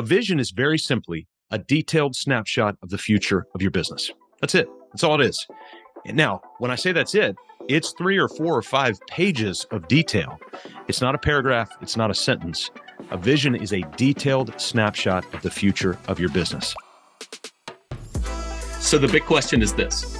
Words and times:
A 0.00 0.02
vision 0.02 0.40
is 0.40 0.50
very 0.50 0.78
simply 0.78 1.26
a 1.50 1.58
detailed 1.58 2.16
snapshot 2.16 2.74
of 2.82 2.88
the 2.88 2.96
future 2.96 3.46
of 3.54 3.60
your 3.60 3.70
business. 3.70 4.10
That's 4.40 4.54
it. 4.54 4.66
That's 4.92 5.04
all 5.04 5.20
it 5.20 5.26
is. 5.26 5.46
And 6.06 6.16
now, 6.16 6.40
when 6.56 6.70
I 6.70 6.74
say 6.74 6.92
that's 6.92 7.14
it, 7.14 7.36
it's 7.68 7.92
three 7.98 8.16
or 8.16 8.26
four 8.26 8.56
or 8.56 8.62
five 8.62 8.98
pages 9.10 9.66
of 9.72 9.88
detail. 9.88 10.38
It's 10.88 11.02
not 11.02 11.14
a 11.14 11.18
paragraph, 11.18 11.68
it's 11.82 11.98
not 11.98 12.10
a 12.10 12.14
sentence. 12.14 12.70
A 13.10 13.18
vision 13.18 13.54
is 13.54 13.74
a 13.74 13.82
detailed 13.98 14.58
snapshot 14.58 15.22
of 15.34 15.42
the 15.42 15.50
future 15.50 15.98
of 16.08 16.18
your 16.18 16.30
business. 16.30 16.74
So, 18.78 18.96
the 18.96 19.08
big 19.08 19.26
question 19.26 19.60
is 19.60 19.74
this 19.74 20.19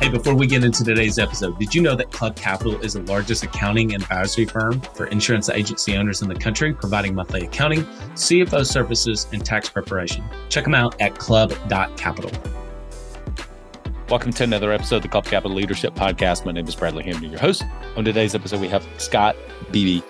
Hey, 0.00 0.08
before 0.08 0.34
we 0.34 0.46
get 0.46 0.64
into 0.64 0.82
today's 0.82 1.18
episode, 1.18 1.58
did 1.58 1.74
you 1.74 1.82
know 1.82 1.94
that 1.94 2.10
Club 2.10 2.34
Capital 2.34 2.80
is 2.80 2.94
the 2.94 3.02
largest 3.02 3.44
accounting 3.44 3.92
and 3.92 4.02
advisory 4.02 4.46
firm 4.46 4.80
for 4.80 5.04
insurance 5.08 5.50
agency 5.50 5.94
owners 5.94 6.22
in 6.22 6.28
the 6.30 6.34
country, 6.34 6.72
providing 6.72 7.14
monthly 7.14 7.44
accounting, 7.44 7.84
CFO 8.14 8.64
services, 8.64 9.26
and 9.34 9.44
tax 9.44 9.68
preparation? 9.68 10.24
Check 10.48 10.64
them 10.64 10.74
out 10.74 10.98
at 11.02 11.18
club.capital. 11.18 12.30
Welcome 14.08 14.32
to 14.32 14.42
another 14.42 14.72
episode 14.72 14.96
of 14.96 15.02
the 15.02 15.08
Club 15.08 15.26
Capital 15.26 15.54
Leadership 15.54 15.94
Podcast. 15.94 16.46
My 16.46 16.52
name 16.52 16.66
is 16.66 16.74
Bradley 16.74 17.04
Hamner, 17.04 17.28
your 17.28 17.38
host. 17.38 17.62
On 17.94 18.02
today's 18.02 18.34
episode, 18.34 18.62
we 18.62 18.68
have 18.68 18.88
Scott 18.96 19.36
Beebe. 19.70 20.02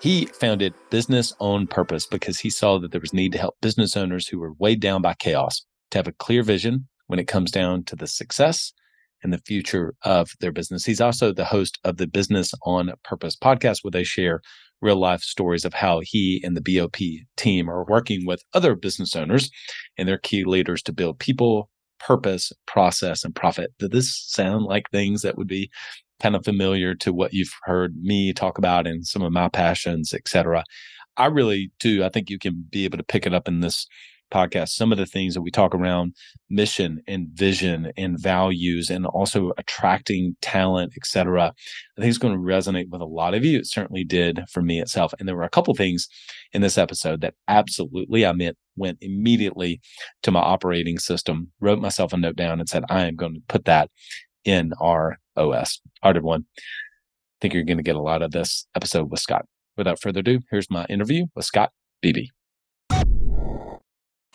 He 0.00 0.26
founded 0.26 0.74
Business 0.90 1.32
on 1.38 1.68
Purpose 1.68 2.06
because 2.06 2.40
he 2.40 2.50
saw 2.50 2.80
that 2.80 2.90
there 2.90 3.00
was 3.00 3.14
need 3.14 3.30
to 3.34 3.38
help 3.38 3.54
business 3.60 3.96
owners 3.96 4.26
who 4.26 4.40
were 4.40 4.54
weighed 4.54 4.80
down 4.80 5.00
by 5.00 5.14
chaos 5.14 5.64
to 5.92 5.98
have 5.98 6.08
a 6.08 6.12
clear 6.12 6.42
vision 6.42 6.88
when 7.06 7.20
it 7.20 7.28
comes 7.28 7.52
down 7.52 7.84
to 7.84 7.94
the 7.94 8.08
success 8.08 8.72
and 9.22 9.32
the 9.32 9.38
future 9.38 9.94
of 10.04 10.30
their 10.40 10.52
business. 10.52 10.84
He's 10.84 11.00
also 11.00 11.32
the 11.32 11.44
host 11.44 11.78
of 11.84 11.96
the 11.96 12.06
Business 12.06 12.52
on 12.64 12.92
Purpose 13.04 13.36
podcast, 13.36 13.78
where 13.82 13.90
they 13.90 14.04
share 14.04 14.40
real 14.80 14.96
life 14.96 15.22
stories 15.22 15.64
of 15.64 15.74
how 15.74 16.00
he 16.02 16.40
and 16.44 16.56
the 16.56 16.78
BOP 16.78 16.96
team 17.36 17.68
are 17.68 17.84
working 17.88 18.26
with 18.26 18.44
other 18.54 18.76
business 18.76 19.16
owners 19.16 19.50
and 19.96 20.08
their 20.08 20.18
key 20.18 20.44
leaders 20.44 20.82
to 20.82 20.92
build 20.92 21.18
people, 21.18 21.68
purpose, 21.98 22.52
process, 22.66 23.24
and 23.24 23.34
profit. 23.34 23.72
Did 23.78 23.90
this 23.90 24.16
sound 24.28 24.64
like 24.66 24.90
things 24.90 25.22
that 25.22 25.36
would 25.36 25.48
be 25.48 25.70
kind 26.20 26.36
of 26.36 26.44
familiar 26.44 26.94
to 26.96 27.12
what 27.12 27.32
you've 27.32 27.54
heard 27.64 27.96
me 27.96 28.32
talk 28.32 28.58
about 28.58 28.86
and 28.86 29.06
some 29.06 29.22
of 29.22 29.32
my 29.32 29.48
passions, 29.48 30.14
etc.? 30.14 30.64
I 31.16 31.26
really 31.26 31.72
do. 31.80 32.04
I 32.04 32.08
think 32.08 32.30
you 32.30 32.38
can 32.38 32.64
be 32.70 32.84
able 32.84 32.98
to 32.98 33.04
pick 33.04 33.26
it 33.26 33.34
up 33.34 33.48
in 33.48 33.60
this 33.60 33.86
podcast, 34.30 34.70
some 34.70 34.92
of 34.92 34.98
the 34.98 35.06
things 35.06 35.34
that 35.34 35.42
we 35.42 35.50
talk 35.50 35.74
around 35.74 36.14
mission 36.50 37.00
and 37.06 37.28
vision 37.32 37.92
and 37.96 38.18
values 38.18 38.90
and 38.90 39.06
also 39.06 39.52
attracting 39.58 40.36
talent, 40.40 40.92
et 40.96 41.06
cetera, 41.06 41.52
I 41.96 42.00
think 42.00 42.08
it's 42.08 42.18
going 42.18 42.34
to 42.34 42.40
resonate 42.40 42.88
with 42.90 43.00
a 43.00 43.06
lot 43.06 43.34
of 43.34 43.44
you. 43.44 43.58
It 43.58 43.66
certainly 43.66 44.04
did 44.04 44.40
for 44.50 44.62
me 44.62 44.80
itself. 44.80 45.12
And 45.18 45.28
there 45.28 45.36
were 45.36 45.42
a 45.42 45.50
couple 45.50 45.74
things 45.74 46.08
in 46.52 46.62
this 46.62 46.78
episode 46.78 47.20
that 47.20 47.34
absolutely 47.46 48.24
I 48.24 48.32
meant 48.32 48.56
went 48.76 48.98
immediately 49.00 49.80
to 50.22 50.30
my 50.30 50.40
operating 50.40 50.98
system, 50.98 51.50
wrote 51.60 51.80
myself 51.80 52.12
a 52.12 52.16
note 52.16 52.36
down 52.36 52.60
and 52.60 52.68
said, 52.68 52.84
I 52.88 53.06
am 53.06 53.16
going 53.16 53.34
to 53.34 53.42
put 53.48 53.64
that 53.64 53.90
in 54.44 54.72
our 54.80 55.18
OS. 55.36 55.80
Hearted 56.02 56.22
one. 56.22 56.44
I 56.56 56.62
think 57.40 57.54
you're 57.54 57.64
going 57.64 57.78
to 57.78 57.82
get 57.82 57.96
a 57.96 58.02
lot 58.02 58.22
of 58.22 58.30
this 58.30 58.66
episode 58.74 59.10
with 59.10 59.20
Scott. 59.20 59.46
Without 59.76 60.00
further 60.00 60.20
ado, 60.20 60.40
here's 60.50 60.70
my 60.70 60.84
interview 60.86 61.26
with 61.34 61.44
Scott 61.44 61.70
Beebe. 62.02 62.28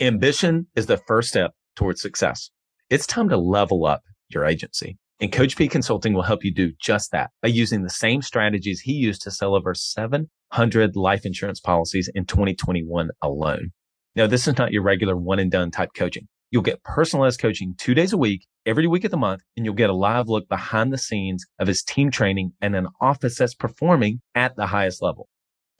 Ambition 0.01 0.65
is 0.75 0.87
the 0.87 0.97
first 0.97 1.29
step 1.29 1.51
towards 1.75 2.01
success. 2.01 2.49
It's 2.89 3.05
time 3.05 3.29
to 3.29 3.37
level 3.37 3.85
up 3.85 4.01
your 4.27 4.43
agency. 4.43 4.97
And 5.19 5.31
Coach 5.31 5.55
P 5.55 5.67
Consulting 5.67 6.13
will 6.13 6.23
help 6.23 6.43
you 6.43 6.51
do 6.51 6.71
just 6.81 7.11
that 7.11 7.29
by 7.43 7.49
using 7.49 7.83
the 7.83 7.91
same 7.91 8.23
strategies 8.23 8.81
he 8.81 8.93
used 8.93 9.21
to 9.21 9.29
sell 9.29 9.53
over 9.53 9.75
700 9.75 10.95
life 10.95 11.27
insurance 11.27 11.59
policies 11.59 12.09
in 12.15 12.25
2021 12.25 13.09
alone. 13.21 13.69
Now, 14.15 14.25
this 14.25 14.47
is 14.47 14.57
not 14.57 14.71
your 14.71 14.81
regular 14.81 15.15
one 15.15 15.37
and 15.37 15.51
done 15.51 15.69
type 15.69 15.89
coaching. 15.95 16.27
You'll 16.49 16.63
get 16.63 16.83
personalized 16.83 17.39
coaching 17.39 17.75
two 17.77 17.93
days 17.93 18.13
a 18.13 18.17
week, 18.17 18.47
every 18.65 18.87
week 18.87 19.03
of 19.03 19.11
the 19.11 19.17
month, 19.17 19.43
and 19.55 19.63
you'll 19.63 19.75
get 19.75 19.91
a 19.91 19.95
live 19.95 20.27
look 20.27 20.49
behind 20.49 20.91
the 20.91 20.97
scenes 20.97 21.45
of 21.59 21.67
his 21.67 21.83
team 21.83 22.09
training 22.09 22.53
and 22.59 22.75
an 22.75 22.87
office 22.99 23.37
that's 23.37 23.53
performing 23.53 24.21
at 24.33 24.55
the 24.55 24.67
highest 24.67 25.03
level. 25.03 25.29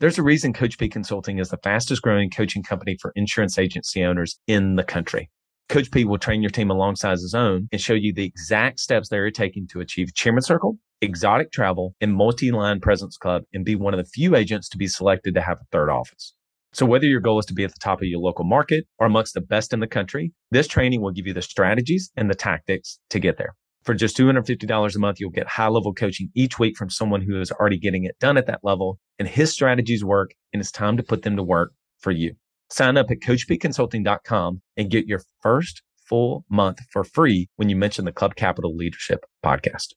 There's 0.00 0.18
a 0.18 0.24
reason 0.24 0.52
Coach 0.52 0.76
P 0.76 0.88
Consulting 0.88 1.38
is 1.38 1.50
the 1.50 1.56
fastest 1.58 2.02
growing 2.02 2.28
coaching 2.28 2.64
company 2.64 2.96
for 3.00 3.12
insurance 3.14 3.58
agency 3.58 4.02
owners 4.02 4.40
in 4.48 4.74
the 4.74 4.82
country. 4.82 5.30
Coach 5.68 5.92
P 5.92 6.04
will 6.04 6.18
train 6.18 6.42
your 6.42 6.50
team 6.50 6.68
alongside 6.68 7.12
his 7.12 7.32
own 7.32 7.68
and 7.70 7.80
show 7.80 7.94
you 7.94 8.12
the 8.12 8.24
exact 8.24 8.80
steps 8.80 9.08
they're 9.08 9.30
taking 9.30 9.68
to 9.68 9.78
achieve 9.78 10.12
Chairman 10.12 10.42
Circle, 10.42 10.78
exotic 11.00 11.52
travel, 11.52 11.94
and 12.00 12.12
multi-line 12.12 12.80
presence 12.80 13.16
club 13.16 13.44
and 13.54 13.64
be 13.64 13.76
one 13.76 13.94
of 13.94 13.98
the 13.98 14.10
few 14.10 14.34
agents 14.34 14.68
to 14.70 14.78
be 14.78 14.88
selected 14.88 15.32
to 15.34 15.40
have 15.40 15.58
a 15.58 15.66
third 15.70 15.88
office. 15.88 16.34
So 16.72 16.84
whether 16.84 17.06
your 17.06 17.20
goal 17.20 17.38
is 17.38 17.46
to 17.46 17.54
be 17.54 17.62
at 17.62 17.70
the 17.70 17.78
top 17.80 18.00
of 18.00 18.08
your 18.08 18.18
local 18.18 18.44
market 18.44 18.88
or 18.98 19.06
amongst 19.06 19.34
the 19.34 19.40
best 19.40 19.72
in 19.72 19.78
the 19.78 19.86
country, 19.86 20.32
this 20.50 20.66
training 20.66 21.02
will 21.02 21.12
give 21.12 21.28
you 21.28 21.34
the 21.34 21.40
strategies 21.40 22.10
and 22.16 22.28
the 22.28 22.34
tactics 22.34 22.98
to 23.10 23.20
get 23.20 23.38
there. 23.38 23.54
For 23.84 23.92
just 23.92 24.16
$250 24.16 24.96
a 24.96 24.98
month, 24.98 25.20
you'll 25.20 25.30
get 25.30 25.46
high 25.46 25.68
level 25.68 25.92
coaching 25.92 26.30
each 26.34 26.58
week 26.58 26.76
from 26.76 26.88
someone 26.88 27.20
who 27.20 27.38
is 27.38 27.52
already 27.52 27.78
getting 27.78 28.04
it 28.04 28.18
done 28.18 28.38
at 28.38 28.46
that 28.46 28.60
level 28.62 28.98
and 29.18 29.28
his 29.28 29.52
strategies 29.52 30.02
work 30.02 30.34
and 30.52 30.60
it's 30.60 30.72
time 30.72 30.96
to 30.96 31.02
put 31.02 31.22
them 31.22 31.36
to 31.36 31.42
work 31.42 31.72
for 32.00 32.10
you. 32.10 32.34
Sign 32.70 32.96
up 32.96 33.10
at 33.10 33.20
coachpconsulting.com 33.20 34.62
and 34.78 34.90
get 34.90 35.06
your 35.06 35.20
first 35.42 35.82
full 36.08 36.46
month 36.48 36.80
for 36.90 37.04
free 37.04 37.48
when 37.56 37.68
you 37.68 37.76
mention 37.76 38.06
the 38.06 38.12
Club 38.12 38.36
Capital 38.36 38.74
Leadership 38.74 39.26
podcast. 39.44 39.92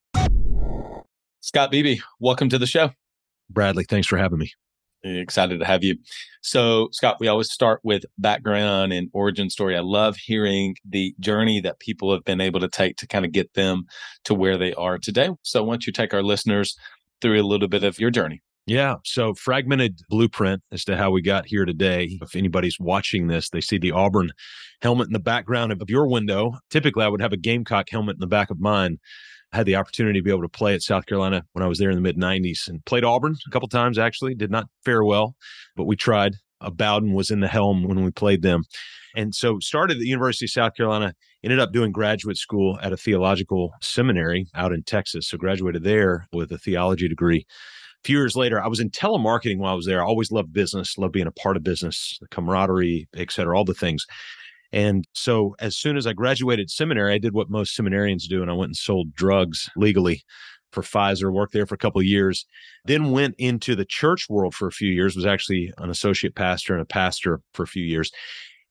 Scott 1.40 1.72
Beebe, 1.72 2.00
welcome 2.20 2.50
to 2.50 2.58
the 2.58 2.68
show. 2.68 2.92
Bradley, 3.50 3.86
thanks 3.86 4.08
for 4.08 4.18
having 4.18 4.40
me. 4.40 4.52
Excited 5.04 5.60
to 5.60 5.66
have 5.66 5.84
you. 5.84 5.96
So, 6.42 6.90
Scott, 6.92 7.18
we 7.20 7.28
always 7.28 7.52
start 7.52 7.82
with 7.84 8.04
background 8.18 8.94
and 8.94 9.10
origin 9.14 9.50
story. 9.50 9.78
I 9.78 9.82
love 9.82 10.18
hearing 10.18 10.76
the 10.88 11.14
journey 11.20 11.62
that 11.62 11.80
people 11.80 12.12
have 12.12 12.24
been 12.24 12.42
able 12.42 12.60
to 12.60 12.68
take 12.68 12.98
to 12.98 13.08
kind 13.08 13.24
of 13.24 13.32
get 13.32 13.54
them 13.54 13.86
to 14.24 14.34
where 14.34 14.58
they 14.58 14.74
are 14.74 14.98
today. 14.98 15.30
So, 15.44 15.64
why 15.64 15.74
don't 15.74 15.88
you 15.88 15.94
take 15.94 16.14
our 16.14 16.24
listeners 16.24 16.76
through 17.22 17.40
a 17.40 17.44
little 17.44 17.68
bit 17.68 17.84
of 17.84 18.00
your 18.00 18.10
journey? 18.10 18.42
Yeah. 18.66 18.96
So, 19.06 19.34
fragmented 19.34 20.00
blueprint 20.10 20.62
as 20.72 20.84
to 20.86 20.98
how 20.98 21.12
we 21.12 21.22
got 21.22 21.46
here 21.46 21.64
today. 21.64 22.18
If 22.22 22.36
anybody's 22.36 22.80
watching 22.80 23.28
this, 23.28 23.50
they 23.50 23.62
see 23.62 23.78
the 23.78 23.92
Auburn 23.92 24.32
helmet 24.82 25.08
in 25.08 25.14
the 25.14 25.20
background 25.20 25.72
of 25.72 25.82
your 25.88 26.08
window. 26.08 26.54
Typically, 26.70 27.06
I 27.06 27.08
would 27.08 27.22
have 27.22 27.34
a 27.34 27.38
Gamecock 27.38 27.90
helmet 27.90 28.16
in 28.16 28.20
the 28.20 28.28
back 28.28 28.50
of 28.50 28.60
mine. 28.60 28.98
I 29.54 29.58
had 29.58 29.66
the 29.66 29.76
opportunity 29.76 30.20
to 30.20 30.24
be 30.24 30.32
able 30.32 30.42
to 30.42 30.50
play 30.50 30.74
at 30.74 30.82
South 30.82 31.06
Carolina 31.06 31.44
when 31.54 31.64
I 31.64 31.68
was 31.68 31.80
there 31.80 31.90
in 31.90 31.96
the 31.96 32.02
mid 32.02 32.18
90s 32.18 32.68
and 32.68 32.84
played 32.86 33.04
Auburn 33.04 33.36
a 33.48 33.52
couple 33.52 33.68
times 33.70 33.98
actually. 33.98 34.36
Did 34.36 34.52
not 34.52 34.68
fare 34.84 35.04
well, 35.04 35.36
but 35.76 35.86
we 35.86 35.96
tried. 35.96 36.36
A 36.60 36.72
Bowden 36.72 37.14
was 37.14 37.30
in 37.30 37.40
the 37.40 37.48
helm 37.48 37.84
when 37.88 38.04
we 38.04 38.12
played 38.12 38.42
them. 38.42 38.64
And 39.16 39.34
so 39.34 39.60
started 39.60 39.98
at 39.98 40.00
the 40.00 40.08
University 40.08 40.46
of 40.46 40.52
South 40.52 40.76
Carolina, 40.76 41.14
ended 41.44 41.60
up 41.60 41.72
doing 41.72 41.92
graduate 41.92 42.38
school 42.38 42.78
at 42.82 42.94
a 42.94 42.98
theological 42.98 43.74
seminary 43.82 44.48
out 44.56 44.74
in 44.74 44.84
Texas. 44.84 45.28
So 45.28 45.38
graduated 45.38 45.84
there 45.84 46.28
with 46.34 46.52
a 46.52 46.58
theology 46.58 47.08
degree. 47.08 47.46
A 48.04 48.08
few 48.08 48.18
years 48.18 48.36
later, 48.36 48.62
I 48.62 48.68
was 48.68 48.80
in 48.80 48.90
telemarketing 48.90 49.58
while 49.58 49.74
I 49.74 49.76
was 49.76 49.86
there. 49.86 50.02
I 50.02 50.06
always 50.06 50.32
loved 50.32 50.54
business, 50.54 50.98
loved 50.98 51.14
being 51.14 51.28
a 51.28 51.32
part 51.32 51.58
of 51.58 51.64
business, 51.64 52.18
the 52.22 52.28
camaraderie, 52.28 53.08
et 53.16 53.32
cetera, 53.32 53.58
all 53.58 53.66
the 53.66 53.74
things. 53.74 54.06
And 54.72 55.06
so 55.14 55.56
as 55.60 55.78
soon 55.78 55.98
as 55.98 56.06
I 56.06 56.14
graduated 56.14 56.70
seminary, 56.70 57.14
I 57.14 57.18
did 57.18 57.34
what 57.34 57.50
most 57.50 57.78
seminarians 57.78 58.28
do 58.28 58.42
and 58.42 58.52
I 58.52 58.54
went 58.54 58.70
and 58.70 58.78
sold 58.78 59.14
drugs 59.14 59.70
legally 59.76 60.24
for 60.72 60.82
Pfizer, 60.84 61.32
worked 61.32 61.54
there 61.54 61.66
for 61.66 61.76
a 61.76 61.80
couple 61.80 62.00
of 62.00 62.06
years, 62.06 62.46
then 62.86 63.12
went 63.12 63.36
into 63.38 63.76
the 63.76 63.86
church 63.86 64.28
world 64.30 64.54
for 64.54 64.68
a 64.68 64.72
few 64.72 64.92
years, 64.92 65.16
was 65.16 65.26
actually 65.26 65.72
an 65.78 65.90
associate 65.90 66.36
pastor 66.36 66.74
and 66.74 66.82
a 66.82 66.86
pastor 66.86 67.40
for 67.54 67.64
a 67.64 67.68
few 67.68 67.84
years. 67.84 68.12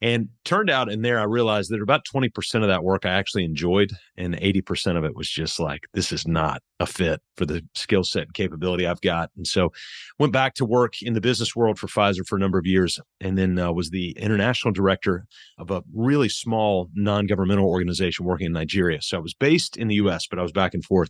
And 0.02 0.28
turned 0.44 0.68
out 0.68 0.90
in 0.90 1.00
there, 1.00 1.18
I 1.18 1.24
realized 1.24 1.70
that 1.70 1.80
about 1.80 2.04
20% 2.04 2.62
of 2.62 2.68
that 2.68 2.84
work 2.84 3.06
I 3.06 3.10
actually 3.10 3.44
enjoyed, 3.44 3.92
and 4.16 4.36
80% 4.36 4.98
of 4.98 5.04
it 5.04 5.16
was 5.16 5.28
just 5.28 5.58
like, 5.58 5.86
this 5.94 6.12
is 6.12 6.26
not 6.26 6.62
a 6.80 6.86
fit 6.86 7.22
for 7.36 7.46
the 7.46 7.64
skill 7.74 8.04
set 8.04 8.24
and 8.24 8.34
capability 8.34 8.86
I've 8.86 9.00
got. 9.00 9.30
And 9.36 9.46
so 9.46 9.72
went 10.18 10.34
back 10.34 10.52
to 10.54 10.66
work 10.66 11.00
in 11.00 11.14
the 11.14 11.20
business 11.22 11.56
world 11.56 11.78
for 11.78 11.86
Pfizer 11.86 12.26
for 12.26 12.36
a 12.36 12.38
number 12.38 12.58
of 12.58 12.66
years, 12.66 13.00
and 13.22 13.38
then 13.38 13.58
uh, 13.58 13.72
was 13.72 13.88
the 13.88 14.10
international 14.18 14.72
director 14.72 15.24
of 15.58 15.70
a 15.70 15.82
really 15.94 16.28
small 16.28 16.90
non 16.94 17.26
governmental 17.26 17.68
organization 17.68 18.26
working 18.26 18.46
in 18.46 18.52
Nigeria. 18.52 19.00
So 19.00 19.16
I 19.16 19.20
was 19.20 19.32
based 19.32 19.78
in 19.78 19.88
the 19.88 19.94
US, 19.96 20.26
but 20.26 20.38
I 20.38 20.42
was 20.42 20.52
back 20.52 20.74
and 20.74 20.84
forth 20.84 21.08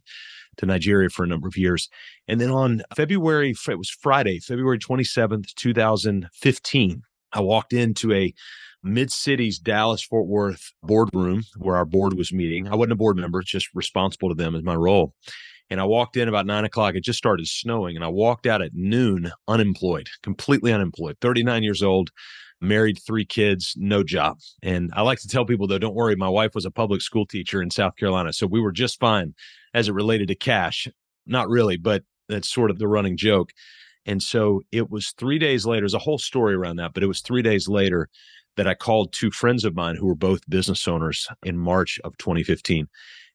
to 0.59 0.67
Nigeria 0.67 1.11
for 1.11 1.25
a 1.25 1.29
number 1.29 1.49
of 1.49 1.57
years. 1.57 1.89
And 2.29 2.41
then 2.41 2.51
on 2.51 2.83
February, 2.95 3.51
it 3.69 3.79
was 3.79 3.91
Friday, 3.91 4.39
February 4.39 4.79
27th, 4.79 5.55
2015, 5.57 7.03
I 7.33 7.41
walked 7.41 7.73
into 7.73 8.13
a 8.13 8.33
mid 8.87 9.11
cities 9.11 9.59
Dallas 9.59 10.03
Fort 10.03 10.27
Worth 10.27 10.73
boardroom 10.83 11.43
where 11.59 11.77
our 11.77 11.85
board 11.85 12.15
was 12.15 12.33
meeting. 12.33 12.69
I 12.69 12.75
wasn't 12.75 12.93
a 12.93 12.97
board 12.97 13.17
member, 13.17 13.43
just 13.43 13.69
responsible 13.75 14.29
to 14.29 14.35
them 14.35 14.55
as 14.55 14.63
my 14.63 14.75
role. 14.75 15.15
And 15.69 15.81
I 15.81 15.85
walked 15.85 16.17
in 16.17 16.29
about 16.29 16.47
nine 16.47 16.65
o'clock. 16.65 16.95
It 16.95 17.03
just 17.03 17.19
started 17.19 17.47
snowing. 17.49 17.97
And 17.97 18.05
I 18.05 18.09
walked 18.09 18.47
out 18.47 18.63
at 18.63 18.75
noon, 18.75 19.33
unemployed, 19.49 20.09
completely 20.23 20.73
unemployed, 20.73 21.17
39 21.21 21.63
years 21.65 21.83
old, 21.83 22.11
married, 22.61 22.99
three 23.05 23.25
kids, 23.25 23.75
no 23.77 24.05
job. 24.05 24.39
And 24.63 24.91
I 24.95 25.03
like 25.03 25.19
to 25.21 25.29
tell 25.29 25.45
people, 25.45 25.67
though, 25.67 25.79
don't 25.79 25.95
worry, 25.95 26.15
my 26.15 26.29
wife 26.29 26.55
was 26.55 26.65
a 26.65 26.71
public 26.71 27.03
school 27.03 27.27
teacher 27.27 27.61
in 27.61 27.71
South 27.71 27.97
Carolina. 27.97 28.33
So 28.33 28.47
we 28.47 28.61
were 28.61 28.73
just 28.73 29.01
fine 29.01 29.35
as 29.75 29.89
it 29.89 29.95
related 29.95 30.29
to 30.29 30.37
cash. 30.37 30.87
Not 31.27 31.49
really, 31.49 31.77
but 31.77 32.05
that's 32.29 32.49
sort 32.49 32.71
of 32.71 32.79
the 32.79 32.89
running 32.89 33.17
joke. 33.17 33.51
And 34.07 34.23
so 34.23 34.63
it 34.71 34.89
was 34.89 35.13
three 35.19 35.41
days 35.41 35.67
later, 35.67 35.81
there's 35.81 35.95
a 35.95 35.99
whole 35.99 36.19
story 36.19 36.55
around 36.55 36.77
that, 36.77 36.95
but 36.95 37.03
it 37.03 37.09
was 37.09 37.21
three 37.21 37.43
days 37.43 37.69
later 37.69 38.09
that 38.57 38.67
I 38.67 38.75
called 38.75 39.13
two 39.13 39.31
friends 39.31 39.65
of 39.65 39.75
mine 39.75 39.97
who 39.97 40.07
were 40.07 40.15
both 40.15 40.49
business 40.49 40.87
owners 40.89 41.29
in 41.45 41.59
March 41.59 42.01
of 42.05 42.17
2015. 42.19 42.89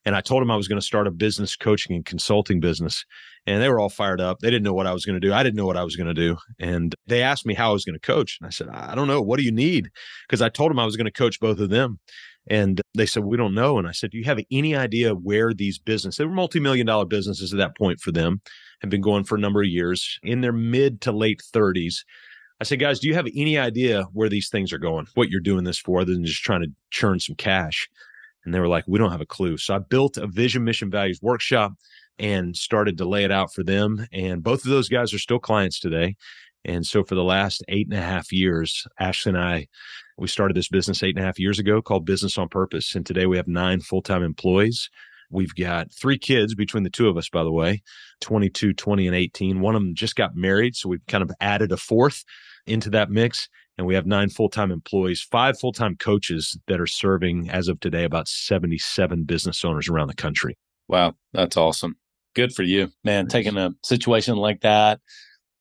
And 0.03 0.15
I 0.15 0.21
told 0.21 0.41
them 0.41 0.51
I 0.51 0.55
was 0.55 0.67
going 0.67 0.79
to 0.79 0.85
start 0.85 1.07
a 1.07 1.11
business 1.11 1.55
coaching 1.55 1.95
and 1.95 2.05
consulting 2.05 2.59
business. 2.59 3.05
And 3.45 3.61
they 3.61 3.69
were 3.69 3.79
all 3.79 3.89
fired 3.89 4.21
up. 4.21 4.39
They 4.39 4.49
didn't 4.49 4.63
know 4.63 4.73
what 4.73 4.87
I 4.87 4.93
was 4.93 5.05
going 5.05 5.19
to 5.19 5.27
do. 5.27 5.33
I 5.33 5.43
didn't 5.43 5.57
know 5.57 5.65
what 5.65 5.77
I 5.77 5.83
was 5.83 5.95
going 5.95 6.07
to 6.07 6.13
do. 6.13 6.37
And 6.59 6.95
they 7.07 7.21
asked 7.21 7.45
me 7.45 7.53
how 7.53 7.69
I 7.69 7.73
was 7.73 7.85
going 7.85 7.99
to 7.99 7.99
coach. 7.99 8.37
And 8.39 8.47
I 8.47 8.51
said, 8.51 8.69
I 8.69 8.95
don't 8.95 9.07
know. 9.07 9.21
What 9.21 9.37
do 9.37 9.43
you 9.43 9.51
need? 9.51 9.89
Because 10.27 10.41
I 10.41 10.49
told 10.49 10.71
them 10.71 10.79
I 10.79 10.85
was 10.85 10.95
going 10.95 11.05
to 11.05 11.11
coach 11.11 11.39
both 11.39 11.59
of 11.59 11.69
them. 11.69 11.99
And 12.47 12.81
they 12.95 13.05
said, 13.05 13.23
We 13.23 13.37
don't 13.37 13.53
know. 13.53 13.77
And 13.77 13.87
I 13.87 13.91
said, 13.91 14.11
Do 14.11 14.17
you 14.17 14.23
have 14.23 14.39
any 14.51 14.75
idea 14.75 15.13
where 15.13 15.53
these 15.53 15.77
businesses, 15.77 16.17
they 16.17 16.25
were 16.25 16.31
multi 16.31 16.59
million 16.59 16.87
dollar 16.87 17.05
businesses 17.05 17.53
at 17.53 17.57
that 17.57 17.77
point 17.77 17.99
for 17.99 18.11
them, 18.11 18.41
have 18.81 18.89
been 18.89 19.01
going 19.01 19.23
for 19.23 19.35
a 19.35 19.39
number 19.39 19.61
of 19.61 19.67
years 19.67 20.19
in 20.23 20.41
their 20.41 20.51
mid 20.51 21.01
to 21.01 21.11
late 21.11 21.43
30s. 21.53 21.97
I 22.61 22.63
said, 22.63 22.79
Guys, 22.79 22.99
do 22.99 23.07
you 23.07 23.15
have 23.15 23.27
any 23.35 23.57
idea 23.57 24.03
where 24.13 24.29
these 24.29 24.47
things 24.47 24.71
are 24.71 24.77
going, 24.77 25.07
what 25.15 25.29
you're 25.29 25.41
doing 25.41 25.63
this 25.63 25.79
for, 25.79 26.01
other 26.01 26.13
than 26.13 26.23
just 26.23 26.43
trying 26.43 26.61
to 26.61 26.71
churn 26.91 27.19
some 27.19 27.35
cash? 27.35 27.89
And 28.45 28.53
they 28.53 28.59
were 28.59 28.67
like, 28.67 28.83
we 28.87 28.99
don't 28.99 29.11
have 29.11 29.19
a 29.19 29.25
clue. 29.25 29.57
So 29.57 29.73
I 29.75 29.79
built 29.79 30.17
a 30.17 30.27
vision, 30.27 30.63
mission, 30.63 30.91
values 30.91 31.19
workshop 31.23 31.73
and 32.19 32.55
started 32.55 32.99
to 32.99 33.05
lay 33.05 33.23
it 33.23 33.31
out 33.31 33.51
for 33.51 33.63
them. 33.63 34.05
And 34.13 34.43
both 34.43 34.63
of 34.63 34.69
those 34.69 34.89
guys 34.89 35.11
are 35.11 35.19
still 35.19 35.39
clients 35.39 35.79
today. 35.79 36.15
And 36.63 36.85
so 36.85 37.03
for 37.03 37.15
the 37.15 37.23
last 37.23 37.63
eight 37.67 37.87
and 37.87 37.97
a 37.97 38.01
half 38.01 38.31
years, 38.31 38.85
Ashley 38.99 39.31
and 39.31 39.41
I, 39.41 39.67
we 40.19 40.27
started 40.27 40.55
this 40.55 40.69
business 40.69 41.01
eight 41.01 41.15
and 41.15 41.23
a 41.23 41.25
half 41.25 41.39
years 41.39 41.57
ago 41.57 41.81
called 41.81 42.05
Business 42.05 42.37
on 42.37 42.47
Purpose. 42.47 42.93
And 42.93 43.07
today 43.07 43.25
we 43.25 43.37
have 43.37 43.47
nine 43.47 43.81
full 43.81 44.03
time 44.03 44.21
employees. 44.21 44.87
We've 45.31 45.55
got 45.55 45.91
three 45.91 46.19
kids 46.19 46.53
between 46.53 46.83
the 46.83 46.91
two 46.91 47.07
of 47.07 47.17
us, 47.17 47.29
by 47.29 47.43
the 47.43 47.51
way 47.51 47.81
22, 48.19 48.73
20, 48.73 49.07
and 49.07 49.15
18. 49.15 49.61
One 49.61 49.75
of 49.75 49.81
them 49.81 49.95
just 49.95 50.15
got 50.15 50.35
married. 50.35 50.75
So 50.75 50.89
we've 50.89 51.05
kind 51.07 51.23
of 51.23 51.31
added 51.39 51.71
a 51.71 51.77
fourth 51.77 52.23
into 52.65 52.89
that 52.89 53.09
mix 53.09 53.49
and 53.77 53.87
we 53.87 53.95
have 53.95 54.05
nine 54.05 54.29
full-time 54.29 54.71
employees 54.71 55.21
five 55.21 55.59
full-time 55.59 55.95
coaches 55.97 56.57
that 56.67 56.79
are 56.79 56.87
serving 56.87 57.49
as 57.49 57.67
of 57.67 57.79
today 57.79 58.03
about 58.03 58.27
77 58.27 59.23
business 59.23 59.63
owners 59.65 59.87
around 59.89 60.07
the 60.07 60.15
country. 60.15 60.57
Wow 60.87 61.15
that's 61.33 61.57
awesome. 61.57 61.95
Good 62.35 62.53
for 62.53 62.63
you 62.63 62.91
man 63.03 63.27
taking 63.27 63.57
a 63.57 63.71
situation 63.83 64.35
like 64.35 64.61
that 64.61 64.99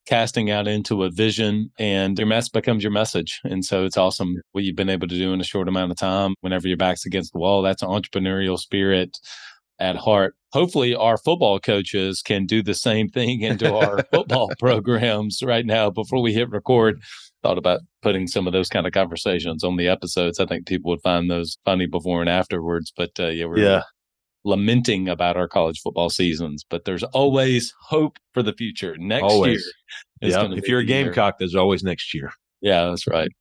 casting 0.07 0.49
out 0.49 0.67
into 0.67 1.03
a 1.03 1.11
vision 1.11 1.69
and 1.77 2.17
your 2.17 2.27
mess 2.27 2.49
becomes 2.49 2.83
your 2.83 2.91
message 2.91 3.39
and 3.43 3.63
so 3.63 3.85
it's 3.85 3.97
awesome 3.97 4.35
what 4.51 4.63
you've 4.63 4.75
been 4.75 4.89
able 4.89 5.07
to 5.07 5.17
do 5.17 5.31
in 5.31 5.39
a 5.39 5.43
short 5.43 5.67
amount 5.67 5.91
of 5.91 5.97
time. 5.97 6.33
Whenever 6.41 6.67
your 6.67 6.77
back's 6.77 7.05
against 7.05 7.33
the 7.33 7.39
wall 7.39 7.61
that's 7.61 7.83
an 7.83 7.89
entrepreneurial 7.89 8.57
spirit 8.57 9.17
at 9.81 9.97
heart. 9.97 10.35
Hopefully, 10.53 10.95
our 10.95 11.17
football 11.17 11.59
coaches 11.59 12.21
can 12.21 12.45
do 12.45 12.61
the 12.61 12.73
same 12.73 13.09
thing 13.09 13.41
into 13.41 13.73
our 13.73 14.03
football 14.11 14.51
programs 14.59 15.41
right 15.43 15.65
now 15.65 15.89
before 15.89 16.21
we 16.21 16.33
hit 16.33 16.49
record. 16.49 17.01
Thought 17.41 17.57
about 17.57 17.81
putting 18.03 18.27
some 18.27 18.45
of 18.45 18.53
those 18.53 18.69
kind 18.69 18.85
of 18.85 18.93
conversations 18.93 19.63
on 19.63 19.77
the 19.77 19.87
episodes. 19.87 20.39
I 20.39 20.45
think 20.45 20.67
people 20.67 20.89
would 20.91 21.01
find 21.01 21.29
those 21.29 21.57
funny 21.65 21.87
before 21.87 22.21
and 22.21 22.29
afterwards. 22.29 22.93
But 22.95 23.11
uh, 23.19 23.29
yeah, 23.29 23.45
we're 23.45 23.59
yeah. 23.59 23.81
lamenting 24.43 25.09
about 25.09 25.37
our 25.37 25.47
college 25.47 25.79
football 25.81 26.09
seasons, 26.09 26.63
but 26.69 26.85
there's 26.85 27.03
always 27.03 27.73
hope 27.87 28.17
for 28.33 28.43
the 28.43 28.53
future. 28.53 28.95
Next 28.99 29.23
always. 29.23 29.65
year, 30.21 30.31
yeah. 30.31 30.47
If 30.51 30.67
you're 30.67 30.81
a 30.81 30.85
Gamecock, 30.85 31.39
there's 31.39 31.55
always 31.55 31.81
next 31.81 32.13
year. 32.13 32.31
Yeah, 32.61 32.85
that's 32.85 33.07
right. 33.07 33.31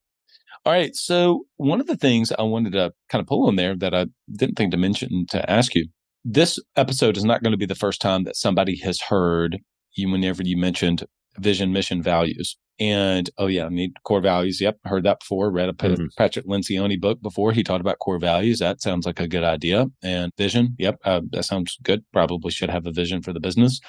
All 0.65 0.73
right. 0.73 0.95
So, 0.95 1.45
one 1.57 1.81
of 1.81 1.87
the 1.87 1.97
things 1.97 2.33
I 2.39 2.43
wanted 2.43 2.73
to 2.73 2.93
kind 3.09 3.21
of 3.21 3.27
pull 3.27 3.47
on 3.49 3.57
there 3.57 3.77
that 3.77 3.95
I 3.95 4.07
didn't 4.35 4.57
think 4.57 4.71
to 4.71 4.77
mention 4.79 5.27
to 5.31 5.51
ask 5.51 5.75
you 5.75 5.89
this 6.25 6.59
episode 6.77 7.17
is 7.17 7.25
not 7.25 7.43
going 7.43 7.53
to 7.53 7.59
be 7.59 7.67
the 7.67 7.75
first 7.75 8.01
time 8.01 8.25
that 8.25 8.37
somebody 8.37 8.77
has 8.81 9.01
heard 9.01 9.59
you 9.95 10.11
whenever 10.11 10.43
you 10.43 10.57
mentioned 10.57 11.05
vision, 11.39 11.73
mission, 11.73 12.03
values. 12.03 12.57
And 12.79 13.29
oh 13.37 13.47
yeah, 13.47 13.67
I 13.67 13.69
need 13.69 13.93
core 14.05 14.23
values. 14.23 14.61
Yep, 14.61 14.79
heard 14.85 15.05
that 15.05 15.21
before. 15.21 15.51
Read 15.51 15.69
a 15.69 15.73
mm-hmm. 15.75 16.07
Patrick 16.17 16.47
Lencioni 16.47 16.99
book 16.99 17.21
before. 17.21 17.53
He 17.53 17.63
talked 17.63 17.83
about 17.83 17.99
core 17.99 18.19
values. 18.19 18.59
That 18.59 18.81
sounds 18.81 19.05
like 19.05 19.21
a 19.21 19.29
good 19.29 19.45
idea. 19.45 19.87
And 20.03 20.33
vision. 20.39 20.77
Yep, 20.79 20.97
uh, 21.05 21.21
that 21.33 21.45
sounds 21.45 21.77
good. 21.83 22.05
Probably 22.13 22.51
should 22.51 22.71
have 22.71 22.87
a 22.87 22.93
vision 22.93 23.23
for 23.23 23.33
the 23.33 23.41
business. 23.41 23.81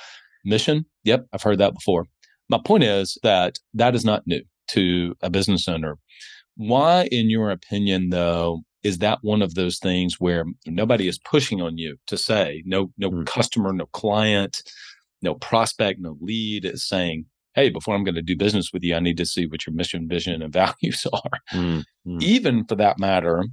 Mission. 0.43 0.85
Yep, 1.03 1.27
I've 1.31 1.43
heard 1.43 1.59
that 1.59 1.73
before. 1.73 2.05
My 2.49 2.59
point 2.63 2.83
is 2.83 3.17
that 3.23 3.59
that 3.73 3.95
is 3.95 4.03
not 4.03 4.23
new 4.25 4.41
to 4.69 5.15
a 5.21 5.29
business 5.29 5.69
owner. 5.69 5.97
Why, 6.55 7.07
in 7.11 7.29
your 7.29 7.49
opinion, 7.49 8.09
though, 8.09 8.61
is 8.83 8.97
that 8.99 9.19
one 9.21 9.41
of 9.41 9.55
those 9.55 9.79
things 9.79 10.19
where 10.19 10.45
nobody 10.65 11.07
is 11.07 11.19
pushing 11.19 11.61
on 11.61 11.77
you 11.77 11.97
to 12.07 12.17
say 12.17 12.63
no 12.65 12.91
no 12.97 13.11
mm. 13.11 13.25
customer 13.25 13.71
no 13.73 13.85
client 13.87 14.63
no 15.21 15.35
prospect 15.35 15.99
no 15.99 16.17
lead 16.21 16.65
is 16.65 16.87
saying 16.87 17.25
hey 17.53 17.69
before 17.69 17.95
i'm 17.95 18.03
going 18.03 18.15
to 18.15 18.21
do 18.21 18.35
business 18.35 18.71
with 18.73 18.83
you 18.83 18.95
i 18.95 18.99
need 18.99 19.17
to 19.17 19.25
see 19.25 19.45
what 19.45 19.65
your 19.65 19.73
mission 19.73 20.07
vision 20.07 20.41
and 20.41 20.53
values 20.61 21.05
are 21.11 21.39
mm. 21.53 21.83
Mm. 22.07 22.21
even 22.21 22.65
for 22.65 22.75
that 22.75 22.99
matter 22.99 23.45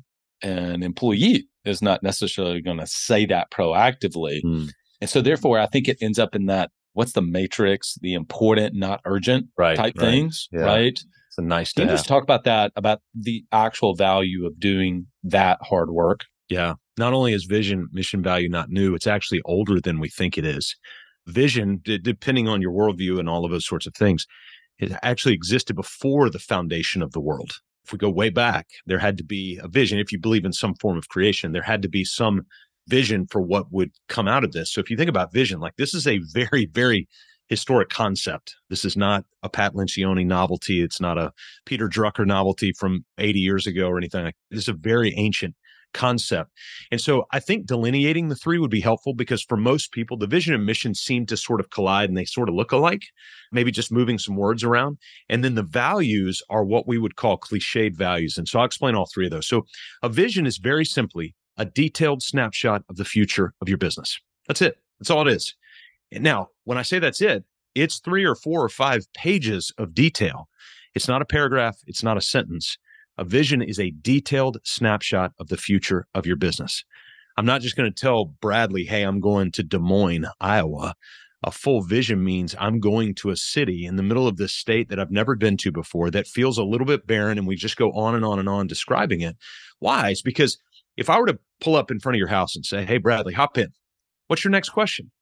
an 0.42 0.82
employee 0.82 1.48
is 1.64 1.82
not 1.82 2.02
necessarily 2.02 2.62
going 2.62 2.78
to 2.78 2.86
say 2.86 3.26
that 3.26 3.50
proactively 3.50 4.40
mm. 4.44 4.68
and 5.00 5.10
so 5.10 5.20
therefore 5.20 5.58
i 5.58 5.66
think 5.66 5.88
it 5.88 5.98
ends 6.00 6.18
up 6.18 6.34
in 6.34 6.46
that 6.46 6.70
what's 6.92 7.12
the 7.12 7.22
matrix 7.22 7.96
the 8.00 8.14
important 8.14 8.74
not 8.74 9.00
urgent 9.04 9.46
right, 9.56 9.76
type 9.76 9.94
right. 9.98 10.10
things 10.10 10.48
yeah. 10.52 10.62
right 10.62 11.00
it's 11.28 11.38
a 11.38 11.42
nice 11.42 11.72
Can 11.72 11.84
you 11.84 11.90
just 11.90 12.08
talk 12.08 12.22
about 12.22 12.44
that, 12.44 12.72
about 12.74 13.00
the 13.14 13.44
actual 13.52 13.94
value 13.94 14.46
of 14.46 14.58
doing 14.58 15.06
that 15.30 15.58
hard 15.62 15.90
work? 15.90 16.24
Yeah. 16.48 16.74
Not 16.96 17.12
only 17.12 17.32
is 17.32 17.44
vision, 17.44 17.88
mission 17.92 18.22
value 18.22 18.48
not 18.48 18.70
new, 18.70 18.94
it's 18.94 19.06
actually 19.06 19.40
older 19.44 19.80
than 19.80 20.00
we 20.00 20.08
think 20.08 20.36
it 20.36 20.44
is. 20.44 20.74
Vision, 21.26 21.80
d- 21.84 21.98
depending 21.98 22.48
on 22.48 22.62
your 22.62 22.72
worldview 22.72 23.18
and 23.18 23.28
all 23.28 23.44
of 23.44 23.50
those 23.50 23.66
sorts 23.66 23.86
of 23.86 23.94
things, 23.94 24.26
it 24.78 24.92
actually 25.02 25.34
existed 25.34 25.76
before 25.76 26.30
the 26.30 26.38
foundation 26.38 27.02
of 27.02 27.12
the 27.12 27.20
world. 27.20 27.52
If 27.84 27.92
we 27.92 27.98
go 27.98 28.10
way 28.10 28.30
back, 28.30 28.66
there 28.86 28.98
had 28.98 29.16
to 29.18 29.24
be 29.24 29.58
a 29.62 29.68
vision. 29.68 29.98
If 29.98 30.12
you 30.12 30.18
believe 30.18 30.44
in 30.44 30.52
some 30.52 30.74
form 30.74 30.98
of 30.98 31.08
creation, 31.08 31.52
there 31.52 31.62
had 31.62 31.82
to 31.82 31.88
be 31.88 32.04
some 32.04 32.42
vision 32.86 33.26
for 33.30 33.40
what 33.40 33.70
would 33.72 33.90
come 34.08 34.28
out 34.28 34.44
of 34.44 34.52
this. 34.52 34.72
So 34.72 34.80
if 34.80 34.90
you 34.90 34.96
think 34.96 35.10
about 35.10 35.32
vision, 35.32 35.60
like 35.60 35.76
this 35.76 35.94
is 35.94 36.06
a 36.06 36.20
very, 36.32 36.66
very 36.66 37.08
historic 37.48 37.88
concept. 37.88 38.54
This 38.68 38.84
is 38.84 38.96
not 38.96 39.24
a 39.42 39.48
Pat 39.48 39.74
Lencioni 39.74 40.26
novelty. 40.26 40.82
It's 40.82 41.00
not 41.00 41.18
a 41.18 41.32
Peter 41.64 41.88
Drucker 41.88 42.26
novelty 42.26 42.72
from 42.72 43.04
80 43.18 43.38
years 43.38 43.66
ago 43.66 43.88
or 43.88 43.98
anything 43.98 44.24
like 44.24 44.36
this 44.50 44.60
is 44.60 44.68
a 44.68 44.74
very 44.74 45.14
ancient 45.16 45.54
concept. 45.94 46.50
And 46.90 47.00
so 47.00 47.24
I 47.32 47.40
think 47.40 47.66
delineating 47.66 48.28
the 48.28 48.36
three 48.36 48.58
would 48.58 48.70
be 48.70 48.80
helpful 48.80 49.14
because 49.14 49.42
for 49.42 49.56
most 49.56 49.92
people, 49.92 50.16
the 50.16 50.26
vision 50.26 50.54
and 50.54 50.66
mission 50.66 50.94
seem 50.94 51.26
to 51.26 51.36
sort 51.36 51.60
of 51.60 51.70
collide 51.70 52.08
and 52.08 52.16
they 52.16 52.24
sort 52.24 52.48
of 52.48 52.54
look 52.54 52.72
alike, 52.72 53.02
maybe 53.52 53.70
just 53.70 53.92
moving 53.92 54.18
some 54.18 54.36
words 54.36 54.62
around. 54.62 54.98
And 55.28 55.42
then 55.42 55.54
the 55.54 55.62
values 55.62 56.42
are 56.50 56.64
what 56.64 56.86
we 56.86 56.98
would 56.98 57.16
call 57.16 57.38
cliched 57.38 57.96
values. 57.96 58.36
And 58.36 58.46
so 58.46 58.58
I'll 58.58 58.66
explain 58.66 58.94
all 58.94 59.08
three 59.12 59.26
of 59.26 59.30
those. 59.30 59.48
So 59.48 59.64
a 60.02 60.08
vision 60.08 60.46
is 60.46 60.58
very 60.58 60.84
simply 60.84 61.34
a 61.56 61.64
detailed 61.64 62.22
snapshot 62.22 62.82
of 62.88 62.96
the 62.96 63.04
future 63.04 63.54
of 63.60 63.68
your 63.68 63.78
business. 63.78 64.18
That's 64.46 64.62
it. 64.62 64.78
That's 65.00 65.10
all 65.10 65.26
it 65.26 65.32
is. 65.32 65.54
Now, 66.12 66.48
when 66.64 66.78
I 66.78 66.82
say 66.82 66.98
that's 66.98 67.20
it, 67.20 67.44
it's 67.74 67.98
three 67.98 68.24
or 68.24 68.34
four 68.34 68.64
or 68.64 68.68
five 68.68 69.12
pages 69.14 69.72
of 69.78 69.94
detail. 69.94 70.48
It's 70.94 71.08
not 71.08 71.22
a 71.22 71.26
paragraph, 71.26 71.78
it's 71.86 72.02
not 72.02 72.16
a 72.16 72.22
sentence. 72.22 72.78
A 73.18 73.24
vision 73.24 73.62
is 73.62 73.78
a 73.78 73.92
detailed 74.00 74.58
snapshot 74.64 75.32
of 75.38 75.48
the 75.48 75.56
future 75.56 76.06
of 76.14 76.24
your 76.24 76.36
business. 76.36 76.84
I'm 77.36 77.46
not 77.46 77.60
just 77.60 77.76
going 77.76 77.92
to 77.92 78.00
tell 78.00 78.24
Bradley, 78.24 78.84
hey, 78.84 79.02
I'm 79.02 79.20
going 79.20 79.52
to 79.52 79.62
Des 79.62 79.78
Moines, 79.78 80.26
Iowa. 80.40 80.94
A 81.44 81.52
full 81.52 81.82
vision 81.82 82.24
means 82.24 82.56
I'm 82.58 82.80
going 82.80 83.14
to 83.16 83.30
a 83.30 83.36
city 83.36 83.86
in 83.86 83.94
the 83.94 84.02
middle 84.02 84.26
of 84.26 84.38
this 84.38 84.52
state 84.52 84.88
that 84.88 84.98
I've 84.98 85.12
never 85.12 85.36
been 85.36 85.56
to 85.58 85.70
before 85.70 86.10
that 86.10 86.26
feels 86.26 86.58
a 86.58 86.64
little 86.64 86.86
bit 86.86 87.06
barren. 87.06 87.38
And 87.38 87.46
we 87.46 87.54
just 87.54 87.76
go 87.76 87.92
on 87.92 88.16
and 88.16 88.24
on 88.24 88.40
and 88.40 88.48
on 88.48 88.66
describing 88.66 89.20
it. 89.20 89.36
Why? 89.78 90.10
It's 90.10 90.22
because 90.22 90.58
if 90.96 91.08
I 91.08 91.18
were 91.20 91.26
to 91.26 91.38
pull 91.60 91.76
up 91.76 91.92
in 91.92 92.00
front 92.00 92.16
of 92.16 92.18
your 92.18 92.28
house 92.28 92.56
and 92.56 92.66
say, 92.66 92.84
hey, 92.84 92.98
Bradley, 92.98 93.34
hop 93.34 93.56
in, 93.56 93.72
what's 94.26 94.42
your 94.42 94.50
next 94.50 94.70
question? 94.70 95.12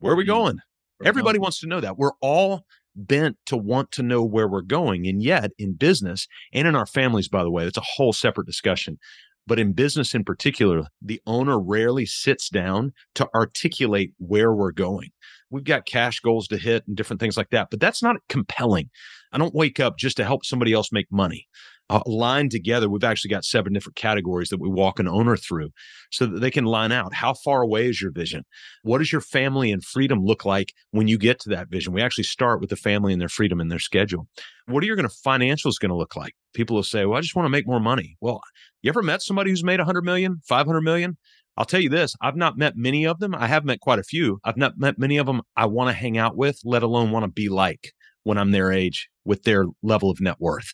Where 0.00 0.14
are 0.14 0.16
we 0.16 0.24
mm-hmm. 0.24 0.32
going? 0.32 0.58
Everybody 1.02 1.38
wants 1.38 1.60
to 1.60 1.66
know 1.66 1.80
that. 1.80 1.96
We're 1.96 2.12
all 2.20 2.66
bent 2.94 3.36
to 3.46 3.56
want 3.56 3.92
to 3.92 4.02
know 4.02 4.22
where 4.22 4.48
we're 4.48 4.60
going. 4.60 5.06
And 5.06 5.22
yet, 5.22 5.52
in 5.58 5.74
business 5.74 6.26
and 6.52 6.68
in 6.68 6.74
our 6.74 6.86
families, 6.86 7.28
by 7.28 7.42
the 7.42 7.50
way, 7.50 7.64
that's 7.64 7.78
a 7.78 7.92
whole 7.96 8.12
separate 8.12 8.46
discussion. 8.46 8.98
But 9.46 9.58
in 9.58 9.72
business 9.72 10.14
in 10.14 10.24
particular, 10.24 10.84
the 11.00 11.20
owner 11.26 11.58
rarely 11.58 12.06
sits 12.06 12.48
down 12.48 12.92
to 13.14 13.28
articulate 13.34 14.12
where 14.18 14.54
we're 14.54 14.72
going. 14.72 15.10
We've 15.50 15.64
got 15.64 15.86
cash 15.86 16.20
goals 16.20 16.46
to 16.48 16.58
hit 16.58 16.84
and 16.86 16.96
different 16.96 17.20
things 17.20 17.36
like 17.36 17.50
that, 17.50 17.68
but 17.70 17.80
that's 17.80 18.02
not 18.02 18.16
compelling. 18.28 18.90
I 19.32 19.38
don't 19.38 19.54
wake 19.54 19.80
up 19.80 19.96
just 19.96 20.16
to 20.18 20.24
help 20.24 20.44
somebody 20.44 20.72
else 20.72 20.92
make 20.92 21.10
money. 21.10 21.48
Uh, 21.90 22.00
aligned 22.06 22.52
together. 22.52 22.88
We've 22.88 23.02
actually 23.02 23.30
got 23.30 23.44
seven 23.44 23.72
different 23.72 23.96
categories 23.96 24.50
that 24.50 24.60
we 24.60 24.68
walk 24.68 25.00
an 25.00 25.08
owner 25.08 25.36
through 25.36 25.70
so 26.12 26.24
that 26.24 26.38
they 26.38 26.50
can 26.52 26.64
line 26.64 26.92
out 26.92 27.14
how 27.14 27.34
far 27.34 27.62
away 27.62 27.88
is 27.88 28.00
your 28.00 28.12
vision? 28.12 28.44
What 28.84 28.98
does 28.98 29.10
your 29.10 29.20
family 29.20 29.72
and 29.72 29.84
freedom 29.84 30.24
look 30.24 30.44
like 30.44 30.72
when 30.92 31.08
you 31.08 31.18
get 31.18 31.40
to 31.40 31.48
that 31.48 31.68
vision? 31.68 31.92
We 31.92 32.00
actually 32.00 32.24
start 32.24 32.60
with 32.60 32.70
the 32.70 32.76
family 32.76 33.12
and 33.12 33.20
their 33.20 33.28
freedom 33.28 33.60
and 33.60 33.72
their 33.72 33.80
schedule. 33.80 34.28
What 34.66 34.84
are 34.84 34.86
your 34.86 34.94
going 34.94 35.08
to 35.08 35.14
financials 35.26 35.80
going 35.80 35.90
to 35.90 35.96
look 35.96 36.14
like? 36.14 36.34
People 36.54 36.76
will 36.76 36.84
say, 36.84 37.04
well, 37.06 37.18
I 37.18 37.22
just 37.22 37.34
want 37.34 37.46
to 37.46 37.50
make 37.50 37.66
more 37.66 37.80
money. 37.80 38.16
Well, 38.20 38.40
you 38.82 38.88
ever 38.88 39.02
met 39.02 39.20
somebody 39.20 39.50
who's 39.50 39.64
made 39.64 39.80
100 39.80 40.04
million, 40.04 40.42
500 40.46 40.82
million? 40.82 41.18
I'll 41.56 41.64
tell 41.64 41.80
you 41.80 41.90
this 41.90 42.14
I've 42.22 42.36
not 42.36 42.56
met 42.56 42.76
many 42.76 43.04
of 43.04 43.18
them. 43.18 43.34
I 43.34 43.48
have 43.48 43.64
met 43.64 43.80
quite 43.80 43.98
a 43.98 44.04
few. 44.04 44.38
I've 44.44 44.56
not 44.56 44.78
met 44.78 44.96
many 44.96 45.18
of 45.18 45.26
them 45.26 45.42
I 45.56 45.66
want 45.66 45.88
to 45.88 45.94
hang 45.94 46.16
out 46.16 46.36
with, 46.36 46.60
let 46.64 46.84
alone 46.84 47.10
want 47.10 47.24
to 47.24 47.30
be 47.32 47.48
like 47.48 47.92
when 48.22 48.38
I'm 48.38 48.52
their 48.52 48.70
age 48.70 49.08
with 49.24 49.42
their 49.42 49.66
level 49.82 50.08
of 50.08 50.20
net 50.20 50.36
worth. 50.38 50.72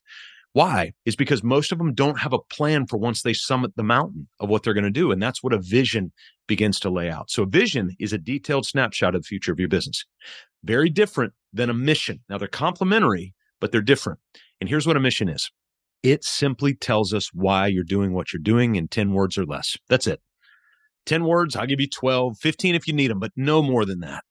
Why? 0.56 0.94
Is 1.04 1.16
because 1.16 1.42
most 1.44 1.70
of 1.70 1.76
them 1.76 1.92
don't 1.92 2.18
have 2.20 2.32
a 2.32 2.38
plan 2.38 2.86
for 2.86 2.96
once 2.96 3.20
they 3.20 3.34
summit 3.34 3.76
the 3.76 3.82
mountain 3.82 4.26
of 4.40 4.48
what 4.48 4.62
they're 4.62 4.72
going 4.72 4.84
to 4.84 4.90
do. 4.90 5.12
And 5.12 5.22
that's 5.22 5.42
what 5.42 5.52
a 5.52 5.60
vision 5.60 6.12
begins 6.46 6.80
to 6.80 6.88
lay 6.88 7.10
out. 7.10 7.30
So 7.30 7.42
a 7.42 7.46
vision 7.46 7.94
is 8.00 8.14
a 8.14 8.18
detailed 8.18 8.64
snapshot 8.64 9.14
of 9.14 9.20
the 9.20 9.26
future 9.26 9.52
of 9.52 9.60
your 9.60 9.68
business. 9.68 10.06
Very 10.64 10.88
different 10.88 11.34
than 11.52 11.68
a 11.68 11.74
mission. 11.74 12.20
Now 12.30 12.38
they're 12.38 12.48
complementary, 12.48 13.34
but 13.60 13.70
they're 13.70 13.82
different. 13.82 14.18
And 14.58 14.66
here's 14.66 14.86
what 14.86 14.96
a 14.96 15.00
mission 15.00 15.28
is. 15.28 15.50
It 16.02 16.24
simply 16.24 16.72
tells 16.72 17.12
us 17.12 17.28
why 17.34 17.66
you're 17.66 17.84
doing 17.84 18.14
what 18.14 18.32
you're 18.32 18.40
doing 18.40 18.76
in 18.76 18.88
10 18.88 19.12
words 19.12 19.36
or 19.36 19.44
less. 19.44 19.76
That's 19.90 20.06
it. 20.06 20.22
10 21.04 21.26
words, 21.26 21.54
I'll 21.54 21.66
give 21.66 21.82
you 21.82 21.90
12, 21.90 22.38
15 22.38 22.74
if 22.74 22.88
you 22.88 22.94
need 22.94 23.10
them, 23.10 23.20
but 23.20 23.32
no 23.36 23.60
more 23.60 23.84
than 23.84 24.00
that. 24.00 24.24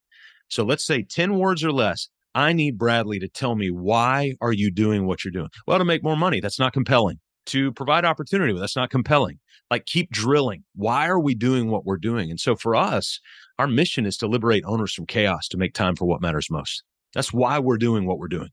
So 0.48 0.64
let's 0.64 0.88
say 0.88 1.04
10 1.04 1.38
words 1.38 1.64
or 1.64 1.72
less. 1.72 2.10
I 2.36 2.52
need 2.52 2.78
Bradley 2.78 3.18
to 3.20 3.30
tell 3.30 3.56
me 3.56 3.70
why 3.72 4.34
are 4.42 4.52
you 4.52 4.70
doing 4.70 5.08
what 5.08 5.24
you're 5.24 5.32
doing? 5.32 5.50
Well, 5.66 5.80
to 5.80 5.86
make 5.86 6.04
more 6.04 6.18
money, 6.18 6.42
that's 6.42 6.60
not 6.60 6.74
compelling. 6.74 7.20
To 7.48 7.72
provide 7.72 8.04
opportunity, 8.04 8.54
that's 8.60 8.76
not 8.76 8.90
compelling. 8.90 9.40
Like 9.72 9.86
keep 9.86 10.12
drilling. 10.12 10.64
Why 10.76 11.08
are 11.08 11.20
we 11.20 11.34
doing 11.34 11.72
what 11.72 11.86
we're 11.86 11.98
doing? 11.98 12.30
And 12.30 12.40
so 12.40 12.56
for 12.56 12.76
us, 12.76 13.20
our 13.58 13.68
mission 13.68 14.06
is 14.06 14.18
to 14.18 14.28
liberate 14.28 14.64
owners 14.66 14.94
from 14.94 15.06
chaos 15.06 15.48
to 15.48 15.58
make 15.58 15.74
time 15.74 15.96
for 15.96 16.06
what 16.06 16.22
matters 16.22 16.52
most. 16.52 16.84
That's 17.14 17.32
why 17.32 17.58
we're 17.60 17.78
doing 17.78 18.06
what 18.06 18.20
we're 18.20 18.28
doing. 18.28 18.50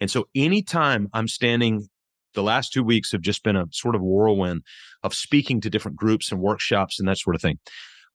And 0.00 0.10
so 0.10 0.26
anytime 0.34 1.08
I'm 1.12 1.28
standing 1.28 1.88
the 2.34 2.42
last 2.42 2.72
two 2.72 2.82
weeks 2.82 3.12
have 3.12 3.20
just 3.20 3.42
been 3.42 3.56
a 3.56 3.66
sort 3.72 3.94
of 3.94 4.02
whirlwind 4.02 4.62
of 5.02 5.14
speaking 5.14 5.60
to 5.60 5.70
different 5.70 5.96
groups 5.96 6.30
and 6.30 6.40
workshops 6.40 6.98
and 6.98 7.08
that 7.08 7.18
sort 7.18 7.36
of 7.36 7.42
thing 7.42 7.58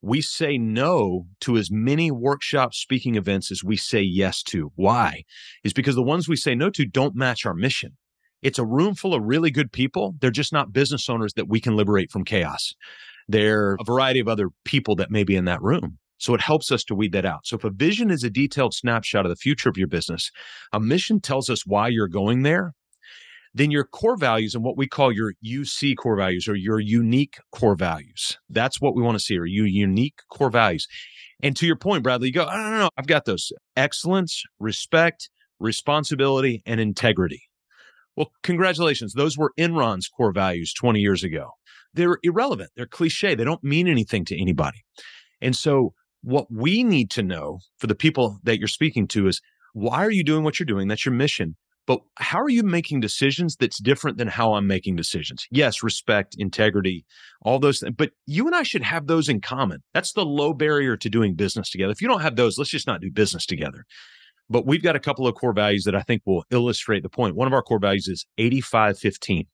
we 0.02 0.20
say 0.20 0.58
no 0.58 1.26
to 1.40 1.56
as 1.56 1.70
many 1.70 2.10
workshop 2.10 2.74
speaking 2.74 3.16
events 3.16 3.50
as 3.50 3.64
we 3.64 3.76
say 3.76 4.00
yes 4.00 4.42
to. 4.44 4.70
Why? 4.76 5.22
Is 5.64 5.72
because 5.72 5.94
the 5.94 6.02
ones 6.02 6.28
we 6.28 6.36
say 6.36 6.54
no 6.54 6.70
to 6.70 6.86
don't 6.86 7.16
match 7.16 7.46
our 7.46 7.54
mission. 7.54 7.96
It's 8.42 8.58
a 8.58 8.64
room 8.64 8.94
full 8.94 9.14
of 9.14 9.22
really 9.24 9.50
good 9.50 9.72
people. 9.72 10.14
They're 10.20 10.30
just 10.30 10.52
not 10.52 10.72
business 10.72 11.08
owners 11.08 11.32
that 11.34 11.48
we 11.48 11.60
can 11.60 11.74
liberate 11.74 12.10
from 12.10 12.24
chaos. 12.24 12.74
They're 13.28 13.76
a 13.80 13.84
variety 13.84 14.20
of 14.20 14.28
other 14.28 14.50
people 14.64 14.94
that 14.96 15.10
may 15.10 15.24
be 15.24 15.36
in 15.36 15.46
that 15.46 15.62
room. 15.62 15.98
So 16.18 16.34
it 16.34 16.40
helps 16.40 16.70
us 16.72 16.84
to 16.84 16.94
weed 16.94 17.12
that 17.12 17.26
out. 17.26 17.40
So 17.46 17.56
if 17.56 17.64
a 17.64 17.70
vision 17.70 18.10
is 18.10 18.24
a 18.24 18.30
detailed 18.30 18.74
snapshot 18.74 19.26
of 19.26 19.30
the 19.30 19.36
future 19.36 19.68
of 19.68 19.76
your 19.76 19.88
business, 19.88 20.30
a 20.72 20.80
mission 20.80 21.20
tells 21.20 21.50
us 21.50 21.66
why 21.66 21.88
you're 21.88 22.08
going 22.08 22.42
there 22.42 22.72
then 23.56 23.70
your 23.70 23.84
core 23.84 24.18
values 24.18 24.54
and 24.54 24.62
what 24.62 24.76
we 24.76 24.86
call 24.86 25.10
your 25.10 25.32
UC 25.44 25.96
core 25.96 26.16
values 26.16 26.46
or 26.46 26.54
your 26.54 26.78
unique 26.78 27.38
core 27.52 27.74
values. 27.74 28.36
That's 28.50 28.82
what 28.82 28.94
we 28.94 29.02
want 29.02 29.18
to 29.18 29.24
see, 29.24 29.38
are 29.38 29.46
your 29.46 29.66
unique 29.66 30.20
core 30.30 30.50
values. 30.50 30.86
And 31.42 31.56
to 31.56 31.66
your 31.66 31.76
point, 31.76 32.02
Bradley, 32.02 32.28
you 32.28 32.34
go, 32.34 32.44
I 32.44 32.56
don't 32.56 32.78
know, 32.78 32.90
I've 32.98 33.06
got 33.06 33.24
those 33.24 33.52
excellence, 33.74 34.42
respect, 34.60 35.30
responsibility, 35.58 36.62
and 36.66 36.80
integrity. 36.80 37.44
Well, 38.14 38.30
congratulations. 38.42 39.14
Those 39.14 39.38
were 39.38 39.52
Enron's 39.58 40.08
core 40.08 40.32
values 40.32 40.74
20 40.74 41.00
years 41.00 41.24
ago. 41.24 41.52
They're 41.94 42.18
irrelevant. 42.22 42.70
They're 42.76 42.86
cliche. 42.86 43.34
They 43.34 43.44
don't 43.44 43.64
mean 43.64 43.88
anything 43.88 44.26
to 44.26 44.38
anybody. 44.38 44.84
And 45.40 45.56
so, 45.56 45.94
what 46.22 46.46
we 46.50 46.82
need 46.82 47.10
to 47.12 47.22
know 47.22 47.60
for 47.78 47.86
the 47.86 47.94
people 47.94 48.38
that 48.42 48.58
you're 48.58 48.68
speaking 48.68 49.06
to 49.08 49.28
is 49.28 49.40
why 49.72 50.04
are 50.04 50.10
you 50.10 50.24
doing 50.24 50.44
what 50.44 50.58
you're 50.58 50.66
doing? 50.66 50.88
That's 50.88 51.06
your 51.06 51.14
mission. 51.14 51.56
But 51.86 52.00
how 52.18 52.40
are 52.40 52.48
you 52.48 52.64
making 52.64 53.00
decisions 53.00 53.56
that's 53.56 53.78
different 53.78 54.18
than 54.18 54.28
how 54.28 54.54
I'm 54.54 54.66
making 54.66 54.96
decisions? 54.96 55.46
Yes, 55.50 55.82
respect, 55.82 56.34
integrity, 56.36 57.04
all 57.42 57.58
those 57.58 57.80
things. 57.80 57.94
But 57.96 58.10
you 58.26 58.46
and 58.46 58.56
I 58.56 58.64
should 58.64 58.82
have 58.82 59.06
those 59.06 59.28
in 59.28 59.40
common. 59.40 59.82
That's 59.94 60.12
the 60.12 60.24
low 60.24 60.52
barrier 60.52 60.96
to 60.96 61.08
doing 61.08 61.34
business 61.34 61.70
together. 61.70 61.92
If 61.92 62.02
you 62.02 62.08
don't 62.08 62.22
have 62.22 62.36
those, 62.36 62.58
let's 62.58 62.70
just 62.70 62.88
not 62.88 63.00
do 63.00 63.10
business 63.10 63.46
together. 63.46 63.84
But 64.50 64.66
we've 64.66 64.82
got 64.82 64.96
a 64.96 65.00
couple 65.00 65.26
of 65.26 65.34
core 65.34 65.52
values 65.52 65.84
that 65.84 65.94
I 65.94 66.02
think 66.02 66.22
will 66.24 66.44
illustrate 66.50 67.02
the 67.02 67.08
point. 67.08 67.36
One 67.36 67.46
of 67.46 67.52
our 67.52 67.62
core 67.62 67.80
values 67.80 68.08
is 68.08 68.26
8515. 68.38 69.46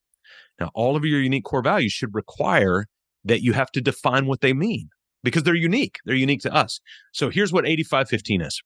Now, 0.61 0.71
all 0.75 0.97
of 0.97 1.05
your 1.05 1.21
unique 1.21 1.45
core 1.45 1.63
values 1.63 1.93
should 1.93 2.15
require 2.15 2.87
that 3.25 3.43
you 3.43 3.53
have 3.53 3.71
to 3.73 3.81
define 3.81 4.27
what 4.27 4.41
they 4.41 4.53
mean 4.53 4.89
because 5.23 5.43
they're 5.45 5.55
unique. 5.55 5.99
They're 6.05 6.15
unique 6.15 6.43
to 6.43 6.55
us. 6.55 6.81
So 7.13 7.31
here's 7.31 7.53
what 7.53 7.67
8515 7.67 8.43
is. 8.43 8.63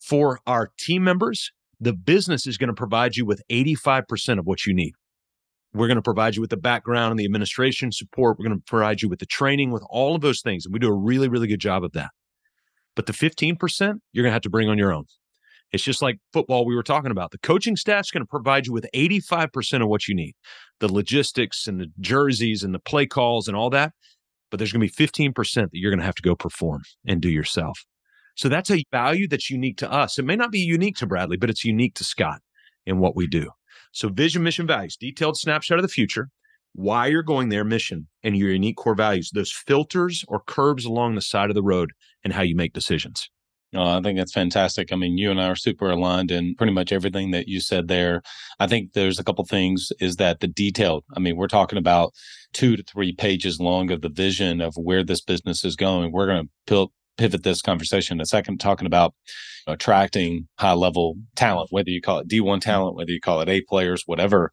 For 0.00 0.40
our 0.46 0.70
team 0.78 1.02
members, 1.04 1.50
the 1.84 1.92
business 1.92 2.46
is 2.46 2.58
going 2.58 2.68
to 2.68 2.74
provide 2.74 3.16
you 3.16 3.24
with 3.24 3.42
85% 3.50 4.38
of 4.38 4.46
what 4.46 4.66
you 4.66 4.74
need. 4.74 4.94
We're 5.72 5.88
going 5.88 5.96
to 5.96 6.02
provide 6.02 6.36
you 6.36 6.40
with 6.40 6.50
the 6.50 6.56
background 6.56 7.10
and 7.10 7.18
the 7.18 7.24
administration 7.24 7.90
support. 7.90 8.38
We're 8.38 8.46
going 8.46 8.58
to 8.58 8.64
provide 8.64 9.02
you 9.02 9.08
with 9.08 9.18
the 9.18 9.26
training, 9.26 9.72
with 9.72 9.84
all 9.90 10.14
of 10.14 10.20
those 10.20 10.40
things. 10.40 10.64
And 10.64 10.72
we 10.72 10.78
do 10.78 10.88
a 10.88 10.94
really, 10.94 11.28
really 11.28 11.48
good 11.48 11.60
job 11.60 11.82
of 11.82 11.92
that. 11.92 12.10
But 12.94 13.06
the 13.06 13.12
15%, 13.12 13.58
you're 14.12 14.22
going 14.22 14.30
to 14.30 14.34
have 14.34 14.42
to 14.42 14.50
bring 14.50 14.68
on 14.68 14.78
your 14.78 14.92
own. 14.92 15.06
It's 15.72 15.82
just 15.82 16.00
like 16.00 16.18
football 16.32 16.64
we 16.64 16.76
were 16.76 16.84
talking 16.84 17.10
about. 17.10 17.32
The 17.32 17.38
coaching 17.38 17.74
staff's 17.74 18.12
going 18.12 18.22
to 18.22 18.28
provide 18.28 18.66
you 18.66 18.72
with 18.72 18.86
85% 18.94 19.82
of 19.82 19.88
what 19.88 20.06
you 20.06 20.14
need 20.14 20.34
the 20.78 20.92
logistics 20.92 21.66
and 21.66 21.80
the 21.80 21.86
jerseys 21.98 22.62
and 22.62 22.74
the 22.74 22.78
play 22.78 23.06
calls 23.06 23.48
and 23.48 23.56
all 23.56 23.70
that. 23.70 23.92
But 24.50 24.58
there's 24.58 24.72
going 24.72 24.86
to 24.86 24.92
be 24.92 25.06
15% 25.06 25.54
that 25.54 25.70
you're 25.72 25.90
going 25.90 25.98
to 25.98 26.04
have 26.04 26.14
to 26.14 26.22
go 26.22 26.36
perform 26.36 26.82
and 27.04 27.20
do 27.20 27.28
yourself. 27.28 27.84
So 28.34 28.48
that's 28.48 28.70
a 28.70 28.84
value 28.90 29.28
that's 29.28 29.50
unique 29.50 29.76
to 29.78 29.90
us. 29.90 30.18
It 30.18 30.24
may 30.24 30.36
not 30.36 30.50
be 30.50 30.58
unique 30.58 30.96
to 30.96 31.06
Bradley, 31.06 31.36
but 31.36 31.50
it's 31.50 31.64
unique 31.64 31.94
to 31.96 32.04
Scott 32.04 32.40
in 32.86 32.98
what 32.98 33.16
we 33.16 33.26
do. 33.26 33.50
So 33.92 34.08
vision, 34.08 34.42
mission, 34.42 34.66
values, 34.66 34.96
detailed 34.96 35.36
snapshot 35.36 35.78
of 35.78 35.82
the 35.82 35.88
future, 35.88 36.28
why 36.74 37.06
you're 37.06 37.22
going 37.22 37.48
there, 37.48 37.64
mission, 37.64 38.08
and 38.24 38.36
your 38.36 38.50
unique 38.50 38.76
core 38.76 38.96
values, 38.96 39.30
those 39.32 39.52
filters 39.52 40.24
or 40.26 40.42
curbs 40.46 40.84
along 40.84 41.14
the 41.14 41.20
side 41.20 41.48
of 41.48 41.54
the 41.54 41.62
road 41.62 41.92
and 42.24 42.32
how 42.32 42.42
you 42.42 42.56
make 42.56 42.72
decisions. 42.72 43.30
Oh, 43.76 43.98
I 43.98 44.00
think 44.00 44.18
that's 44.18 44.32
fantastic. 44.32 44.92
I 44.92 44.96
mean, 44.96 45.18
you 45.18 45.30
and 45.30 45.40
I 45.40 45.48
are 45.48 45.56
super 45.56 45.90
aligned 45.90 46.30
in 46.30 46.54
pretty 46.54 46.72
much 46.72 46.92
everything 46.92 47.32
that 47.32 47.48
you 47.48 47.60
said 47.60 47.88
there. 47.88 48.22
I 48.60 48.68
think 48.68 48.92
there's 48.92 49.18
a 49.18 49.24
couple 49.24 49.44
things 49.44 49.90
is 50.00 50.16
that 50.16 50.40
the 50.40 50.46
detailed, 50.46 51.04
I 51.16 51.20
mean, 51.20 51.36
we're 51.36 51.48
talking 51.48 51.78
about 51.78 52.12
two 52.52 52.76
to 52.76 52.84
three 52.84 53.12
pages 53.12 53.58
long 53.58 53.90
of 53.90 54.00
the 54.00 54.08
vision 54.08 54.60
of 54.60 54.74
where 54.76 55.02
this 55.02 55.20
business 55.20 55.64
is 55.64 55.74
going. 55.74 56.12
We're 56.12 56.26
going 56.26 56.46
to 56.46 56.88
pivot 57.16 57.42
this 57.42 57.62
conversation 57.62 58.16
in 58.16 58.20
a 58.20 58.26
second, 58.26 58.58
talking 58.58 58.86
about 58.86 59.14
attracting 59.66 60.48
high 60.58 60.72
level 60.72 61.16
talent, 61.36 61.68
whether 61.70 61.90
you 61.90 62.00
call 62.00 62.18
it 62.18 62.28
D1 62.28 62.42
mm-hmm. 62.42 62.58
talent, 62.58 62.96
whether 62.96 63.12
you 63.12 63.20
call 63.20 63.40
it 63.40 63.48
A 63.48 63.60
players, 63.62 64.02
whatever. 64.06 64.50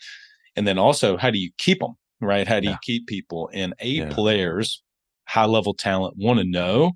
And 0.55 0.67
then 0.67 0.77
also, 0.77 1.17
how 1.17 1.29
do 1.29 1.39
you 1.39 1.51
keep 1.57 1.79
them, 1.79 1.95
right? 2.19 2.47
How 2.47 2.59
do 2.59 2.67
yeah. 2.67 2.73
you 2.73 2.77
keep 2.83 3.07
people? 3.07 3.49
And 3.53 3.73
A 3.79 3.87
yeah. 3.87 4.09
players, 4.09 4.81
high 5.27 5.45
level 5.45 5.73
talent 5.73 6.15
want 6.17 6.39
to 6.39 6.45
know 6.45 6.93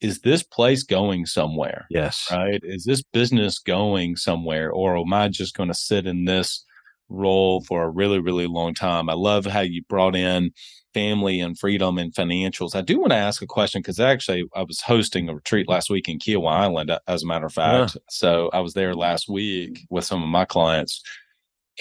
is 0.00 0.20
this 0.20 0.42
place 0.42 0.82
going 0.82 1.26
somewhere? 1.26 1.86
Yes. 1.90 2.28
Right? 2.30 2.60
Is 2.62 2.84
this 2.84 3.02
business 3.02 3.58
going 3.58 4.16
somewhere? 4.16 4.70
Or 4.70 4.96
am 4.98 5.12
I 5.12 5.28
just 5.28 5.56
going 5.56 5.68
to 5.68 5.74
sit 5.74 6.06
in 6.06 6.24
this 6.24 6.64
role 7.08 7.62
for 7.62 7.84
a 7.84 7.88
really, 7.88 8.18
really 8.18 8.46
long 8.46 8.74
time? 8.74 9.08
I 9.08 9.14
love 9.14 9.46
how 9.46 9.60
you 9.60 9.82
brought 9.88 10.14
in 10.14 10.50
family 10.96 11.40
and 11.40 11.58
freedom 11.58 11.98
and 11.98 12.14
financials. 12.14 12.74
I 12.74 12.80
do 12.80 12.98
want 12.98 13.10
to 13.10 13.18
ask 13.18 13.42
a 13.42 13.46
question 13.46 13.82
because 13.82 14.00
actually 14.00 14.44
I 14.54 14.62
was 14.62 14.80
hosting 14.80 15.28
a 15.28 15.34
retreat 15.34 15.68
last 15.68 15.90
week 15.90 16.08
in 16.08 16.18
Kiawah 16.18 16.50
Island, 16.50 16.90
as 17.06 17.22
a 17.22 17.26
matter 17.26 17.44
of 17.44 17.52
fact. 17.52 17.96
Yeah. 17.96 18.00
So 18.08 18.48
I 18.54 18.60
was 18.60 18.72
there 18.72 18.94
last 18.94 19.28
week 19.28 19.84
with 19.90 20.04
some 20.04 20.22
of 20.22 20.30
my 20.30 20.46
clients. 20.46 21.02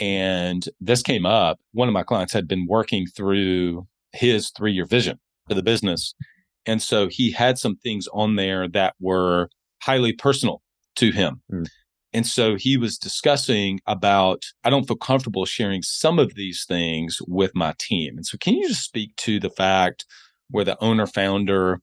And 0.02 0.68
this 0.82 1.02
came 1.02 1.26
up. 1.26 1.60
One 1.72 1.88
of 1.88 1.94
my 1.94 2.04
clients 2.04 2.34
had 2.34 2.46
been 2.46 2.68
working 2.68 3.08
through 3.08 3.88
his 4.12 4.50
three 4.50 4.74
year 4.74 4.86
vision 4.86 5.18
for 5.48 5.54
the 5.54 5.64
business. 5.64 6.14
And 6.66 6.82
so 6.82 7.08
he 7.08 7.32
had 7.32 7.58
some 7.58 7.78
things 7.78 8.10
on 8.12 8.36
there 8.36 8.68
that 8.68 8.96
were 9.00 9.48
highly 9.82 10.12
personal 10.12 10.62
to 10.98 11.12
him. 11.12 11.42
Mm. 11.50 11.70
And 12.16 12.26
so 12.26 12.56
he 12.56 12.78
was 12.78 12.98
discussing 12.98 13.82
about, 13.88 14.46
I 14.64 14.70
don't 14.70 14.88
feel 14.88 14.96
comfortable 14.96 15.44
sharing 15.44 15.82
some 15.82 16.18
of 16.18 16.36
these 16.36 16.64
things 16.66 17.20
with 17.28 17.52
my 17.54 17.74
team. 17.78 18.16
And 18.16 18.26
so, 18.26 18.38
can 18.38 18.54
you 18.54 18.70
just 18.70 18.86
speak 18.86 19.14
to 19.18 19.38
the 19.38 19.50
fact 19.50 20.06
where 20.50 20.64
the 20.64 20.82
owner 20.82 21.08
founder 21.08 21.82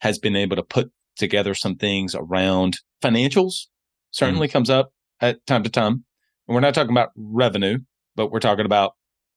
has 0.00 0.20
been 0.20 0.36
able 0.36 0.54
to 0.54 0.62
put 0.62 0.92
together 1.16 1.52
some 1.56 1.74
things 1.74 2.14
around 2.14 2.78
financials? 3.02 3.66
Certainly 4.12 4.48
mm 4.48 4.52
comes 4.52 4.70
up 4.70 4.92
at 5.20 5.44
time 5.48 5.64
to 5.64 5.70
time. 5.70 6.04
And 6.46 6.54
we're 6.54 6.60
not 6.60 6.74
talking 6.74 6.92
about 6.92 7.10
revenue, 7.16 7.78
but 8.14 8.30
we're 8.30 8.38
talking 8.38 8.66
about 8.66 8.92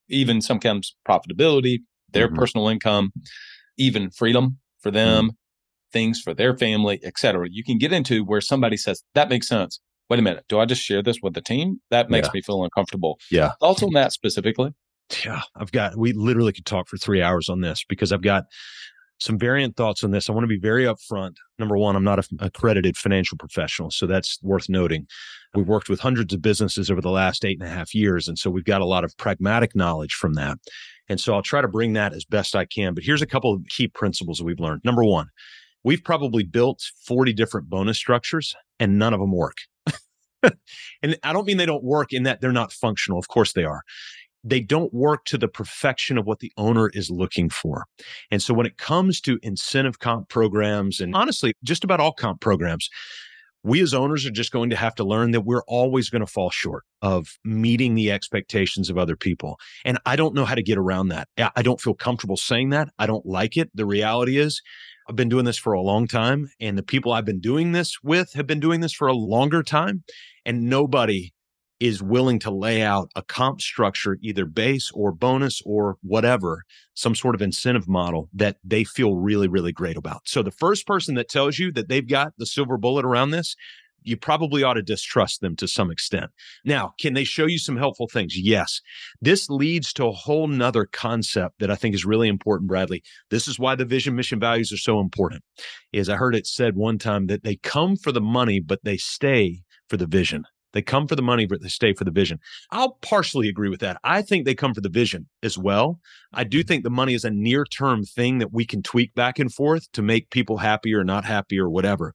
even 0.10 0.42
sometimes 0.42 0.96
profitability, 1.10 1.80
their 2.12 2.28
mm-hmm. 2.28 2.36
personal 2.36 2.68
income, 2.68 3.14
even 3.78 4.12
freedom 4.12 4.60
for 4.80 4.92
them, 4.92 5.30
mm 5.30 5.36
things 5.92 6.20
for 6.20 6.34
their 6.34 6.58
family, 6.58 7.00
etc. 7.06 7.48
You 7.50 7.64
can 7.64 7.78
get 7.78 7.94
into 7.94 8.26
where 8.26 8.42
somebody 8.42 8.76
says, 8.76 9.02
that 9.14 9.30
makes 9.30 9.48
sense 9.48 9.80
wait 10.10 10.20
a 10.20 10.24
minute, 10.24 10.46
do 10.48 10.60
I 10.60 10.66
just 10.66 10.82
share 10.82 11.02
this 11.02 11.18
with 11.22 11.34
the 11.34 11.42
team? 11.42 11.82
That 11.92 12.10
makes 12.10 12.28
yeah. 12.28 12.32
me 12.36 12.42
feel 12.42 12.64
uncomfortable. 12.64 13.20
Yeah. 13.32 13.52
Thoughts 13.60 13.84
on 13.84 13.94
that 13.94 14.12
specifically. 14.12 14.74
Yeah, 15.24 15.42
I've 15.56 15.72
got, 15.72 15.98
we 15.98 16.14
literally 16.14 16.52
could 16.52 16.66
talk 16.66 16.88
for 16.88 16.98
three 16.98 17.22
hours 17.22 17.48
on 17.48 17.62
this 17.62 17.84
because 17.88 18.12
I've 18.12 18.24
got 18.24 18.46
some 19.20 19.38
variant 19.38 19.78
thoughts 19.78 20.04
on 20.04 20.12
this. 20.12 20.30
I 20.30 20.34
want 20.34 20.44
to 20.44 20.48
be 20.48 20.60
very 20.60 20.86
upfront. 20.86 21.36
Number 21.58 21.78
one, 21.78 21.96
I'm 21.96 22.04
not 22.04 22.20
an 22.20 22.38
accredited 22.40 22.98
financial 22.98 23.38
professional, 23.38 23.92
so 23.92 24.08
that's 24.08 24.40
worth 24.42 24.68
noting. 24.68 25.08
We've 25.54 25.68
worked 25.68 25.90
with 25.90 26.00
hundreds 26.00 26.34
of 26.34 26.42
businesses 26.42 26.92
over 26.92 27.02
the 27.02 27.12
last 27.12 27.46
eight 27.46 27.60
and 27.60 27.68
a 27.68 27.72
half 27.72 27.96
years. 27.96 28.28
And 28.28 28.38
so 28.38 28.50
we've 28.50 28.66
got 28.66 28.82
a 28.82 28.86
lot 28.86 29.04
of 29.04 29.16
pragmatic 29.18 29.76
knowledge 29.76 30.14
from 30.14 30.34
that. 30.34 30.58
And 31.08 31.20
so 31.20 31.34
I'll 31.34 31.42
try 31.42 31.62
to 31.62 31.68
bring 31.68 31.94
that 31.94 32.14
as 32.14 32.26
best 32.26 32.56
I 32.56 32.66
can. 32.66 32.94
But 32.94 33.04
here's 33.04 33.22
a 33.22 33.28
couple 33.28 33.54
of 33.54 33.64
key 33.70 33.88
principles 33.88 34.40
that 34.40 34.44
we've 34.44 34.60
learned. 34.60 34.82
Number 34.84 35.04
one, 35.04 35.28
we've 35.84 36.04
probably 36.04 36.44
built 36.44 36.82
40 37.06 37.32
different 37.32 37.70
bonus 37.70 37.98
structures 37.98 38.56
and 38.80 39.00
none 39.00 39.14
of 39.14 39.20
them 39.20 39.32
work. 39.32 39.58
and 41.02 41.18
I 41.24 41.34
don't 41.34 41.46
mean 41.46 41.58
they 41.58 41.66
don't 41.66 41.84
work 41.84 42.14
in 42.14 42.24
that 42.24 42.42
they're 42.42 42.52
not 42.52 42.72
functional. 42.72 43.20
Of 43.20 43.28
course 43.28 43.54
they 43.54 43.64
are 43.64 43.82
they 44.46 44.60
don't 44.60 44.94
work 44.94 45.26
to 45.26 45.38
the 45.38 45.48
perfection 45.48 46.18
of 46.18 46.26
what 46.28 46.40
the 46.40 46.52
owner 46.56 46.90
is 46.94 47.10
looking 47.10 47.50
for. 47.50 47.86
And 48.30 48.42
so 48.42 48.54
when 48.54 48.68
it 48.68 48.78
comes 48.78 49.20
to 49.22 49.40
incentive 49.42 50.00
comp 50.00 50.30
programs 50.30 51.00
and 51.02 51.16
honestly, 51.16 51.54
just 51.64 51.84
about 51.84 52.00
all 52.00 52.14
comp 52.14 52.42
programs, 52.42 52.88
we 53.64 53.82
as 53.82 53.96
owners 53.96 54.28
are 54.28 54.32
just 54.32 54.52
going 54.52 54.70
to 54.70 54.76
have 54.76 54.94
to 54.94 55.04
learn 55.04 55.32
that 55.32 55.42
we're 55.42 55.64
always 55.68 56.12
going 56.12 56.20
to 56.24 56.32
fall 56.32 56.52
short 56.52 56.84
of 57.02 57.40
meeting 57.44 57.96
the 57.96 58.12
expectations 58.12 58.92
of 58.92 58.98
other 59.00 59.16
people. 59.16 59.58
And 59.84 59.98
I 60.06 60.16
don't 60.16 60.36
know 60.36 60.46
how 60.46 60.54
to 60.54 60.62
get 60.62 60.78
around 60.78 61.08
that. 61.08 61.28
I 61.56 61.64
don't 61.64 61.82
feel 61.82 61.96
comfortable 61.96 62.38
saying 62.38 62.70
that. 62.70 62.90
I 63.00 63.08
don't 63.08 63.26
like 63.26 63.58
it. 63.58 63.72
The 63.74 63.88
reality 63.88 64.38
is, 64.38 64.62
I've 65.08 65.16
been 65.16 65.30
doing 65.30 65.46
this 65.46 65.58
for 65.58 65.74
a 65.74 65.82
long 65.82 66.08
time, 66.08 66.50
and 66.60 66.78
the 66.78 66.84
people 66.84 67.12
I've 67.12 67.26
been 67.26 67.40
doing 67.40 67.72
this 67.74 67.98
with 68.04 68.34
have 68.34 68.48
been 68.48 68.60
doing 68.60 68.82
this 68.82 68.94
for 68.94 69.08
a 69.08 69.14
longer 69.14 69.62
time. 69.62 70.04
And 70.46 70.70
nobody 70.70 71.34
is 71.80 72.02
willing 72.02 72.40
to 72.40 72.52
lay 72.52 72.82
out 72.82 73.12
a 73.16 73.22
comp 73.22 73.62
structure, 73.62 74.18
either 74.22 74.46
base 74.46 74.92
or 74.94 75.12
bonus 75.12 75.62
or 75.66 75.98
whatever, 76.02 76.64
some 76.94 77.14
sort 77.14 77.36
of 77.36 77.42
incentive 77.42 77.88
model 77.88 78.30
that 78.34 78.58
they 78.64 78.84
feel 78.84 79.16
really, 79.16 79.48
really 79.48 79.72
great 79.72 79.98
about. 79.98 80.22
So 80.26 80.42
the 80.42 80.52
first 80.52 80.88
person 80.88 81.16
that 81.16 81.30
tells 81.30 81.60
you 81.60 81.72
that 81.74 81.90
they've 81.90 82.08
got 82.08 82.34
the 82.38 82.46
silver 82.46 82.78
bullet 82.78 83.06
around 83.06 83.32
this, 83.32 83.56
you 84.06 84.16
probably 84.18 84.64
ought 84.64 84.76
to 84.76 84.82
distrust 84.82 85.42
them 85.42 85.56
to 85.58 85.68
some 85.68 85.92
extent. 85.92 86.32
Now, 86.64 86.94
can 87.00 87.14
they 87.14 87.24
show 87.24 87.46
you 87.46 87.58
some 87.58 87.78
helpful 87.78 88.08
things? 88.08 88.38
Yes. 88.38 88.82
This 89.22 89.50
leads 89.50 89.92
to 89.94 90.06
a 90.06 90.12
whole 90.12 90.48
nother 90.48 90.86
concept 90.86 91.60
that 91.60 91.72
I 91.72 91.76
think 91.76 91.96
is 91.96 92.06
really 92.06 92.28
important, 92.28 92.68
Bradley. 92.68 93.04
This 93.30 93.48
is 93.48 93.60
why 93.60 93.76
the 93.76 93.86
vision, 93.86 94.16
mission, 94.16 94.40
values 94.40 94.72
are 94.72 94.78
so 94.78 95.00
important. 95.00 95.44
Is 95.92 96.10
I 96.10 96.16
heard 96.16 96.36
it 96.36 96.48
said 96.48 96.76
one 96.76 96.98
time 96.98 97.28
that 97.28 97.44
they 97.44 97.56
come 97.58 97.96
for 97.96 98.12
the 98.12 98.22
money, 98.22 98.60
but 98.60 98.80
they 98.84 98.98
stay 98.98 99.64
for 99.90 99.98
the 99.98 100.08
vision. 100.08 100.46
They 100.76 100.82
come 100.82 101.08
for 101.08 101.16
the 101.16 101.22
money, 101.22 101.46
but 101.46 101.62
they 101.62 101.70
stay 101.70 101.94
for 101.94 102.04
the 102.04 102.12
vision. 102.12 102.40
I'll 102.70 102.98
partially 103.02 103.48
agree 103.48 103.70
with 103.70 103.80
that. 103.80 103.98
I 104.04 104.22
think 104.22 104.46
they 104.46 104.54
come 104.54 104.74
for 104.74 104.82
the 104.82 104.90
vision 104.90 105.28
as 105.42 105.58
well. 105.58 106.02
I 106.34 106.44
do 106.44 106.60
mm-hmm. 106.60 106.68
think 106.68 106.84
the 106.84 106.90
money 106.90 107.14
is 107.14 107.24
a 107.24 107.32
near 107.32 107.64
term 107.66 108.04
thing 108.04 108.40
that 108.40 108.54
we 108.54 108.66
can 108.66 108.84
tweak 108.84 109.16
back 109.16 109.40
and 109.40 109.52
forth 109.52 109.90
to 109.94 110.02
make 110.02 110.30
people 110.30 110.58
happy 110.58 110.94
or 110.94 111.06
not 111.06 111.24
happy 111.24 111.58
or 111.58 111.70
whatever. 111.70 112.14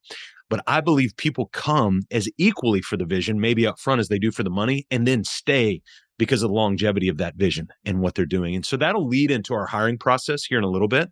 But 0.50 0.62
I 0.66 0.82
believe 0.82 1.16
people 1.16 1.46
come 1.46 2.02
as 2.10 2.28
equally 2.36 2.82
for 2.82 2.98
the 2.98 3.06
vision, 3.06 3.40
maybe 3.40 3.66
up 3.66 3.78
front 3.78 4.00
as 4.00 4.08
they 4.08 4.18
do 4.18 4.30
for 4.30 4.42
the 4.42 4.50
money, 4.50 4.84
and 4.90 5.06
then 5.06 5.24
stay 5.24 5.80
because 6.18 6.42
of 6.42 6.50
the 6.50 6.54
longevity 6.54 7.08
of 7.08 7.16
that 7.16 7.36
vision 7.36 7.68
and 7.86 8.00
what 8.00 8.14
they're 8.14 8.26
doing. 8.26 8.54
And 8.54 8.66
so 8.66 8.76
that'll 8.76 9.08
lead 9.08 9.30
into 9.30 9.54
our 9.54 9.66
hiring 9.66 9.96
process 9.96 10.44
here 10.44 10.58
in 10.58 10.64
a 10.64 10.70
little 10.70 10.88
bit. 10.88 11.08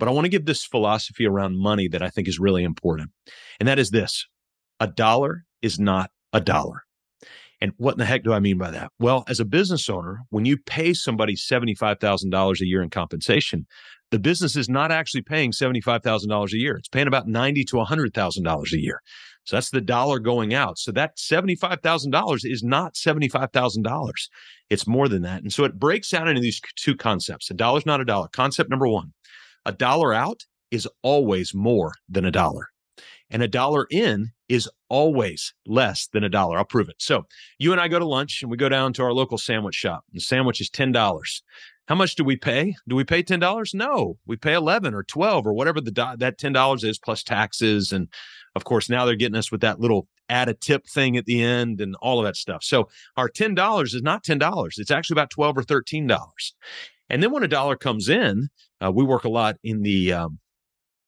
But 0.00 0.08
I 0.08 0.10
want 0.10 0.24
to 0.24 0.30
give 0.30 0.46
this 0.46 0.64
philosophy 0.64 1.26
around 1.26 1.60
money 1.60 1.86
that 1.88 2.02
I 2.02 2.08
think 2.08 2.26
is 2.26 2.40
really 2.40 2.64
important. 2.64 3.10
And 3.60 3.68
that 3.68 3.78
is 3.78 3.90
this 3.90 4.26
a 4.80 4.88
dollar 4.88 5.44
is 5.62 5.78
not 5.78 6.10
a 6.32 6.40
dollar. 6.40 6.82
And 7.60 7.72
what 7.76 7.92
in 7.92 7.98
the 7.98 8.04
heck 8.04 8.22
do 8.22 8.32
I 8.32 8.40
mean 8.40 8.58
by 8.58 8.70
that? 8.70 8.92
Well, 9.00 9.24
as 9.28 9.40
a 9.40 9.44
business 9.44 9.88
owner, 9.88 10.20
when 10.30 10.44
you 10.44 10.56
pay 10.56 10.94
somebody 10.94 11.34
$75,000 11.34 12.60
a 12.60 12.66
year 12.66 12.82
in 12.82 12.90
compensation, 12.90 13.66
the 14.10 14.18
business 14.18 14.56
is 14.56 14.68
not 14.68 14.92
actually 14.92 15.22
paying 15.22 15.52
$75,000 15.52 16.52
a 16.52 16.56
year. 16.56 16.76
It's 16.76 16.88
paying 16.88 17.08
about 17.08 17.26
$90 17.26 17.66
to 17.68 17.76
$100,000 17.76 18.72
a 18.72 18.80
year. 18.80 19.00
So 19.44 19.56
that's 19.56 19.70
the 19.70 19.80
dollar 19.80 20.18
going 20.18 20.54
out. 20.54 20.78
So 20.78 20.92
that 20.92 21.16
$75,000 21.16 22.40
is 22.44 22.62
not 22.62 22.94
$75,000. 22.94 24.10
It's 24.70 24.86
more 24.86 25.08
than 25.08 25.22
that. 25.22 25.42
And 25.42 25.52
so 25.52 25.64
it 25.64 25.78
breaks 25.78 26.10
down 26.10 26.28
into 26.28 26.40
these 26.40 26.60
two 26.76 26.94
concepts. 26.94 27.50
A 27.50 27.54
dollar's 27.54 27.86
not 27.86 28.00
a 28.00 28.04
dollar. 28.04 28.28
Concept 28.28 28.70
number 28.70 28.86
one, 28.86 29.12
a 29.64 29.72
dollar 29.72 30.12
out 30.12 30.42
is 30.70 30.86
always 31.02 31.54
more 31.54 31.92
than 32.08 32.24
a 32.24 32.30
dollar. 32.30 32.68
And 33.30 33.42
a 33.42 33.48
dollar 33.48 33.86
in 33.90 34.32
is 34.48 34.68
always 34.88 35.52
less 35.66 36.08
than 36.12 36.24
a 36.24 36.28
dollar. 36.28 36.58
I'll 36.58 36.64
prove 36.64 36.88
it. 36.88 36.96
So 36.98 37.26
you 37.58 37.72
and 37.72 37.80
I 37.80 37.88
go 37.88 37.98
to 37.98 38.06
lunch 38.06 38.42
and 38.42 38.50
we 38.50 38.56
go 38.56 38.68
down 38.68 38.92
to 38.94 39.02
our 39.02 39.12
local 39.12 39.38
sandwich 39.38 39.74
shop. 39.74 40.04
The 40.12 40.20
sandwich 40.20 40.60
is 40.60 40.70
$10. 40.70 41.42
How 41.86 41.94
much 41.94 42.16
do 42.16 42.24
we 42.24 42.36
pay? 42.36 42.74
Do 42.86 42.96
we 42.96 43.04
pay 43.04 43.22
$10? 43.22 43.74
No, 43.74 44.18
we 44.26 44.36
pay 44.36 44.54
11 44.54 44.94
or 44.94 45.02
12 45.04 45.46
or 45.46 45.52
whatever 45.52 45.80
the 45.80 45.90
do- 45.90 46.16
that 46.18 46.38
$10 46.38 46.84
is 46.84 46.98
plus 46.98 47.22
taxes. 47.22 47.92
And 47.92 48.08
of 48.54 48.64
course, 48.64 48.90
now 48.90 49.04
they're 49.04 49.16
getting 49.16 49.38
us 49.38 49.50
with 49.50 49.62
that 49.62 49.80
little 49.80 50.06
add 50.28 50.48
a 50.48 50.54
tip 50.54 50.86
thing 50.86 51.16
at 51.16 51.24
the 51.24 51.42
end 51.42 51.80
and 51.80 51.94
all 52.02 52.18
of 52.18 52.26
that 52.26 52.36
stuff. 52.36 52.62
So 52.62 52.88
our 53.16 53.28
$10 53.28 53.94
is 53.94 54.02
not 54.02 54.22
$10. 54.22 54.78
It's 54.78 54.90
actually 54.90 55.14
about 55.14 55.30
12 55.30 55.58
or 55.58 55.62
$13. 55.62 56.52
And 57.10 57.22
then 57.22 57.32
when 57.32 57.42
a 57.42 57.48
dollar 57.48 57.76
comes 57.76 58.08
in, 58.08 58.48
uh, 58.84 58.92
we 58.92 59.04
work 59.04 59.24
a 59.24 59.30
lot 59.30 59.56
in 59.64 59.82
the 59.82 60.12
um, 60.12 60.38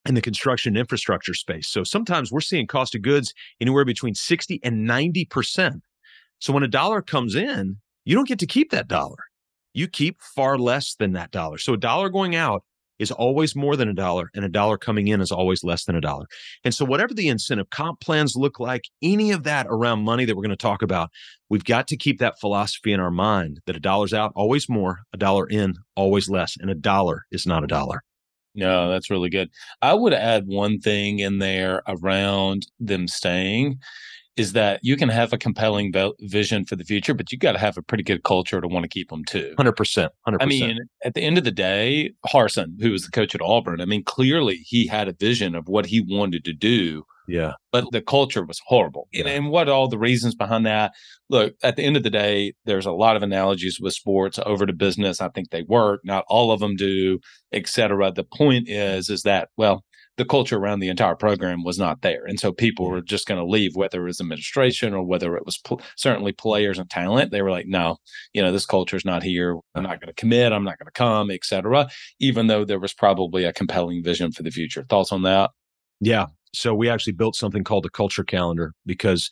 in 0.06 0.14
the 0.14 0.20
construction 0.20 0.76
infrastructure 0.76 1.34
space. 1.34 1.68
So 1.68 1.84
sometimes 1.84 2.32
we're 2.32 2.40
seeing 2.40 2.66
cost 2.66 2.94
of 2.94 3.02
goods 3.02 3.34
anywhere 3.60 3.84
between 3.84 4.14
60 4.14 4.60
and 4.62 4.88
90%. 4.88 5.80
So 6.38 6.52
when 6.52 6.62
a 6.62 6.68
dollar 6.68 7.02
comes 7.02 7.34
in, 7.34 7.76
you 8.04 8.14
don't 8.14 8.28
get 8.28 8.38
to 8.38 8.46
keep 8.46 8.70
that 8.70 8.88
dollar. 8.88 9.18
You 9.74 9.86
keep 9.86 10.20
far 10.20 10.58
less 10.58 10.94
than 10.94 11.12
that 11.12 11.30
dollar. 11.30 11.58
So 11.58 11.74
a 11.74 11.78
dollar 11.78 12.08
going 12.08 12.34
out 12.34 12.64
is 12.98 13.10
always 13.10 13.56
more 13.56 13.76
than 13.76 13.88
a 13.88 13.94
dollar 13.94 14.30
and 14.34 14.44
a 14.44 14.48
dollar 14.48 14.76
coming 14.76 15.08
in 15.08 15.20
is 15.20 15.32
always 15.32 15.64
less 15.64 15.84
than 15.84 15.96
a 15.96 16.00
dollar. 16.00 16.26
And 16.64 16.74
so 16.74 16.84
whatever 16.84 17.14
the 17.14 17.28
incentive 17.28 17.70
comp 17.70 18.00
plans 18.00 18.36
look 18.36 18.60
like, 18.60 18.82
any 19.02 19.30
of 19.32 19.42
that 19.44 19.66
around 19.68 20.04
money 20.04 20.26
that 20.26 20.36
we're 20.36 20.42
going 20.42 20.50
to 20.50 20.56
talk 20.56 20.82
about, 20.82 21.10
we've 21.48 21.64
got 21.64 21.88
to 21.88 21.96
keep 21.96 22.18
that 22.18 22.38
philosophy 22.38 22.92
in 22.92 23.00
our 23.00 23.10
mind 23.10 23.60
that 23.66 23.76
a 23.76 23.80
dollar's 23.80 24.12
out 24.12 24.32
always 24.36 24.68
more, 24.68 25.00
a 25.14 25.16
dollar 25.16 25.48
in 25.48 25.74
always 25.96 26.28
less, 26.28 26.56
and 26.60 26.70
a 26.70 26.74
dollar 26.74 27.24
is 27.32 27.46
not 27.46 27.64
a 27.64 27.66
dollar. 27.66 28.02
No, 28.54 28.90
that's 28.90 29.10
really 29.10 29.30
good. 29.30 29.50
I 29.82 29.94
would 29.94 30.12
add 30.12 30.46
one 30.46 30.80
thing 30.80 31.20
in 31.20 31.38
there 31.38 31.82
around 31.86 32.66
them 32.78 33.06
staying 33.08 33.78
is 34.36 34.52
that 34.54 34.80
you 34.82 34.96
can 34.96 35.08
have 35.08 35.32
a 35.32 35.38
compelling 35.38 35.92
vision 36.20 36.64
for 36.64 36.74
the 36.74 36.84
future, 36.84 37.12
but 37.12 37.30
you 37.30 37.38
got 37.38 37.52
to 37.52 37.58
have 37.58 37.76
a 37.76 37.82
pretty 37.82 38.02
good 38.02 38.22
culture 38.22 38.60
to 38.60 38.68
want 38.68 38.84
to 38.84 38.88
keep 38.88 39.10
them 39.10 39.24
too. 39.24 39.54
100%. 39.58 40.08
100%. 40.26 40.36
I 40.40 40.46
mean, 40.46 40.78
at 41.04 41.14
the 41.14 41.20
end 41.20 41.36
of 41.36 41.44
the 41.44 41.50
day, 41.50 42.12
Harsin, 42.26 42.80
who 42.80 42.92
was 42.92 43.04
the 43.04 43.10
coach 43.10 43.34
at 43.34 43.42
Auburn, 43.42 43.80
I 43.80 43.84
mean, 43.84 44.02
clearly 44.04 44.56
he 44.56 44.86
had 44.86 45.08
a 45.08 45.12
vision 45.12 45.54
of 45.54 45.68
what 45.68 45.86
he 45.86 46.00
wanted 46.00 46.44
to 46.44 46.52
do 46.52 47.04
yeah. 47.30 47.52
But 47.72 47.84
the 47.92 48.02
culture 48.02 48.44
was 48.44 48.60
horrible. 48.66 49.08
Yeah. 49.12 49.20
And, 49.20 49.28
and 49.30 49.50
what 49.50 49.68
all 49.68 49.88
the 49.88 49.98
reasons 49.98 50.34
behind 50.34 50.66
that? 50.66 50.92
Look, 51.28 51.54
at 51.62 51.76
the 51.76 51.84
end 51.84 51.96
of 51.96 52.02
the 52.02 52.10
day, 52.10 52.54
there's 52.64 52.86
a 52.86 52.92
lot 52.92 53.16
of 53.16 53.22
analogies 53.22 53.78
with 53.80 53.94
sports 53.94 54.38
over 54.44 54.66
to 54.66 54.72
business. 54.72 55.20
I 55.20 55.28
think 55.28 55.50
they 55.50 55.62
work. 55.62 56.00
Not 56.04 56.24
all 56.28 56.50
of 56.50 56.60
them 56.60 56.76
do, 56.76 57.20
et 57.52 57.68
cetera. 57.68 58.10
The 58.10 58.24
point 58.24 58.68
is, 58.68 59.08
is 59.08 59.22
that, 59.22 59.48
well, 59.56 59.84
the 60.16 60.24
culture 60.26 60.58
around 60.58 60.80
the 60.80 60.88
entire 60.90 61.14
program 61.14 61.64
was 61.64 61.78
not 61.78 62.02
there. 62.02 62.26
And 62.26 62.38
so 62.38 62.52
people 62.52 62.90
were 62.90 63.00
just 63.00 63.26
going 63.26 63.40
to 63.40 63.46
leave, 63.46 63.74
whether 63.74 64.02
it 64.02 64.06
was 64.06 64.20
administration 64.20 64.92
or 64.92 65.02
whether 65.02 65.34
it 65.36 65.46
was 65.46 65.56
pl- 65.56 65.80
certainly 65.96 66.32
players 66.32 66.78
and 66.78 66.90
talent. 66.90 67.30
They 67.30 67.40
were 67.40 67.50
like, 67.50 67.66
no, 67.66 67.96
you 68.34 68.42
know, 68.42 68.52
this 68.52 68.66
culture 68.66 68.96
is 68.96 69.04
not 69.04 69.22
here. 69.22 69.56
I'm 69.74 69.84
not 69.84 70.00
going 70.00 70.08
to 70.08 70.20
commit. 70.20 70.52
I'm 70.52 70.64
not 70.64 70.78
going 70.78 70.88
to 70.88 70.92
come, 70.92 71.30
et 71.30 71.44
cetera, 71.44 71.88
even 72.18 72.48
though 72.48 72.66
there 72.66 72.80
was 72.80 72.92
probably 72.92 73.44
a 73.44 73.52
compelling 73.52 74.02
vision 74.04 74.32
for 74.32 74.42
the 74.42 74.50
future. 74.50 74.84
Thoughts 74.90 75.12
on 75.12 75.22
that? 75.22 75.52
Yeah, 76.00 76.26
so 76.52 76.74
we 76.74 76.88
actually 76.88 77.12
built 77.12 77.36
something 77.36 77.64
called 77.64 77.84
the 77.84 77.90
culture 77.90 78.24
calendar 78.24 78.74
because 78.86 79.30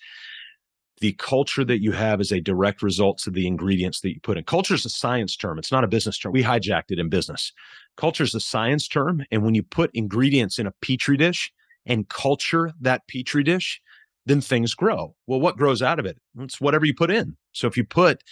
the 1.01 1.13
culture 1.15 1.65
that 1.65 1.83
you 1.83 1.93
have 1.93 2.21
is 2.21 2.33
a 2.33 2.41
direct 2.41 2.83
result 2.83 3.27
of 3.27 3.35
the 3.35 3.47
ingredients 3.47 4.01
that 4.01 4.11
you 4.11 4.21
put 4.21 4.37
in. 4.37 4.45
Culture 4.45 4.75
is 4.75 4.85
a 4.85 4.91
science 4.91 5.37
term. 5.37 5.59
It's 5.59 5.73
not 5.73 5.85
a 5.85 5.89
business 5.89 6.19
term. 6.19 6.33
We 6.33 6.43
hijacked 6.43 6.91
it 6.91 6.99
in 6.99 7.09
business. 7.09 7.53
Culture 7.97 8.25
is 8.25 8.35
a 8.35 8.41
science 8.41 8.89
term. 8.89 9.23
And 9.31 9.45
when 9.45 9.55
you 9.55 9.63
put 9.63 9.91
ingredients 9.95 10.59
in 10.59 10.67
a 10.67 10.73
petri 10.83 11.17
dish 11.17 11.53
and 11.87 12.09
culture 12.09 12.73
that 12.81 13.07
petri 13.09 13.45
dish, 13.45 13.81
then 14.27 14.41
things 14.41 14.75
grow. 14.75 15.15
Well, 15.27 15.41
what 15.41 15.57
grows 15.57 15.83
out 15.83 15.99
of 15.99 16.07
it? 16.07 16.19
It's 16.39 16.61
whatever 16.61 16.85
you 16.85 16.95
put 16.95 17.11
in. 17.11 17.37
So 17.53 17.67
if 17.67 17.77
you 17.77 17.85
put 17.85 18.23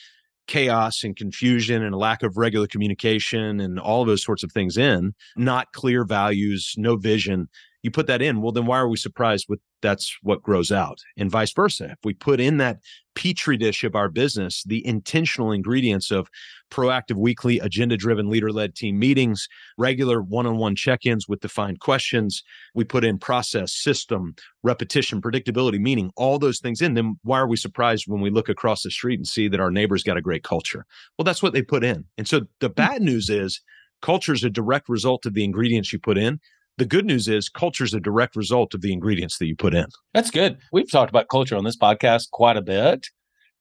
chaos 0.47 1.03
and 1.03 1.17
confusion 1.17 1.83
and 1.83 1.95
a 1.95 1.99
lack 1.99 2.23
of 2.23 2.37
regular 2.37 2.67
communication 2.67 3.61
and 3.61 3.81
all 3.81 4.05
those 4.05 4.23
sorts 4.23 4.43
of 4.43 4.53
things 4.53 4.77
in, 4.77 5.15
not 5.37 5.73
clear 5.73 6.05
values, 6.05 6.75
no 6.77 6.97
vision, 6.97 7.49
you 7.87 7.91
put 7.93 8.09
that 8.09 8.21
in, 8.21 8.43
well, 8.43 8.51
then 8.51 8.67
why 8.67 8.79
are 8.79 8.89
we 8.89 8.97
surprised 8.97 9.47
with 9.49 9.61
that's 9.81 10.17
what 10.23 10.43
grows 10.43 10.73
out? 10.73 10.99
And 11.17 11.31
vice 11.31 11.53
versa. 11.53 11.93
If 11.93 11.99
we 12.03 12.15
put 12.15 12.41
in 12.41 12.57
that 12.57 12.81
petri 13.15 13.57
dish 13.57 13.85
of 13.85 13.95
our 13.95 14.09
business, 14.09 14.65
the 14.67 14.85
intentional 14.85 15.53
ingredients 15.53 16.11
of 16.11 16.29
proactive 16.71 17.15
weekly 17.15 17.61
agenda 17.61 17.97
driven 17.97 18.29
leader 18.29 18.51
led 18.51 18.75
team 18.75 18.99
meetings, 18.99 19.47
regular 19.79 20.21
one 20.21 20.47
on 20.47 20.57
one 20.57 20.75
check 20.75 21.07
ins 21.07 21.29
with 21.29 21.41
defined 21.41 21.79
questions, 21.79 22.43
we 22.75 22.83
put 22.83 23.05
in 23.05 23.19
process, 23.19 23.73
system, 23.73 24.35
repetition, 24.65 25.23
predictability, 25.23 25.79
meaning 25.79 26.11
all 26.17 26.41
those 26.41 26.59
things 26.59 26.83
in, 26.83 26.95
then 26.95 27.17
why 27.23 27.39
are 27.39 27.47
we 27.47 27.57
surprised 27.57 28.07
when 28.09 28.21
we 28.21 28.31
look 28.31 28.49
across 28.49 28.83
the 28.83 28.91
street 28.91 29.21
and 29.21 29.29
see 29.29 29.47
that 29.47 29.61
our 29.61 29.71
neighbor's 29.71 30.03
got 30.03 30.17
a 30.17 30.23
great 30.23 30.43
culture? 30.43 30.85
Well, 31.17 31.25
that's 31.25 31.43
what 31.43 31.53
they 31.53 31.63
put 31.63 31.85
in. 31.85 32.05
And 32.19 32.27
so 32.27 32.41
the 32.59 32.69
hmm. 32.69 32.75
bad 32.75 33.03
news 33.03 33.31
is 33.31 33.61
culture 34.03 34.33
is 34.33 34.43
a 34.43 34.51
direct 34.51 34.89
result 34.89 35.25
of 35.27 35.35
the 35.35 35.45
ingredients 35.45 35.93
you 35.93 36.01
put 36.01 36.19
in. 36.19 36.41
The 36.79 36.85
good 36.85 37.07
news 37.07 37.27
is 37.27 37.49
culture 37.49 37.85
is 37.85 37.95
a 37.95 38.01
direct 38.01 38.37
result 38.37 38.75
of 38.75 38.83
the 38.83 38.93
ingredients 38.93 39.39
that 39.39 39.47
you 39.47 39.57
put 39.57 39.75
in. 39.75 39.87
That's 40.13 40.31
good. 40.31 40.59
We've 40.73 40.91
talked 40.91 41.09
about 41.09 41.31
culture 41.31 41.57
on 41.57 41.65
this 41.65 41.77
podcast 41.77 42.31
quite 42.33 42.59
a 42.59 42.63
bit. 42.63 43.07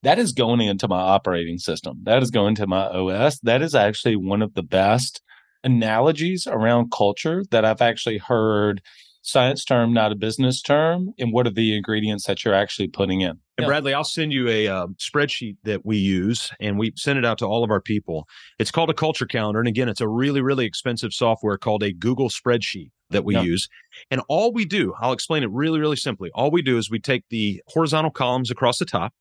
That 0.02 0.18
is 0.18 0.32
going 0.32 0.60
into 0.60 0.86
my 0.86 1.00
operating 1.00 1.58
system. 1.58 2.00
That 2.02 2.22
is 2.22 2.30
going 2.30 2.56
to 2.56 2.66
my 2.66 2.86
OS. 2.88 3.40
That 3.40 3.62
is 3.62 3.74
actually 3.74 4.16
one 4.16 4.42
of 4.42 4.52
the 4.52 4.62
best 4.62 5.22
analogies 5.64 6.46
around 6.46 6.92
culture 6.92 7.42
that 7.50 7.64
I've 7.64 7.80
actually 7.80 8.18
heard 8.18 8.82
science 9.26 9.64
term, 9.64 9.92
not 9.92 10.12
a 10.12 10.14
business 10.14 10.62
term, 10.62 11.12
and 11.18 11.32
what 11.32 11.46
are 11.46 11.50
the 11.50 11.76
ingredients 11.76 12.26
that 12.26 12.44
you're 12.44 12.54
actually 12.54 12.86
putting 12.86 13.22
in. 13.22 13.38
And 13.58 13.66
Bradley, 13.66 13.92
I'll 13.92 14.04
send 14.04 14.32
you 14.32 14.48
a 14.48 14.68
uh, 14.68 14.86
spreadsheet 14.98 15.56
that 15.64 15.84
we 15.84 15.96
use, 15.96 16.52
and 16.60 16.78
we 16.78 16.92
send 16.96 17.18
it 17.18 17.24
out 17.24 17.38
to 17.38 17.46
all 17.46 17.64
of 17.64 17.70
our 17.70 17.80
people. 17.80 18.28
It's 18.58 18.70
called 18.70 18.88
a 18.88 18.94
culture 18.94 19.26
calendar, 19.26 19.58
and 19.58 19.68
again, 19.68 19.88
it's 19.88 20.00
a 20.00 20.08
really, 20.08 20.40
really 20.40 20.64
expensive 20.64 21.12
software 21.12 21.58
called 21.58 21.82
a 21.82 21.92
Google 21.92 22.28
spreadsheet 22.28 22.90
that 23.10 23.24
we 23.24 23.36
use. 23.38 23.68
And 24.10 24.20
all 24.28 24.52
we 24.52 24.64
do, 24.64 24.94
I'll 25.00 25.12
explain 25.12 25.42
it 25.42 25.50
really, 25.50 25.80
really 25.80 25.96
simply. 25.96 26.30
All 26.34 26.50
we 26.50 26.62
do 26.62 26.76
is 26.78 26.90
we 26.90 26.98
take 26.98 27.24
the 27.30 27.62
horizontal 27.68 28.10
columns 28.10 28.50
across 28.50 28.78
the 28.78 28.84
top, 28.84 29.12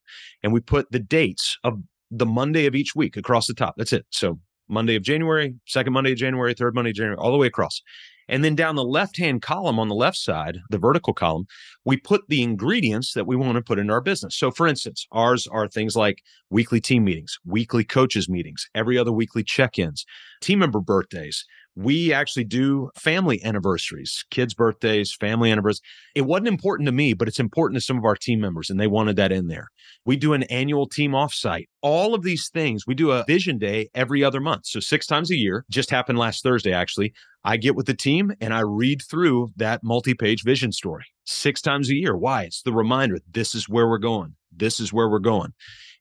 and 0.44 0.54
we 0.54 0.60
put 0.60 0.92
the 0.92 1.00
dates 1.00 1.58
of 1.64 1.80
the 2.12 2.26
Monday 2.26 2.68
of 2.68 2.76
each 2.76 2.96
week 2.96 3.18
across 3.18 3.48
the 3.48 3.54
top. 3.54 3.76
That's 3.78 3.94
it. 3.94 4.06
So 4.12 4.40
Monday 4.68 4.96
of 4.96 5.04
January, 5.04 5.56
second 5.66 5.94
Monday 5.94 6.12
of 6.12 6.18
January, 6.18 6.54
third 6.54 6.76
Monday 6.76 6.92
of 6.92 6.96
January, 6.96 7.18
all 7.18 7.32
the 7.32 7.38
way 7.38 7.48
across. 7.48 7.82
And 8.28 8.44
then 8.44 8.56
down 8.56 8.76
the 8.76 8.84
left 8.84 9.18
hand 9.18 9.42
column 9.42 9.80
on 9.80 9.88
the 9.88 9.96
left 9.96 10.18
side, 10.18 10.60
the 10.70 10.78
vertical 10.78 11.14
column, 11.14 11.46
we 11.84 11.98
put 11.98 12.24
the 12.28 12.42
ingredients 12.42 13.14
that 13.14 13.28
we 13.28 13.36
want 13.36 13.56
to 13.56 13.62
put 13.62 13.80
in 13.80 13.90
our 13.92 14.02
business. 14.02 14.36
So, 14.36 14.52
for 14.52 14.68
instance, 14.68 15.06
ours 15.12 15.48
are 15.48 15.68
things 15.68 15.96
like 15.96 16.24
weekly 16.50 16.82
team 16.82 17.04
meetings, 17.04 17.38
weekly 17.46 17.84
coaches 17.84 18.28
meetings, 18.28 18.68
every 18.74 18.98
other 18.98 19.12
weekly 19.12 19.44
check 19.44 19.78
ins, 19.78 20.06
team 20.42 20.60
member 20.60 20.80
birthdays, 20.80 21.46
we 21.76 22.14
actually 22.14 22.46
do 22.46 22.90
family 22.98 23.44
anniversaries, 23.44 24.24
kids' 24.32 24.54
birthdays, 24.54 25.14
family 25.14 25.52
anniversaries. 25.52 25.82
It 26.16 26.22
wasn't 26.22 26.48
important 26.48 26.88
to 26.88 26.92
me, 26.94 27.14
but 27.14 27.28
it's 27.28 27.40
important 27.40 27.78
to 27.78 27.86
some 27.86 27.98
of 27.98 28.06
our 28.06 28.16
team 28.16 28.40
members, 28.40 28.70
and 28.70 28.80
they 28.80 28.88
wanted 28.88 29.18
that 29.18 29.32
in 29.32 29.48
there. 29.48 29.68
We 30.06 30.16
do 30.16 30.34
an 30.34 30.44
annual 30.44 30.88
team 30.88 31.12
offsite. 31.12 31.68
All 31.82 32.14
of 32.14 32.24
these 32.24 32.50
things, 32.50 32.88
we 32.88 32.96
do 32.96 33.12
a 33.12 33.26
vision 33.26 33.58
day 33.58 33.90
every 33.94 34.24
other 34.24 34.40
month. 34.40 34.66
So, 34.68 34.80
six 34.80 35.06
times 35.06 35.32
a 35.32 35.36
year, 35.36 35.66
just 35.70 35.90
happened 35.90 36.18
last 36.18 36.44
Thursday, 36.44 36.74
actually. 36.74 37.14
I 37.44 37.58
get 37.58 37.76
with 37.76 37.86
the 37.86 37.94
team 37.94 38.34
and 38.42 38.54
I 38.54 38.62
read 38.62 39.04
through 39.08 39.50
that 39.58 39.84
multi 39.84 40.16
page 40.16 40.44
vision 40.44 40.72
story 40.72 41.06
six 41.26 41.62
times 41.62 41.90
a 41.90 41.96
year. 41.96 42.16
Why? 42.18 42.44
It's 42.44 42.64
the 42.64 42.74
reminder 42.74 43.20
this 43.32 43.54
is 43.54 43.70
where 43.70 43.88
we're 43.88 44.00
going. 44.00 44.36
This 44.56 44.80
is 44.80 44.92
where 44.92 45.10
we're 45.10 45.20
going. 45.20 45.54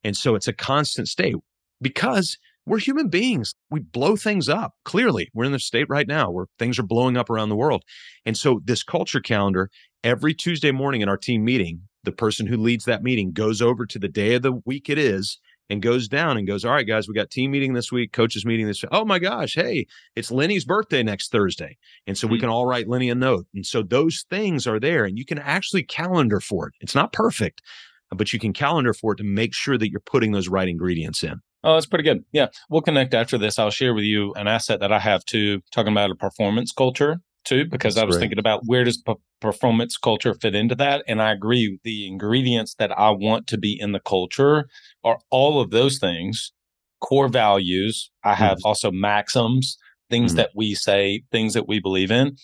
And 0.04 0.16
so 0.16 0.34
it's 0.34 0.48
a 0.48 0.52
constant 0.52 1.08
state 1.08 1.34
because 1.82 2.38
we're 2.66 2.78
human 2.78 3.08
beings. 3.08 3.54
We 3.70 3.80
blow 3.80 4.16
things 4.16 4.48
up. 4.48 4.74
Clearly, 4.84 5.30
we're 5.34 5.44
in 5.44 5.52
the 5.52 5.58
state 5.58 5.86
right 5.88 6.06
now 6.06 6.30
where 6.30 6.46
things 6.58 6.78
are 6.78 6.84
blowing 6.84 7.16
up 7.16 7.30
around 7.30 7.48
the 7.48 7.56
world. 7.56 7.82
And 8.24 8.36
so, 8.36 8.60
this 8.64 8.82
culture 8.82 9.20
calendar, 9.20 9.70
every 10.02 10.34
Tuesday 10.34 10.72
morning 10.72 11.00
in 11.00 11.08
our 11.08 11.16
team 11.16 11.44
meeting, 11.44 11.82
the 12.04 12.12
person 12.12 12.46
who 12.46 12.56
leads 12.56 12.84
that 12.84 13.02
meeting 13.02 13.32
goes 13.32 13.60
over 13.60 13.86
to 13.86 13.98
the 13.98 14.08
day 14.08 14.34
of 14.34 14.42
the 14.42 14.60
week 14.64 14.88
it 14.88 14.98
is 14.98 15.38
and 15.70 15.82
goes 15.82 16.08
down 16.08 16.36
and 16.36 16.46
goes, 16.46 16.64
All 16.64 16.72
right, 16.72 16.86
guys, 16.86 17.08
we 17.08 17.14
got 17.14 17.30
team 17.30 17.50
meeting 17.50 17.72
this 17.72 17.90
week, 17.90 18.12
coaches 18.12 18.44
meeting 18.44 18.66
this. 18.66 18.84
Oh 18.90 19.04
my 19.04 19.18
gosh, 19.18 19.54
hey, 19.54 19.86
it's 20.14 20.30
Lenny's 20.30 20.64
birthday 20.64 21.02
next 21.02 21.30
Thursday. 21.30 21.76
And 22.06 22.16
so 22.16 22.26
we 22.26 22.36
hmm. 22.36 22.42
can 22.42 22.50
all 22.50 22.66
write 22.66 22.88
Lenny 22.88 23.10
a 23.10 23.14
note. 23.14 23.46
And 23.54 23.64
so 23.64 23.82
those 23.82 24.24
things 24.28 24.66
are 24.66 24.80
there 24.80 25.04
and 25.04 25.18
you 25.18 25.24
can 25.24 25.38
actually 25.38 25.82
calendar 25.82 26.40
for 26.40 26.68
it. 26.68 26.74
It's 26.80 26.94
not 26.94 27.12
perfect, 27.12 27.62
but 28.10 28.32
you 28.32 28.38
can 28.38 28.52
calendar 28.52 28.92
for 28.92 29.12
it 29.12 29.16
to 29.16 29.24
make 29.24 29.54
sure 29.54 29.78
that 29.78 29.90
you're 29.90 30.00
putting 30.00 30.32
those 30.32 30.48
right 30.48 30.68
ingredients 30.68 31.22
in. 31.22 31.40
Oh, 31.64 31.74
that's 31.74 31.86
pretty 31.86 32.04
good. 32.04 32.24
Yeah. 32.32 32.48
We'll 32.68 32.82
connect 32.82 33.14
after 33.14 33.38
this. 33.38 33.58
I'll 33.58 33.70
share 33.70 33.94
with 33.94 34.04
you 34.04 34.32
an 34.34 34.46
asset 34.46 34.80
that 34.80 34.92
I 34.92 34.98
have 34.98 35.24
too, 35.24 35.62
talking 35.72 35.92
about 35.92 36.10
a 36.10 36.14
performance 36.14 36.72
culture 36.72 37.20
too, 37.44 37.64
because 37.64 37.94
that's 37.94 38.02
I 38.02 38.06
was 38.06 38.16
great. 38.16 38.22
thinking 38.22 38.38
about 38.38 38.62
where 38.66 38.84
does 38.84 38.98
p- 38.98 39.14
performance 39.40 39.96
culture 39.96 40.34
fit 40.34 40.54
into 40.54 40.74
that. 40.76 41.02
And 41.08 41.20
I 41.20 41.32
agree, 41.32 41.78
the 41.82 42.06
ingredients 42.06 42.74
that 42.78 42.96
I 42.98 43.10
want 43.10 43.46
to 43.48 43.58
be 43.58 43.78
in 43.78 43.92
the 43.92 44.00
culture 44.00 44.66
are 45.02 45.18
all 45.30 45.60
of 45.60 45.70
those 45.70 45.98
things 45.98 46.52
core 47.00 47.28
values. 47.28 48.10
I 48.24 48.34
have 48.34 48.58
mm-hmm. 48.58 48.68
also 48.68 48.90
maxims, 48.90 49.76
things 50.08 50.32
mm-hmm. 50.32 50.38
that 50.38 50.50
we 50.54 50.74
say, 50.74 51.22
things 51.30 51.54
that 51.54 51.68
we 51.68 51.78
believe 51.80 52.10
in. 52.10 52.36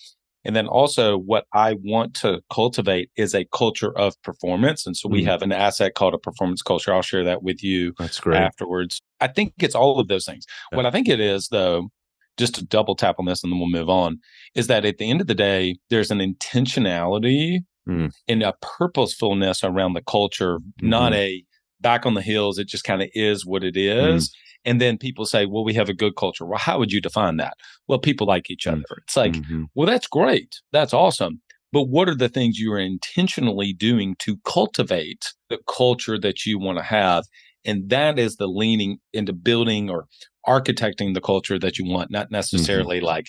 And 0.43 0.55
then 0.55 0.67
also, 0.67 1.17
what 1.17 1.45
I 1.53 1.75
want 1.83 2.15
to 2.15 2.41
cultivate 2.51 3.11
is 3.15 3.35
a 3.35 3.45
culture 3.53 3.95
of 3.95 4.19
performance. 4.23 4.85
And 4.87 4.97
so 4.97 5.07
we 5.07 5.23
mm. 5.23 5.27
have 5.27 5.41
an 5.41 5.51
asset 5.51 5.93
called 5.93 6.15
a 6.15 6.17
performance 6.17 6.61
culture. 6.61 6.93
I'll 6.93 7.01
share 7.01 7.23
that 7.23 7.43
with 7.43 7.63
you 7.63 7.93
That's 7.99 8.19
great. 8.19 8.39
afterwards. 8.39 9.01
I 9.19 9.27
think 9.27 9.53
it's 9.59 9.75
all 9.75 9.99
of 9.99 10.07
those 10.07 10.25
things. 10.25 10.45
Yeah. 10.71 10.77
What 10.77 10.85
I 10.85 10.91
think 10.91 11.07
it 11.07 11.19
is, 11.19 11.49
though, 11.49 11.89
just 12.37 12.55
to 12.55 12.65
double 12.65 12.95
tap 12.95 13.17
on 13.19 13.25
this 13.25 13.43
and 13.43 13.51
then 13.51 13.59
we'll 13.59 13.69
move 13.69 13.89
on, 13.89 14.19
is 14.55 14.67
that 14.67 14.83
at 14.85 14.97
the 14.97 15.09
end 15.09 15.21
of 15.21 15.27
the 15.27 15.35
day, 15.35 15.75
there's 15.89 16.09
an 16.09 16.19
intentionality 16.19 17.59
mm. 17.87 18.11
and 18.27 18.41
a 18.41 18.55
purposefulness 18.61 19.63
around 19.63 19.93
the 19.93 20.01
culture, 20.01 20.57
mm-hmm. 20.57 20.89
not 20.89 21.13
a 21.13 21.43
back 21.79 22.05
on 22.05 22.15
the 22.15 22.21
hills. 22.21 22.57
It 22.57 22.67
just 22.67 22.83
kind 22.83 23.01
of 23.01 23.09
is 23.13 23.45
what 23.45 23.63
it 23.63 23.75
mm. 23.75 24.15
is. 24.15 24.35
And 24.63 24.79
then 24.79 24.97
people 24.97 25.25
say, 25.25 25.45
well, 25.45 25.63
we 25.63 25.73
have 25.73 25.89
a 25.89 25.93
good 25.93 26.15
culture. 26.15 26.45
Well, 26.45 26.59
how 26.59 26.77
would 26.77 26.91
you 26.91 27.01
define 27.01 27.37
that? 27.37 27.53
Well, 27.87 27.99
people 27.99 28.27
like 28.27 28.49
each 28.49 28.65
mm. 28.65 28.73
other. 28.73 28.83
It's 29.03 29.17
like, 29.17 29.33
mm-hmm. 29.33 29.63
well, 29.73 29.87
that's 29.87 30.07
great. 30.07 30.55
That's 30.71 30.93
awesome. 30.93 31.41
But 31.73 31.85
what 31.85 32.09
are 32.09 32.15
the 32.15 32.29
things 32.29 32.59
you 32.59 32.71
are 32.73 32.79
intentionally 32.79 33.73
doing 33.73 34.15
to 34.19 34.37
cultivate 34.45 35.33
the 35.49 35.59
culture 35.73 36.19
that 36.19 36.45
you 36.45 36.59
want 36.59 36.77
to 36.77 36.83
have? 36.83 37.23
And 37.63 37.89
that 37.89 38.19
is 38.19 38.35
the 38.35 38.47
leaning 38.47 38.97
into 39.13 39.33
building 39.33 39.89
or 39.89 40.07
architecting 40.47 41.13
the 41.13 41.21
culture 41.21 41.59
that 41.59 41.77
you 41.77 41.85
want, 41.85 42.11
not 42.11 42.25
mm-hmm. 42.25 42.35
necessarily 42.35 42.97
mm-hmm. 42.97 43.05
like 43.05 43.27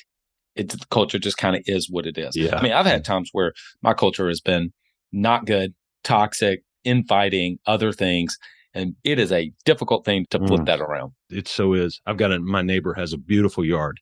it's 0.55 0.75
the 0.75 0.87
culture 0.91 1.19
just 1.19 1.39
kind 1.39 1.57
of 1.57 1.63
is 1.67 1.89
what 1.91 2.07
it 2.07 2.19
is. 2.19 2.37
Yeah. 2.37 2.57
I 2.57 2.63
mean, 2.63 2.73
I've 2.73 2.87
had 2.87 3.05
times 3.05 3.31
where 3.33 3.53
my 3.83 3.95
culture 3.95 4.29
has 4.29 4.41
been 4.41 4.73
not 5.13 5.47
good, 5.47 5.75
toxic, 6.05 6.63
infighting, 6.85 7.59
other 7.67 7.93
things. 7.93 8.37
And 8.75 8.97
it 9.05 9.19
is 9.19 9.33
a 9.33 9.53
difficult 9.65 10.05
thing 10.05 10.27
to 10.31 10.39
flip 10.39 10.63
mm. 10.63 10.67
that 10.67 10.81
around. 10.81 11.13
It 11.29 11.47
so 11.47 11.75
is. 11.75 12.01
I've 12.07 12.17
got 12.17 12.33
a, 12.33 12.41
my 12.41 12.63
neighbor 12.63 12.95
has 12.95 13.13
a 13.13 13.19
beautiful 13.19 13.65
yard. 13.65 14.01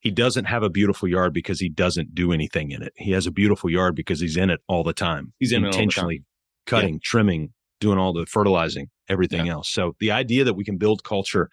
He 0.00 0.10
doesn't 0.10 0.46
have 0.46 0.62
a 0.62 0.70
beautiful 0.70 1.08
yard 1.08 1.34
because 1.34 1.60
he 1.60 1.68
doesn't 1.68 2.14
do 2.14 2.32
anything 2.32 2.70
in 2.70 2.82
it. 2.82 2.92
He 2.96 3.10
has 3.12 3.26
a 3.26 3.32
beautiful 3.32 3.68
yard 3.68 3.96
because 3.96 4.20
he's 4.20 4.36
in 4.36 4.48
it 4.48 4.60
all 4.68 4.84
the 4.84 4.92
time. 4.92 5.32
He's 5.38 5.52
in 5.52 5.64
intentionally 5.64 6.22
cutting, 6.66 6.94
yeah. 6.94 7.00
trimming, 7.02 7.52
doing 7.80 7.98
all 7.98 8.12
the 8.12 8.24
fertilizing, 8.26 8.88
everything 9.08 9.46
yeah. 9.46 9.54
else. 9.54 9.70
So 9.70 9.96
the 9.98 10.12
idea 10.12 10.44
that 10.44 10.54
we 10.54 10.64
can 10.64 10.78
build 10.78 11.04
culture 11.04 11.50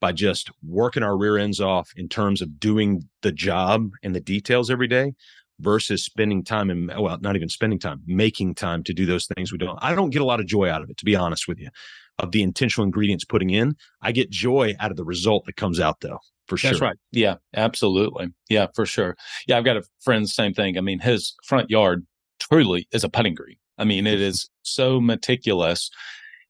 by 0.00 0.12
just 0.12 0.50
working 0.62 1.02
our 1.02 1.16
rear 1.16 1.38
ends 1.38 1.60
off 1.60 1.92
in 1.96 2.08
terms 2.08 2.42
of 2.42 2.58
doing 2.58 3.08
the 3.22 3.32
job 3.32 3.90
and 4.02 4.14
the 4.14 4.20
details 4.20 4.70
every 4.70 4.88
day 4.88 5.14
versus 5.60 6.04
spending 6.04 6.42
time 6.42 6.68
and 6.68 6.90
well 6.98 7.18
not 7.20 7.36
even 7.36 7.48
spending 7.48 7.78
time 7.78 8.02
making 8.06 8.54
time 8.54 8.82
to 8.82 8.92
do 8.92 9.06
those 9.06 9.28
things 9.34 9.52
we 9.52 9.58
don't 9.58 9.78
i 9.82 9.94
don't 9.94 10.10
get 10.10 10.20
a 10.20 10.24
lot 10.24 10.40
of 10.40 10.46
joy 10.46 10.68
out 10.68 10.82
of 10.82 10.90
it 10.90 10.96
to 10.96 11.04
be 11.04 11.14
honest 11.14 11.46
with 11.46 11.60
you 11.60 11.68
of 12.18 12.32
the 12.32 12.42
intentional 12.42 12.84
ingredients 12.84 13.24
putting 13.24 13.50
in. 13.50 13.76
I 14.02 14.12
get 14.12 14.30
joy 14.30 14.74
out 14.80 14.90
of 14.90 14.96
the 14.96 15.04
result 15.04 15.46
that 15.46 15.56
comes 15.56 15.80
out 15.80 16.00
though 16.00 16.18
for 16.46 16.56
sure. 16.56 16.70
that's 16.70 16.80
right. 16.80 16.96
Yeah 17.12 17.36
absolutely. 17.54 18.28
Yeah 18.48 18.66
for 18.74 18.86
sure. 18.86 19.16
Yeah 19.46 19.58
i've 19.58 19.64
got 19.64 19.76
a 19.76 19.82
friend 20.00 20.28
same 20.28 20.54
thing. 20.54 20.78
I 20.78 20.80
mean 20.80 21.00
his 21.00 21.34
front 21.44 21.70
yard 21.70 22.06
truly 22.38 22.86
is 22.92 23.04
a 23.04 23.08
putting 23.08 23.34
green. 23.34 23.56
I 23.78 23.84
mean 23.84 24.06
it 24.06 24.20
is 24.20 24.48
so 24.62 25.00
meticulous 25.00 25.90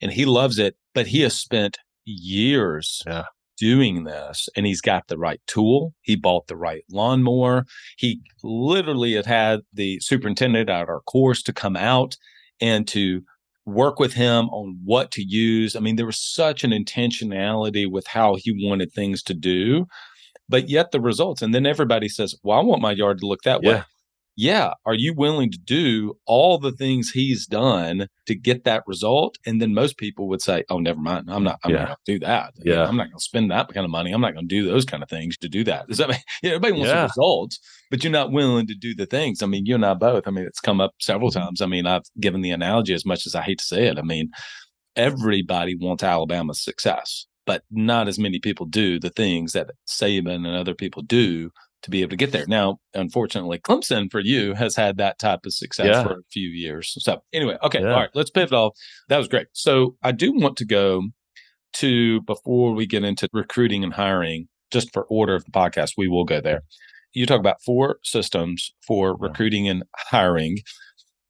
and 0.01 0.13
he 0.13 0.25
loves 0.25 0.59
it 0.59 0.77
but 0.95 1.07
he 1.09 1.21
has 1.21 1.35
spent 1.35 1.79
years 2.05 3.03
yeah 3.07 3.25
doing 3.57 4.05
this 4.05 4.49
and 4.57 4.67
he's 4.67 4.81
got 4.81 5.09
the 5.09 5.19
right 5.19 5.41
tool. 5.47 5.95
He 6.03 6.17
bought 6.17 6.47
the 6.47 6.57
right 6.57 6.85
lawnmower. 6.91 7.67
He 7.97 8.21
literally 8.43 9.15
had 9.15 9.27
had 9.27 9.61
the 9.73 10.01
superintendent 10.01 10.69
at 10.69 10.89
our 10.89 11.01
course 11.01 11.43
to 11.45 11.53
come 11.53 11.77
out 11.77 12.17
and 12.61 12.87
to 12.89 13.23
work 13.67 13.99
with 13.99 14.15
him 14.15 14.49
on 14.51 14.79
what 14.85 15.11
to 15.13 15.23
use. 15.23 15.75
I 15.75 15.81
mean, 15.81 15.97
there 15.97 16.07
was 16.07 16.21
such 16.21 16.65
an 16.65 16.71
intentionality 16.71 17.91
with 17.91 18.07
how 18.07 18.37
he 18.37 18.53
wanted 18.67 18.93
things 18.93 19.23
to 19.25 19.35
do, 19.35 19.87
but 20.49 20.69
yet 20.69 20.91
the 20.91 21.01
results. 21.01 21.43
And 21.43 21.55
then 21.55 21.67
everybody 21.67 22.09
says, 22.09 22.35
Well, 22.43 22.59
I 22.59 22.63
want 22.63 22.83
my 22.83 22.93
yard 22.93 23.19
to 23.21 23.27
look 23.27 23.43
that 23.43 23.63
yeah. 23.63 23.71
way. 23.71 23.83
Yeah, 24.37 24.73
are 24.85 24.95
you 24.95 25.15
willing 25.15 25.51
to 25.53 25.59
do 25.59 26.15
all 26.27 26.59
the 26.59 26.73
things 26.73 27.11
he's 27.11 27.47
done 27.47 28.09
to 28.27 28.35
get 28.35 28.65
that 28.65 28.83
result? 28.87 29.39
And 29.47 29.63
then 29.63 29.73
most 29.75 29.97
people 29.97 30.29
would 30.29 30.43
say, 30.43 30.65
oh, 30.71 30.81
never 30.81 30.99
mind. 31.01 31.27
I'm 31.31 31.45
not, 31.45 31.61
I'm 31.63 31.71
Yeah. 31.71 31.77
not 31.79 31.87
going 31.87 31.97
to 32.07 32.13
do 32.15 32.19
that. 32.27 32.55
Yeah. 32.65 32.85
I'm 32.89 32.97
not 32.97 33.05
going 33.05 33.19
to 33.19 33.23
spend 33.25 33.51
that 33.53 33.73
kind 33.73 33.85
of 33.85 33.91
money. 33.91 34.11
I'm 34.11 34.21
not 34.21 34.35
going 34.35 34.49
to 34.49 34.55
do 34.55 34.67
those 34.67 34.85
kind 34.85 35.03
of 35.05 35.09
things 35.09 35.37
to 35.39 35.49
do 35.49 35.63
that. 35.65 35.87
Does 35.87 35.99
that 35.99 36.09
mean, 36.09 36.19
yeah, 36.43 36.51
everybody 36.51 36.73
wants 36.73 36.89
Yeah. 36.89 37.03
the 37.03 37.07
results, 37.07 37.61
but 37.91 38.03
you're 38.03 38.13
not 38.13 38.33
willing 38.33 38.67
to 38.67 38.75
do 38.75 38.95
the 38.95 39.07
things. 39.07 39.43
I 39.43 39.47
mean, 39.47 39.67
you 39.67 39.77
and 39.77 39.87
I 39.87 39.95
both, 39.95 40.27
I 40.27 40.31
mean, 40.33 40.47
it's 40.47 40.61
come 40.61 40.81
up 40.81 40.93
several 41.01 41.31
Mm-hmm. 41.31 41.39
times. 41.41 41.61
I 41.63 41.67
mean, 41.67 41.87
I've 41.87 42.03
given 42.21 42.41
the 42.41 42.51
analogy 42.51 42.93
as 42.95 43.07
much 43.07 43.27
as 43.27 43.35
I 43.37 43.43
hate 43.43 43.59
to 43.59 43.65
say 43.65 43.87
it. 43.87 43.99
I 43.99 44.03
mean, 44.03 44.31
everybody 44.97 45.77
wants 45.77 46.03
Alabama's 46.03 46.63
success, 46.63 47.27
but 47.47 47.63
not 47.71 48.09
as 48.09 48.19
many 48.19 48.39
people 48.39 48.67
do 48.67 48.99
the 48.99 49.11
things 49.11 49.53
that 49.53 49.71
Saban 49.89 50.47
and 50.47 50.57
other 50.57 50.75
people 50.75 51.03
do 51.03 51.51
to 51.85 51.91
be 51.91 52.01
able 52.03 52.11
to 52.11 52.17
get 52.17 52.33
there. 52.33 52.45
Now, 52.49 52.79
unfortunately, 52.95 53.59
Clemson 53.59 54.11
for 54.11 54.21
you 54.21 54.55
has 54.55 54.75
had 54.77 54.97
that 54.99 55.19
type 55.19 55.41
of 55.47 55.53
success 55.55 55.87
Yeah. 55.87 56.03
for 56.03 56.13
a 56.15 56.23
few 56.33 56.49
years. 56.49 56.95
So, 56.99 57.23
anyway, 57.33 57.57
okay, 57.63 57.81
Yeah. 57.81 57.93
all 57.93 58.01
right, 58.01 58.11
let's 58.15 58.31
pivot 58.31 58.53
off. 58.53 58.77
That 59.09 59.19
was 59.19 59.29
great. 59.29 59.47
So, 59.53 59.97
I 60.03 60.13
do 60.13 60.33
want 60.33 60.57
to 60.59 60.65
go 60.65 61.03
to 61.75 62.21
before 62.23 62.73
we 62.75 62.87
get 62.87 63.05
into 63.05 63.29
recruiting 63.33 63.85
and 63.85 63.93
hiring, 63.95 64.49
just 64.71 64.93
for 64.93 65.05
order 65.05 65.35
of 65.35 65.45
the 65.45 65.51
podcast, 65.51 65.93
we 65.97 66.09
will 66.09 66.25
go 66.25 66.41
there. 66.41 66.63
You 67.13 67.27
talk 67.27 67.41
about 67.41 67.63
four 67.65 67.99
systems 68.03 68.73
for 68.87 69.17
recruiting 69.17 69.69
and 69.69 69.85
hiring. 69.97 70.59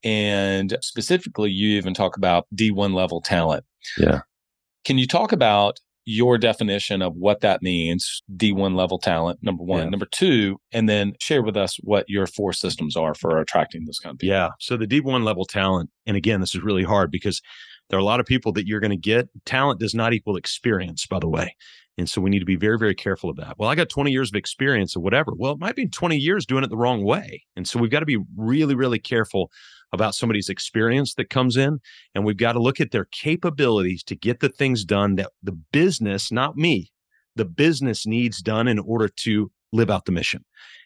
And 0.03 0.77
specifically, 0.83 1.51
you 1.51 1.77
even 1.77 1.95
talk 1.95 2.17
about 2.17 2.47
D1 2.55 2.93
level 2.95 3.21
talent. 3.21 3.65
Yeah. 3.99 4.21
Can 4.85 4.99
you 4.99 5.07
talk 5.07 5.33
about 5.33 5.81
your 6.05 6.39
definition 6.39 7.03
of 7.03 7.15
what 7.15 7.41
that 7.41 7.63
means, 7.63 8.23
D1 8.37 8.75
level 8.75 8.99
talent, 8.99 9.39
number 9.43 9.63
one? 9.65 9.85
Yeah. 9.85 9.89
Number 9.91 10.07
two, 10.07 10.59
and 10.73 10.89
then 10.89 11.15
share 11.21 11.43
with 11.43 11.57
us 11.57 11.77
what 11.83 12.05
your 12.09 12.27
four 12.27 12.53
systems 12.53 12.97
are 12.97 13.15
for 13.15 13.39
attracting 13.39 13.85
those 13.85 13.99
kind 13.99 14.15
of 14.15 14.19
people. 14.19 14.35
Yeah. 14.35 14.51
So 14.61 14.77
the 14.77 14.87
D1 14.87 15.25
level 15.25 15.45
talent, 15.45 15.91
and 16.07 16.17
again, 16.17 16.41
this 16.41 16.55
is 16.55 16.63
really 16.63 16.85
hard 16.85 17.11
because 17.11 17.41
there 17.91 17.99
are 17.99 18.03
a 18.03 18.05
lot 18.05 18.21
of 18.21 18.27
people 18.27 18.53
that 18.53 18.67
you're 18.67 18.81
going 18.81 18.91
to 18.91 18.97
get. 18.97 19.29
Talent 19.45 19.81
does 19.81 19.95
not 19.95 20.13
equal 20.13 20.37
experience, 20.37 21.07
by 21.07 21.19
the 21.19 21.29
way. 21.29 21.55
And 21.97 22.09
so 22.09 22.21
we 22.21 22.31
need 22.31 22.41
to 22.41 22.45
be 22.45 22.57
very, 22.57 22.79
very 22.79 22.95
careful 22.95 23.31
of 23.31 23.37
that. 23.37 23.57
Well, 23.59 23.69
I 23.69 23.75
got 23.75 23.89
20 23.89 24.11
years 24.11 24.31
of 24.31 24.35
experience 24.35 24.97
or 24.97 25.01
whatever. 25.01 25.33
Well, 25.37 25.53
it 25.53 25.61
might 25.61 25.77
be 25.77 25.87
20 25.87 26.17
years 26.17 26.45
doing 26.45 26.65
it 26.65 26.71
the 26.71 26.77
wrong 26.77 27.05
way. 27.05 27.45
And 27.57 27.69
so 27.69 27.79
we've 27.79 27.91
got 27.91 28.01
to 28.01 28.07
be 28.07 28.19
really, 28.37 28.75
really 28.75 28.99
careful 28.99 29.51
about 29.95 30.15
somebody's 30.15 30.49
experience 30.49 31.15
that 31.15 31.31
comes 31.31 31.57
in. 31.57 31.79
And 32.15 32.25
we've 32.25 32.37
got 32.37 32.53
to 32.53 32.63
look 32.63 32.81
at 32.81 32.91
their 32.91 33.07
capabilities 33.07 34.03
to 34.05 34.15
get 34.15 34.41
the 34.41 34.49
things 34.49 34.85
done 34.85 35.15
that 35.17 35.31
the 35.43 35.53
business, 35.53 36.31
not 36.31 36.57
me, 36.57 36.93
the 37.37 37.45
business 37.45 38.07
needs 38.07 38.43
done 38.43 38.69
in 38.69 38.79
order 38.79 39.09
to 39.09 39.51
live 39.73 39.91
out 39.91 40.05
the 40.05 40.13
mission. 40.13 40.45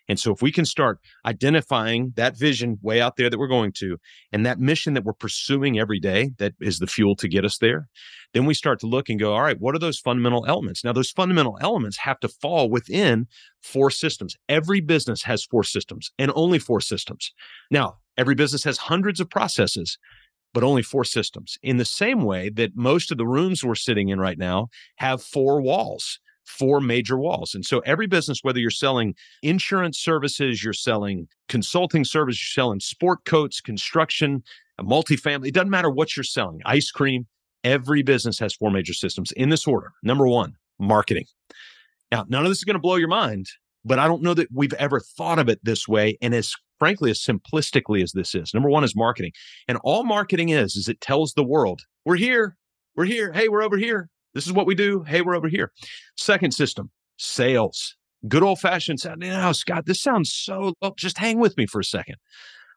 And 0.08 0.18
so 0.18 0.32
if 0.32 0.40
we 0.40 0.50
can 0.50 0.64
start 0.64 0.98
identifying 1.26 2.14
that 2.16 2.38
vision 2.38 2.78
way 2.80 3.00
out 3.00 3.16
there 3.16 3.28
that 3.28 3.38
we're 3.38 3.46
going 3.46 3.72
to, 3.72 3.98
and 4.32 4.46
that 4.46 4.58
mission 4.58 4.94
that 4.94 5.04
we're 5.04 5.12
pursuing 5.12 5.78
every 5.78 6.00
day, 6.00 6.30
that 6.38 6.54
is 6.60 6.78
the 6.78 6.86
fuel 6.86 7.14
to 7.16 7.28
get 7.28 7.44
us 7.44 7.58
there, 7.58 7.88
then 8.32 8.46
we 8.46 8.54
start 8.54 8.80
to 8.80 8.86
look 8.86 9.10
and 9.10 9.20
go, 9.20 9.34
all 9.34 9.42
right, 9.42 9.60
what 9.60 9.74
are 9.74 9.78
those 9.78 9.98
fundamental 9.98 10.46
elements? 10.46 10.82
Now, 10.82 10.94
those 10.94 11.10
fundamental 11.10 11.58
elements 11.60 11.98
have 11.98 12.18
to 12.20 12.28
fall 12.28 12.70
within 12.70 13.26
four 13.62 13.90
systems. 13.90 14.34
Every 14.48 14.80
business 14.80 15.22
has 15.24 15.44
four 15.44 15.62
systems 15.62 16.10
and 16.18 16.32
only 16.34 16.58
four 16.58 16.80
systems. 16.80 17.32
Now, 17.70 17.98
every 18.18 18.35
business 18.35 18.64
has 18.64 18.76
hundreds 18.76 19.20
of 19.20 19.31
processes, 19.31 19.96
but 20.52 20.64
only 20.64 20.83
four 20.83 21.04
systems. 21.04 21.57
In 21.62 21.78
the 21.78 21.85
same 21.85 22.22
way 22.22 22.50
that 22.50 22.76
most 22.76 23.11
of 23.11 23.18
the 23.18 23.26
rooms 23.26 23.64
we're 23.64 23.74
sitting 23.74 24.11
in 24.11 24.20
right 24.20 24.38
now 24.38 24.68
have 24.96 25.22
four 25.22 25.61
walls 25.61 26.18
four 26.48 26.81
major 26.81 27.18
walls. 27.18 27.54
And 27.54 27.64
so 27.64 27.81
every 27.81 28.07
business, 28.07 28.40
whether 28.42 28.59
you're 28.59 28.70
selling 28.70 29.14
insurance 29.42 29.98
services, 29.98 30.64
you're 30.64 30.72
selling 30.72 31.28
consulting 31.48 32.04
services, 32.04 32.40
you're 32.40 32.64
selling 32.64 32.81
sport 32.81 33.24
coats, 33.24 33.61
construction, 33.61 34.42
a 34.78 34.85
multifamily, 34.85 35.48
it 35.48 35.54
doesn't 35.54 35.70
matter 35.70 35.90
what 35.90 36.16
you're 36.16 36.24
selling, 36.24 36.61
ice 36.64 36.90
cream, 36.90 37.26
every 37.64 38.02
business 38.02 38.38
has 38.38 38.54
four 38.54 38.70
major 38.70 38.94
systems 38.94 39.31
in 39.33 39.50
this 39.50 39.66
order. 39.66 39.92
Number 40.02 40.26
one, 40.26 40.54
marketing. 40.78 41.26
Now, 42.11 42.24
none 42.28 42.44
of 42.44 42.50
this 42.50 42.59
is 42.59 42.64
going 42.64 42.74
to 42.74 42.81
blow 42.81 42.96
your 42.96 43.09
mind, 43.09 43.46
but 43.85 43.98
I 43.98 44.07
don't 44.07 44.22
know 44.22 44.35
that 44.35 44.48
we've 44.52 44.72
ever 44.74 45.00
thought 45.00 45.38
of 45.38 45.48
it 45.48 45.61
this 45.62 45.87
way. 45.87 46.16
And 46.22 46.35
as 46.35 46.54
frankly, 46.78 47.10
as 47.10 47.20
simplistically 47.20 48.02
as 48.02 48.12
this 48.12 48.34
is, 48.34 48.54
number 48.54 48.68
one 48.70 48.84
is 48.84 48.96
marketing. 48.96 49.32
And 49.66 49.78
all 49.82 50.04
marketing 50.04 50.50
is, 50.50 50.76
is 50.76 50.88
it 50.88 51.00
tells 51.00 51.32
the 51.32 51.44
world, 51.44 51.82
we're 52.04 52.16
here, 52.16 52.56
we're 52.96 53.04
here, 53.04 53.32
hey, 53.32 53.48
we're 53.48 53.62
over 53.62 53.76
here. 53.76 54.08
This 54.34 54.46
is 54.46 54.52
what 54.52 54.66
we 54.66 54.74
do. 54.74 55.02
Hey, 55.02 55.20
we're 55.20 55.36
over 55.36 55.48
here. 55.48 55.72
Second 56.16 56.52
system, 56.52 56.90
sales. 57.16 57.96
Good 58.26 58.42
old 58.42 58.60
fashioned 58.60 59.00
sound. 59.00 59.20
Now, 59.20 59.52
Scott, 59.52 59.86
this 59.86 60.02
sounds 60.02 60.32
so, 60.32 60.74
well, 60.80 60.94
just 60.96 61.18
hang 61.18 61.38
with 61.38 61.56
me 61.56 61.66
for 61.66 61.80
a 61.80 61.84
second. 61.84 62.16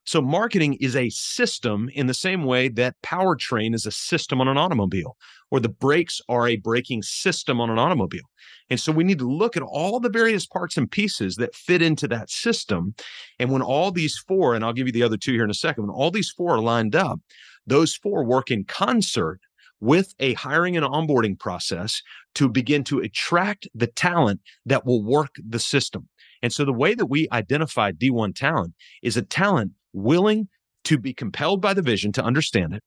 So, 0.05 0.21
marketing 0.21 0.75
is 0.79 0.95
a 0.95 1.09
system 1.09 1.89
in 1.93 2.07
the 2.07 2.13
same 2.13 2.43
way 2.43 2.69
that 2.69 2.95
powertrain 3.03 3.75
is 3.75 3.85
a 3.85 3.91
system 3.91 4.41
on 4.41 4.47
an 4.47 4.57
automobile, 4.57 5.15
or 5.51 5.59
the 5.59 5.69
brakes 5.69 6.19
are 6.27 6.47
a 6.47 6.55
braking 6.55 7.03
system 7.03 7.61
on 7.61 7.69
an 7.69 7.77
automobile. 7.77 8.21
And 8.69 8.79
so, 8.79 8.91
we 8.91 9.03
need 9.03 9.19
to 9.19 9.29
look 9.29 9.55
at 9.55 9.63
all 9.63 9.99
the 9.99 10.09
various 10.09 10.47
parts 10.47 10.77
and 10.77 10.89
pieces 10.89 11.35
that 11.35 11.53
fit 11.53 11.81
into 11.81 12.07
that 12.07 12.29
system. 12.29 12.95
And 13.37 13.51
when 13.51 13.61
all 13.61 13.91
these 13.91 14.17
four, 14.17 14.55
and 14.55 14.63
I'll 14.63 14.73
give 14.73 14.87
you 14.87 14.93
the 14.93 15.03
other 15.03 15.17
two 15.17 15.33
here 15.33 15.43
in 15.43 15.51
a 15.51 15.53
second, 15.53 15.85
when 15.85 15.95
all 15.95 16.11
these 16.11 16.31
four 16.31 16.55
are 16.55 16.61
lined 16.61 16.95
up, 16.95 17.19
those 17.67 17.95
four 17.95 18.23
work 18.23 18.49
in 18.49 18.63
concert 18.63 19.39
with 19.81 20.13
a 20.19 20.33
hiring 20.35 20.77
and 20.77 20.85
onboarding 20.85 21.37
process 21.37 22.01
to 22.35 22.47
begin 22.47 22.83
to 22.85 22.99
attract 22.99 23.67
the 23.73 23.87
talent 23.87 24.39
that 24.65 24.85
will 24.85 25.03
work 25.03 25.35
the 25.37 25.59
system. 25.59 26.07
And 26.41 26.53
so 26.53 26.63
the 26.63 26.73
way 26.73 26.93
that 26.95 27.07
we 27.07 27.27
identify 27.31 27.91
D1 27.91 28.35
talent 28.35 28.73
is 29.03 29.17
a 29.17 29.21
talent 29.21 29.71
willing 29.91 30.47
to 30.85 30.97
be 30.97 31.13
compelled 31.13 31.61
by 31.61 31.73
the 31.73 31.81
vision, 31.81 32.11
to 32.13 32.23
understand 32.23 32.73
it, 32.73 32.83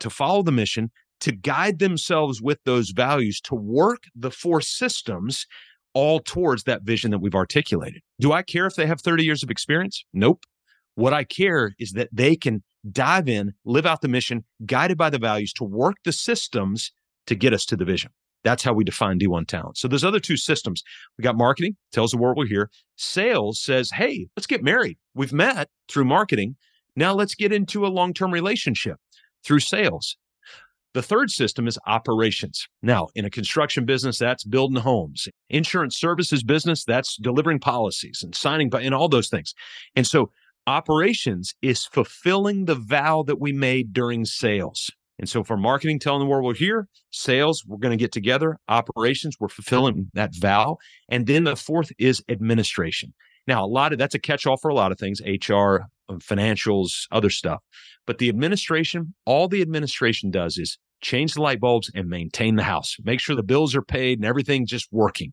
to 0.00 0.10
follow 0.10 0.42
the 0.42 0.52
mission, 0.52 0.90
to 1.22 1.32
guide 1.32 1.78
themselves 1.78 2.42
with 2.42 2.58
those 2.64 2.90
values, 2.90 3.40
to 3.40 3.54
work 3.54 4.04
the 4.14 4.30
four 4.30 4.60
systems 4.60 5.46
all 5.94 6.20
towards 6.20 6.64
that 6.64 6.82
vision 6.82 7.10
that 7.12 7.20
we've 7.20 7.34
articulated. 7.34 8.02
Do 8.18 8.32
I 8.32 8.42
care 8.42 8.66
if 8.66 8.74
they 8.74 8.86
have 8.86 9.00
30 9.00 9.24
years 9.24 9.42
of 9.42 9.50
experience? 9.50 10.04
Nope. 10.12 10.44
What 10.96 11.14
I 11.14 11.24
care 11.24 11.74
is 11.78 11.92
that 11.92 12.08
they 12.12 12.34
can 12.34 12.62
dive 12.90 13.28
in, 13.28 13.52
live 13.64 13.86
out 13.86 14.00
the 14.00 14.08
mission, 14.08 14.44
guided 14.66 14.98
by 14.98 15.10
the 15.10 15.18
values 15.18 15.52
to 15.54 15.64
work 15.64 15.94
the 16.04 16.12
systems 16.12 16.90
to 17.28 17.36
get 17.36 17.52
us 17.52 17.64
to 17.66 17.76
the 17.76 17.84
vision. 17.84 18.10
That's 18.42 18.64
how 18.64 18.72
we 18.72 18.82
define 18.82 19.20
D1 19.20 19.46
talent. 19.46 19.78
So 19.78 19.86
those 19.86 20.02
other 20.02 20.18
two 20.18 20.36
systems, 20.36 20.82
we 21.16 21.22
got 21.22 21.36
marketing, 21.36 21.76
tells 21.92 22.10
the 22.10 22.18
world 22.18 22.36
we're 22.36 22.46
here. 22.46 22.68
Sales 22.96 23.62
says, 23.62 23.90
hey, 23.92 24.26
let's 24.36 24.48
get 24.48 24.64
married. 24.64 24.98
We've 25.14 25.32
met 25.32 25.68
through 25.88 26.06
marketing. 26.06 26.56
Now 26.96 27.14
let's 27.14 27.36
get 27.36 27.52
into 27.52 27.86
a 27.86 27.88
long-term 27.88 28.32
relationship 28.32 28.96
through 29.44 29.60
sales. 29.60 30.16
The 30.94 31.02
third 31.02 31.30
system 31.30 31.66
is 31.66 31.78
operations. 31.86 32.68
Now, 32.82 33.08
in 33.14 33.24
a 33.24 33.30
construction 33.30 33.86
business, 33.86 34.18
that's 34.18 34.44
building 34.44 34.82
homes. 34.82 35.26
Insurance 35.48 35.96
services 35.96 36.42
business, 36.42 36.84
that's 36.84 37.16
delivering 37.16 37.60
policies 37.60 38.20
and 38.22 38.34
signing 38.34 38.70
and 38.74 38.94
all 38.94 39.08
those 39.08 39.30
things. 39.30 39.54
And 39.96 40.06
so 40.06 40.30
operations 40.66 41.54
is 41.62 41.86
fulfilling 41.86 42.66
the 42.66 42.74
vow 42.74 43.22
that 43.22 43.40
we 43.40 43.52
made 43.52 43.92
during 43.92 44.26
sales. 44.26 44.90
And 45.18 45.28
so 45.28 45.44
for 45.44 45.56
marketing, 45.56 45.98
telling 45.98 46.20
the 46.20 46.26
world 46.26 46.44
we're 46.44 46.54
here, 46.54 46.88
sales, 47.10 47.64
we're 47.66 47.78
going 47.78 47.96
to 47.96 48.02
get 48.02 48.12
together, 48.12 48.58
operations, 48.68 49.36
we're 49.38 49.48
fulfilling 49.48 50.10
that 50.14 50.34
vow. 50.34 50.78
And 51.08 51.26
then 51.26 51.44
the 51.44 51.56
fourth 51.56 51.92
is 51.98 52.22
administration. 52.28 53.14
Now, 53.46 53.64
a 53.64 53.66
lot 53.66 53.92
of 53.92 53.98
that's 53.98 54.14
a 54.14 54.18
catch 54.18 54.46
all 54.46 54.56
for 54.56 54.68
a 54.68 54.74
lot 54.74 54.92
of 54.92 54.98
things, 54.98 55.20
HR, 55.24 55.86
um, 56.08 56.18
financials, 56.20 57.06
other 57.10 57.30
stuff. 57.30 57.60
But 58.06 58.18
the 58.18 58.28
administration, 58.28 59.14
all 59.24 59.48
the 59.48 59.62
administration 59.62 60.30
does 60.30 60.58
is 60.58 60.78
change 61.02 61.34
the 61.34 61.42
light 61.42 61.60
bulbs 61.60 61.90
and 61.94 62.08
maintain 62.08 62.56
the 62.56 62.62
house, 62.62 62.96
make 63.04 63.20
sure 63.20 63.36
the 63.36 63.42
bills 63.42 63.74
are 63.74 63.82
paid 63.82 64.18
and 64.18 64.26
everything 64.26 64.66
just 64.66 64.88
working. 64.90 65.32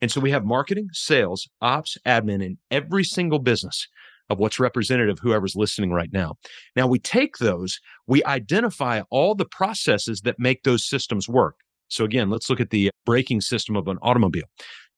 And 0.00 0.10
so 0.10 0.20
we 0.20 0.30
have 0.30 0.44
marketing, 0.44 0.88
sales, 0.92 1.48
ops, 1.60 1.96
admin 2.06 2.44
in 2.44 2.58
every 2.70 3.04
single 3.04 3.38
business 3.38 3.88
of 4.30 4.38
what's 4.38 4.60
representative, 4.60 5.18
whoever's 5.18 5.56
listening 5.56 5.92
right 5.92 6.12
now. 6.12 6.34
Now 6.76 6.86
we 6.86 6.98
take 6.98 7.38
those, 7.38 7.78
we 8.06 8.24
identify 8.24 9.02
all 9.10 9.34
the 9.34 9.44
processes 9.44 10.22
that 10.22 10.38
make 10.38 10.62
those 10.62 10.88
systems 10.88 11.28
work. 11.28 11.56
So 11.88 12.04
again, 12.04 12.30
let's 12.30 12.48
look 12.48 12.60
at 12.60 12.70
the 12.70 12.90
braking 13.04 13.40
system 13.40 13.76
of 13.76 13.88
an 13.88 13.98
automobile. 14.02 14.44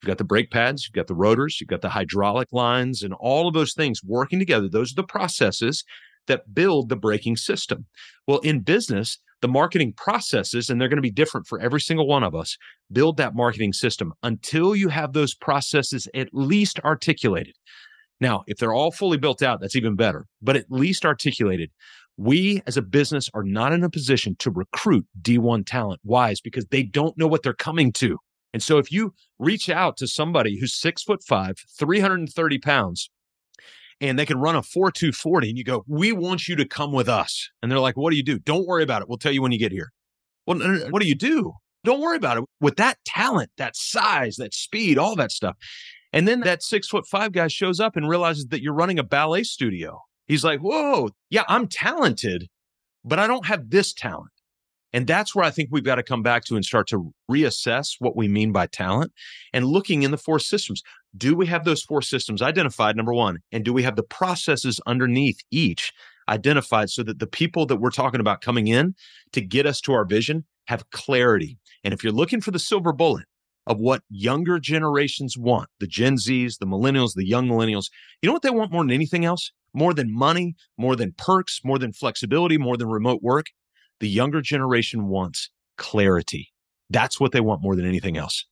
You've 0.02 0.08
got 0.08 0.18
the 0.18 0.24
brake 0.24 0.50
pads, 0.50 0.84
you've 0.84 0.94
got 0.94 1.06
the 1.06 1.14
rotors, 1.14 1.60
you've 1.60 1.70
got 1.70 1.80
the 1.80 1.88
hydraulic 1.88 2.52
lines, 2.52 3.02
and 3.02 3.14
all 3.14 3.48
of 3.48 3.54
those 3.54 3.72
things 3.72 4.04
working 4.04 4.38
together. 4.38 4.68
Those 4.68 4.92
are 4.92 4.96
the 4.96 5.04
processes 5.04 5.82
that 6.26 6.54
build 6.54 6.88
the 6.88 6.96
braking 6.96 7.36
system. 7.36 7.86
Well, 8.26 8.38
in 8.40 8.60
business, 8.60 9.18
the 9.44 9.48
marketing 9.48 9.92
processes, 9.94 10.70
and 10.70 10.80
they're 10.80 10.88
going 10.88 10.96
to 10.96 11.02
be 11.02 11.10
different 11.10 11.46
for 11.46 11.60
every 11.60 11.78
single 11.78 12.06
one 12.06 12.24
of 12.24 12.34
us, 12.34 12.56
build 12.90 13.18
that 13.18 13.34
marketing 13.34 13.74
system 13.74 14.14
until 14.22 14.74
you 14.74 14.88
have 14.88 15.12
those 15.12 15.34
processes 15.34 16.08
at 16.14 16.30
least 16.32 16.80
articulated. 16.82 17.54
Now, 18.22 18.44
if 18.46 18.56
they're 18.56 18.72
all 18.72 18.90
fully 18.90 19.18
built 19.18 19.42
out, 19.42 19.60
that's 19.60 19.76
even 19.76 19.96
better, 19.96 20.24
but 20.40 20.56
at 20.56 20.70
least 20.70 21.04
articulated. 21.04 21.68
We 22.16 22.62
as 22.66 22.78
a 22.78 22.82
business 22.82 23.28
are 23.34 23.42
not 23.42 23.74
in 23.74 23.84
a 23.84 23.90
position 23.90 24.34
to 24.38 24.50
recruit 24.50 25.04
D1 25.20 25.66
talent. 25.66 26.00
Why? 26.04 26.30
Is 26.30 26.40
because 26.40 26.64
they 26.70 26.82
don't 26.82 27.18
know 27.18 27.26
what 27.26 27.42
they're 27.42 27.52
coming 27.52 27.92
to. 27.94 28.16
And 28.54 28.62
so 28.62 28.78
if 28.78 28.90
you 28.90 29.12
reach 29.38 29.68
out 29.68 29.98
to 29.98 30.06
somebody 30.06 30.58
who's 30.58 30.72
six 30.72 31.02
foot 31.02 31.22
five, 31.22 31.56
330 31.78 32.58
pounds, 32.60 33.10
and 34.00 34.18
they 34.18 34.26
can 34.26 34.38
run 34.38 34.56
a 34.56 34.62
4240 34.62 35.48
and 35.48 35.58
you 35.58 35.64
go, 35.64 35.84
"We 35.86 36.12
want 36.12 36.48
you 36.48 36.56
to 36.56 36.64
come 36.66 36.92
with 36.92 37.08
us." 37.08 37.48
And 37.62 37.70
they're 37.70 37.78
like, 37.78 37.96
"What 37.96 38.10
do 38.10 38.16
you 38.16 38.22
do?" 38.22 38.38
"Don't 38.38 38.66
worry 38.66 38.82
about 38.82 39.02
it. 39.02 39.08
We'll 39.08 39.18
tell 39.18 39.32
you 39.32 39.42
when 39.42 39.52
you 39.52 39.58
get 39.58 39.72
here." 39.72 39.92
Well, 40.46 40.58
what 40.90 41.00
do 41.00 41.08
you 41.08 41.14
do? 41.14 41.52
Don't 41.84 42.00
worry 42.00 42.16
about 42.16 42.38
it. 42.38 42.44
With 42.60 42.76
that 42.76 42.98
talent, 43.04 43.50
that 43.58 43.76
size, 43.76 44.36
that 44.36 44.54
speed, 44.54 44.98
all 44.98 45.16
that 45.16 45.32
stuff. 45.32 45.56
And 46.12 46.28
then 46.28 46.40
that 46.40 46.62
six 46.62 46.88
foot 46.88 47.06
five 47.06 47.32
guy 47.32 47.48
shows 47.48 47.80
up 47.80 47.96
and 47.96 48.08
realizes 48.08 48.46
that 48.46 48.62
you're 48.62 48.74
running 48.74 48.98
a 48.98 49.02
ballet 49.02 49.42
studio. 49.42 50.00
He's 50.26 50.44
like, 50.44 50.60
whoa, 50.60 51.10
yeah, 51.28 51.42
I'm 51.48 51.66
talented, 51.66 52.48
but 53.04 53.18
I 53.18 53.26
don't 53.26 53.46
have 53.46 53.70
this 53.70 53.92
talent. 53.92 54.30
And 54.94 55.08
that's 55.08 55.34
where 55.34 55.44
I 55.44 55.50
think 55.50 55.70
we've 55.72 55.82
got 55.82 55.96
to 55.96 56.04
come 56.04 56.22
back 56.22 56.44
to 56.44 56.54
and 56.54 56.64
start 56.64 56.86
to 56.88 57.12
reassess 57.28 57.96
what 57.98 58.16
we 58.16 58.28
mean 58.28 58.52
by 58.52 58.68
talent 58.68 59.12
and 59.52 59.66
looking 59.66 60.04
in 60.04 60.12
the 60.12 60.16
four 60.16 60.38
systems. 60.38 60.82
Do 61.16 61.34
we 61.34 61.46
have 61.46 61.64
those 61.64 61.82
four 61.82 62.00
systems 62.00 62.40
identified, 62.40 62.96
number 62.96 63.12
one? 63.12 63.38
And 63.50 63.64
do 63.64 63.72
we 63.72 63.82
have 63.82 63.96
the 63.96 64.04
processes 64.04 64.80
underneath 64.86 65.40
each 65.50 65.92
identified 66.28 66.90
so 66.90 67.02
that 67.02 67.18
the 67.18 67.26
people 67.26 67.66
that 67.66 67.76
we're 67.76 67.90
talking 67.90 68.20
about 68.20 68.40
coming 68.40 68.68
in 68.68 68.94
to 69.32 69.40
get 69.40 69.66
us 69.66 69.80
to 69.82 69.92
our 69.92 70.04
vision 70.04 70.44
have 70.68 70.88
clarity? 70.90 71.58
And 71.82 71.92
if 71.92 72.04
you're 72.04 72.12
looking 72.12 72.40
for 72.40 72.52
the 72.52 72.60
silver 72.60 72.92
bullet, 72.92 73.24
of 73.66 73.78
what 73.78 74.02
younger 74.10 74.58
generations 74.58 75.38
want 75.38 75.70
the 75.80 75.86
Gen 75.86 76.16
Zs, 76.16 76.58
the 76.58 76.66
millennials, 76.66 77.14
the 77.14 77.26
young 77.26 77.48
millennials. 77.48 77.86
You 78.20 78.26
know 78.26 78.34
what 78.34 78.42
they 78.42 78.50
want 78.50 78.70
more 78.70 78.82
than 78.82 78.90
anything 78.90 79.24
else? 79.24 79.52
More 79.72 79.94
than 79.94 80.14
money, 80.14 80.54
more 80.76 80.94
than 80.96 81.14
perks, 81.16 81.60
more 81.64 81.78
than 81.78 81.94
flexibility, 81.94 82.58
more 82.58 82.76
than 82.76 82.88
remote 82.88 83.22
work? 83.22 83.46
The 84.04 84.10
younger 84.10 84.42
generation 84.42 85.08
wants 85.08 85.48
clarity. 85.78 86.52
That's 86.90 87.18
what 87.18 87.32
they 87.32 87.40
want 87.40 87.62
more 87.62 87.74
than 87.74 87.86
anything 87.86 88.18
else. 88.18 88.44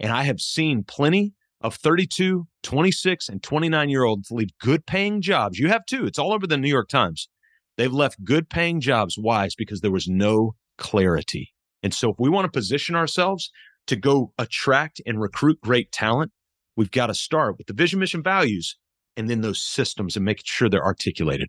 And 0.00 0.10
I 0.10 0.24
have 0.24 0.40
seen 0.40 0.82
plenty 0.82 1.34
of 1.60 1.76
32, 1.76 2.48
26, 2.64 3.28
and 3.28 3.40
29 3.40 3.90
year 3.90 4.02
olds 4.02 4.32
leave 4.32 4.48
good 4.60 4.86
paying 4.86 5.20
jobs. 5.22 5.56
You 5.56 5.68
have 5.68 5.86
too. 5.86 6.04
It's 6.04 6.18
all 6.18 6.32
over 6.32 6.48
the 6.48 6.56
New 6.56 6.68
York 6.68 6.88
Times. 6.88 7.28
They've 7.76 7.92
left 7.92 8.24
good 8.24 8.50
paying 8.50 8.80
jobs. 8.80 9.16
Why? 9.16 9.48
because 9.56 9.82
there 9.82 9.92
was 9.92 10.08
no 10.08 10.56
clarity. 10.78 11.54
And 11.84 11.94
so 11.94 12.10
if 12.10 12.16
we 12.18 12.28
want 12.28 12.46
to 12.46 12.50
position 12.50 12.96
ourselves 12.96 13.52
to 13.86 13.94
go 13.94 14.32
attract 14.36 15.00
and 15.06 15.20
recruit 15.20 15.60
great 15.60 15.92
talent, 15.92 16.32
we've 16.76 16.90
got 16.90 17.06
to 17.06 17.14
start 17.14 17.56
with 17.56 17.68
the 17.68 17.72
vision, 17.72 18.00
mission, 18.00 18.20
values, 18.20 18.76
and 19.16 19.30
then 19.30 19.42
those 19.42 19.62
systems 19.62 20.16
and 20.16 20.24
making 20.24 20.42
sure 20.46 20.68
they're 20.68 20.84
articulated. 20.84 21.46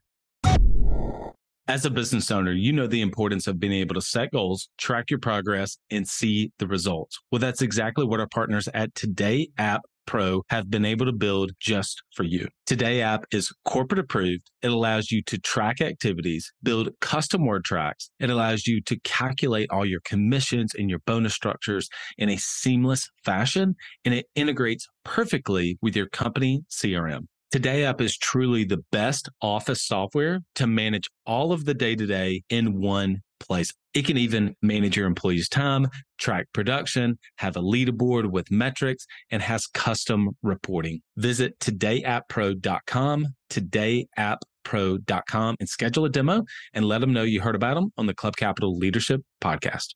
As 1.70 1.86
a 1.86 1.92
business 1.92 2.32
owner, 2.32 2.52
you 2.52 2.74
know 2.74 2.88
the 2.88 3.02
importance 3.02 3.46
of 3.46 3.60
being 3.60 3.74
able 3.74 3.94
to 3.94 4.02
set 4.02 4.32
goals, 4.32 4.70
track 4.80 5.12
your 5.12 5.20
progress, 5.20 5.78
and 5.92 6.08
see 6.08 6.52
the 6.58 6.66
results. 6.66 7.20
Well, 7.32 7.38
that's 7.38 7.62
exactly 7.62 8.06
what 8.06 8.20
our 8.20 8.28
partners 8.28 8.68
at 8.74 8.96
Today 8.96 9.50
App 9.60 9.82
Pro 10.08 10.42
have 10.50 10.72
been 10.72 10.84
able 10.84 11.06
to 11.06 11.12
build 11.12 11.52
just 11.60 12.02
for 12.16 12.24
you. 12.24 12.48
Today 12.66 13.04
app 13.04 13.26
is 13.32 13.54
corporate 13.66 14.00
approved. 14.00 14.50
It 14.64 14.72
allows 14.72 15.12
you 15.12 15.22
to 15.28 15.38
track 15.38 15.80
activities, 15.80 16.52
build 16.64 16.90
custom 17.02 17.46
word 17.46 17.66
tracks. 17.66 18.10
It 18.20 18.32
allows 18.32 18.66
you 18.66 18.82
to 18.88 19.00
calculate 19.02 19.70
all 19.70 19.86
your 19.86 20.02
commissions 20.04 20.74
and 20.74 20.90
your 20.90 21.02
bonus 21.06 21.36
structures 21.36 21.88
in 22.18 22.30
a 22.30 22.38
seamless 22.38 23.08
fashion, 23.24 23.76
and 24.06 24.16
it 24.16 24.26
integrates 24.34 24.88
perfectly 25.06 25.78
with 25.84 25.96
your 25.96 26.10
company 26.10 26.64
CRM. 26.72 27.28
Today 27.52 27.84
App 27.84 28.00
is 28.00 28.16
truly 28.16 28.64
the 28.64 28.84
best 28.92 29.28
office 29.42 29.82
software 29.82 30.42
to 30.54 30.68
manage 30.68 31.10
all 31.26 31.52
of 31.52 31.66
the 31.66 31.74
day 31.74 31.96
to 31.96 32.06
day 32.06 32.44
in 32.52 32.80
one 32.80 33.24
place. 33.40 33.74
It 33.96 34.06
can 34.06 34.18
even 34.18 34.56
manage 34.62 34.96
your 34.96 35.08
employees' 35.08 35.50
time, 35.50 35.88
track 36.20 36.46
production, 36.54 37.18
have 37.40 37.58
a 37.58 37.62
leaderboard 37.62 38.30
with 38.30 38.52
metrics, 38.52 39.08
and 39.32 39.42
has 39.42 39.66
custom 39.66 40.30
reporting. 40.44 41.02
Visit 41.18 41.58
todayapppro.com, 41.58 43.28
todayapppro.com, 43.50 45.56
and 45.60 45.70
schedule 45.70 46.06
a 46.06 46.10
demo 46.10 46.44
and 46.76 46.86
let 46.86 47.02
them 47.02 47.14
know 47.14 47.24
you 47.24 47.42
heard 47.42 47.56
about 47.56 47.74
them 47.74 47.92
on 47.98 48.06
the 48.06 48.14
Club 48.14 48.36
Capital 48.36 48.78
Leadership 48.78 49.24
Podcast. 49.42 49.96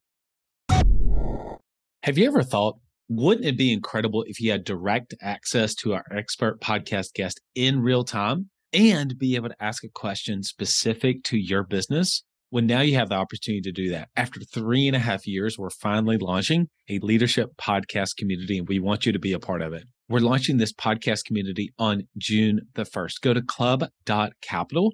Have 2.03 2.17
you 2.17 2.25
ever 2.25 2.41
thought, 2.41 2.79
wouldn't 3.09 3.45
it 3.45 3.55
be 3.55 3.71
incredible 3.71 4.23
if 4.25 4.39
you 4.39 4.49
had 4.49 4.63
direct 4.63 5.13
access 5.21 5.75
to 5.75 5.93
our 5.93 6.03
expert 6.11 6.59
podcast 6.59 7.13
guest 7.13 7.39
in 7.53 7.81
real 7.81 8.03
time 8.03 8.49
and 8.73 9.19
be 9.19 9.35
able 9.35 9.49
to 9.49 9.63
ask 9.63 9.83
a 9.83 9.87
question 9.87 10.41
specific 10.41 11.23
to 11.25 11.37
your 11.37 11.63
business? 11.63 12.23
Well, 12.49 12.63
now 12.63 12.81
you 12.81 12.95
have 12.95 13.09
the 13.09 13.15
opportunity 13.15 13.61
to 13.61 13.71
do 13.71 13.91
that. 13.91 14.09
After 14.15 14.39
three 14.39 14.87
and 14.87 14.95
a 14.95 14.99
half 14.99 15.27
years, 15.27 15.59
we're 15.59 15.69
finally 15.69 16.17
launching 16.17 16.69
a 16.89 16.97
leadership 17.03 17.51
podcast 17.61 18.15
community, 18.17 18.57
and 18.57 18.67
we 18.67 18.79
want 18.79 19.05
you 19.05 19.11
to 19.11 19.19
be 19.19 19.33
a 19.33 19.39
part 19.39 19.61
of 19.61 19.71
it. 19.71 19.83
We're 20.09 20.21
launching 20.21 20.57
this 20.57 20.73
podcast 20.73 21.25
community 21.25 21.71
on 21.77 22.07
June 22.17 22.61
the 22.73 22.83
1st. 22.83 23.21
Go 23.21 23.35
to 23.35 23.43
club.capital 23.43 24.93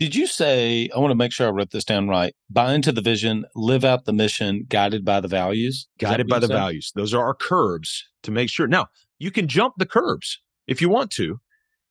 Did 0.00 0.14
you 0.14 0.26
say, 0.26 0.90
I 0.94 0.98
want 0.98 1.12
to 1.12 1.16
make 1.16 1.32
sure 1.32 1.46
I 1.46 1.50
wrote 1.50 1.70
this 1.70 1.84
down 1.84 2.08
right, 2.08 2.34
buy 2.50 2.74
into 2.74 2.90
the 2.90 3.00
vision, 3.00 3.44
live 3.54 3.84
out 3.84 4.06
the 4.06 4.12
mission, 4.12 4.66
guided 4.68 5.04
by 5.04 5.20
the 5.20 5.28
values? 5.28 5.86
Guided 5.98 6.26
by 6.26 6.40
the 6.40 6.48
values. 6.48 6.90
Those 6.96 7.14
are 7.14 7.24
our 7.24 7.34
curbs 7.34 8.04
to 8.24 8.32
make 8.32 8.50
sure. 8.50 8.66
Now, 8.66 8.88
you 9.20 9.30
can 9.30 9.46
jump 9.46 9.74
the 9.78 9.86
curbs 9.86 10.40
if 10.66 10.80
you 10.82 10.88
want 10.88 11.12
to, 11.12 11.40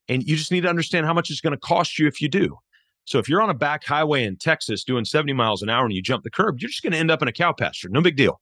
and 0.09 0.21
you 0.23 0.35
just 0.35 0.51
need 0.51 0.61
to 0.61 0.69
understand 0.69 1.05
how 1.05 1.13
much 1.13 1.29
it's 1.29 1.39
going 1.39 1.51
to 1.51 1.59
cost 1.59 1.97
you 1.97 2.05
if 2.05 2.21
you 2.21 2.27
do. 2.27 2.57
So 3.05 3.19
if 3.19 3.29
you're 3.29 3.41
on 3.41 3.49
a 3.49 3.53
back 3.53 3.85
highway 3.85 4.25
in 4.25 4.35
Texas 4.37 4.83
doing 4.83 5.05
70 5.05 5.33
miles 5.33 5.61
an 5.61 5.69
hour 5.69 5.85
and 5.85 5.93
you 5.93 6.01
jump 6.01 6.23
the 6.23 6.29
curb, 6.29 6.59
you're 6.59 6.69
just 6.69 6.83
going 6.83 6.93
to 6.93 6.99
end 6.99 7.11
up 7.11 7.21
in 7.21 7.27
a 7.27 7.33
cow 7.33 7.53
pasture. 7.53 7.89
No 7.89 8.01
big 8.01 8.17
deal. 8.17 8.41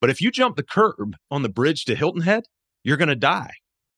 But 0.00 0.08
if 0.08 0.22
you 0.22 0.30
jump 0.30 0.56
the 0.56 0.62
curb 0.62 1.16
on 1.30 1.42
the 1.42 1.48
bridge 1.50 1.84
to 1.84 1.94
Hilton 1.94 2.22
Head, 2.22 2.44
you're 2.82 2.96
going 2.96 3.08
to 3.08 3.16
die. 3.16 3.52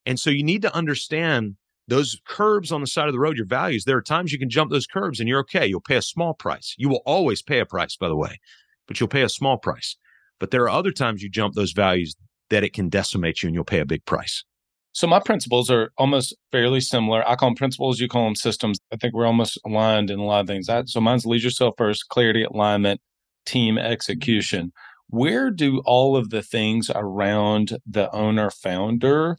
And 0.06 0.18
so 0.18 0.30
you 0.30 0.42
need 0.42 0.62
to 0.62 0.74
understand 0.74 1.56
those 1.88 2.20
curbs 2.26 2.72
on 2.72 2.80
the 2.80 2.86
side 2.86 3.08
of 3.08 3.12
the 3.12 3.18
road, 3.18 3.36
your 3.36 3.46
values, 3.46 3.84
there 3.84 3.96
are 3.96 4.02
times 4.02 4.32
you 4.32 4.38
can 4.38 4.50
jump 4.50 4.70
those 4.70 4.86
curbs 4.86 5.20
and 5.20 5.28
you're 5.28 5.40
okay. 5.40 5.66
You'll 5.66 5.80
pay 5.80 5.96
a 5.96 6.02
small 6.02 6.34
price. 6.34 6.74
You 6.78 6.88
will 6.88 7.02
always 7.04 7.42
pay 7.42 7.58
a 7.58 7.66
price, 7.66 7.96
by 7.96 8.08
the 8.08 8.16
way, 8.16 8.40
but 8.86 9.00
you'll 9.00 9.08
pay 9.08 9.22
a 9.22 9.28
small 9.28 9.58
price. 9.58 9.96
But 10.38 10.50
there 10.50 10.62
are 10.62 10.70
other 10.70 10.92
times 10.92 11.22
you 11.22 11.28
jump 11.28 11.54
those 11.54 11.72
values 11.72 12.14
that 12.50 12.64
it 12.64 12.72
can 12.72 12.88
decimate 12.88 13.42
you 13.42 13.48
and 13.48 13.54
you'll 13.54 13.64
pay 13.64 13.80
a 13.80 13.86
big 13.86 14.04
price. 14.04 14.44
So 14.92 15.06
my 15.06 15.20
principles 15.20 15.70
are 15.70 15.90
almost 15.96 16.36
fairly 16.50 16.80
similar. 16.80 17.26
I 17.26 17.34
call 17.34 17.48
them 17.48 17.56
principles, 17.56 17.98
you 17.98 18.08
call 18.08 18.24
them 18.24 18.34
systems. 18.34 18.78
I 18.92 18.96
think 18.96 19.14
we're 19.14 19.26
almost 19.26 19.58
aligned 19.64 20.10
in 20.10 20.18
a 20.18 20.24
lot 20.24 20.40
of 20.40 20.46
things. 20.46 20.66
That, 20.66 20.88
so 20.88 21.00
mine's 21.00 21.24
lead 21.24 21.42
yourself 21.42 21.74
first, 21.78 22.08
clarity, 22.08 22.44
alignment, 22.44 23.00
team 23.46 23.76
mm-hmm. 23.76 23.86
execution. 23.86 24.72
Where 25.08 25.50
do 25.50 25.80
all 25.84 26.16
of 26.16 26.30
the 26.30 26.42
things 26.42 26.90
around 26.94 27.78
the 27.86 28.10
owner 28.14 28.50
founder 28.50 29.38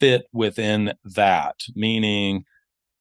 fit 0.00 0.26
within 0.32 0.94
that? 1.04 1.56
Meaning 1.74 2.44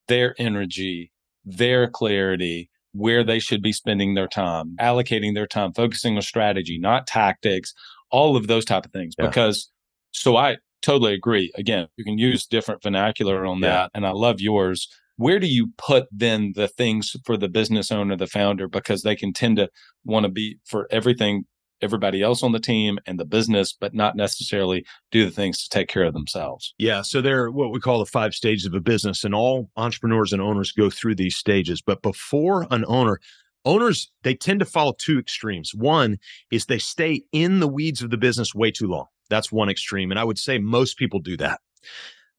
their 0.07 0.35
energy, 0.37 1.11
their 1.43 1.89
clarity, 1.89 2.69
where 2.93 3.23
they 3.23 3.39
should 3.39 3.61
be 3.61 3.73
spending 3.73 4.13
their 4.13 4.27
time, 4.27 4.75
allocating 4.79 5.33
their 5.33 5.47
time, 5.47 5.73
focusing 5.73 6.15
on 6.15 6.21
strategy, 6.21 6.77
not 6.79 7.07
tactics, 7.07 7.73
all 8.09 8.37
of 8.37 8.47
those 8.47 8.63
type 8.63 8.85
of 8.85 8.91
things. 8.91 9.15
Yeah. 9.19 9.27
Because 9.27 9.69
so 10.11 10.37
I 10.37 10.57
totally 10.81 11.13
agree. 11.13 11.51
Again, 11.55 11.87
you 11.97 12.05
can 12.05 12.17
use 12.17 12.45
different 12.45 12.81
vernacular 12.81 13.45
on 13.45 13.59
yeah. 13.59 13.69
that. 13.69 13.91
And 13.93 14.05
I 14.05 14.11
love 14.11 14.39
yours. 14.39 14.87
Where 15.17 15.39
do 15.39 15.47
you 15.47 15.71
put 15.77 16.07
then 16.11 16.53
the 16.55 16.67
things 16.67 17.15
for 17.25 17.37
the 17.37 17.49
business 17.49 17.91
owner, 17.91 18.15
the 18.15 18.27
founder, 18.27 18.67
because 18.67 19.01
they 19.01 19.15
can 19.15 19.33
tend 19.33 19.57
to 19.57 19.69
want 20.03 20.25
to 20.25 20.29
be 20.29 20.57
for 20.65 20.87
everything 20.91 21.45
everybody 21.81 22.21
else 22.21 22.43
on 22.43 22.51
the 22.51 22.59
team 22.59 22.99
and 23.05 23.19
the 23.19 23.25
business, 23.25 23.73
but 23.73 23.93
not 23.93 24.15
necessarily 24.15 24.85
do 25.11 25.25
the 25.25 25.31
things 25.31 25.63
to 25.63 25.69
take 25.69 25.87
care 25.87 26.03
of 26.03 26.13
themselves. 26.13 26.73
Yeah. 26.77 27.01
So 27.01 27.21
they're 27.21 27.51
what 27.51 27.71
we 27.71 27.79
call 27.79 27.99
the 27.99 28.05
five 28.05 28.33
stages 28.33 28.65
of 28.65 28.73
a 28.73 28.79
business, 28.79 29.23
and 29.23 29.35
all 29.35 29.69
entrepreneurs 29.75 30.33
and 30.33 30.41
owners 30.41 30.71
go 30.71 30.89
through 30.89 31.15
these 31.15 31.35
stages. 31.35 31.81
But 31.81 32.01
before 32.01 32.67
an 32.71 32.85
owner, 32.87 33.19
owners, 33.65 34.11
they 34.23 34.35
tend 34.35 34.59
to 34.59 34.65
follow 34.65 34.93
two 34.97 35.19
extremes. 35.19 35.73
One 35.73 36.17
is 36.51 36.65
they 36.65 36.79
stay 36.79 37.23
in 37.31 37.59
the 37.59 37.67
weeds 37.67 38.01
of 38.01 38.09
the 38.09 38.17
business 38.17 38.55
way 38.55 38.71
too 38.71 38.87
long. 38.87 39.07
That's 39.29 39.51
one 39.51 39.69
extreme. 39.69 40.11
And 40.11 40.19
I 40.19 40.23
would 40.23 40.37
say 40.37 40.57
most 40.57 40.97
people 40.97 41.19
do 41.19 41.35
that. 41.37 41.59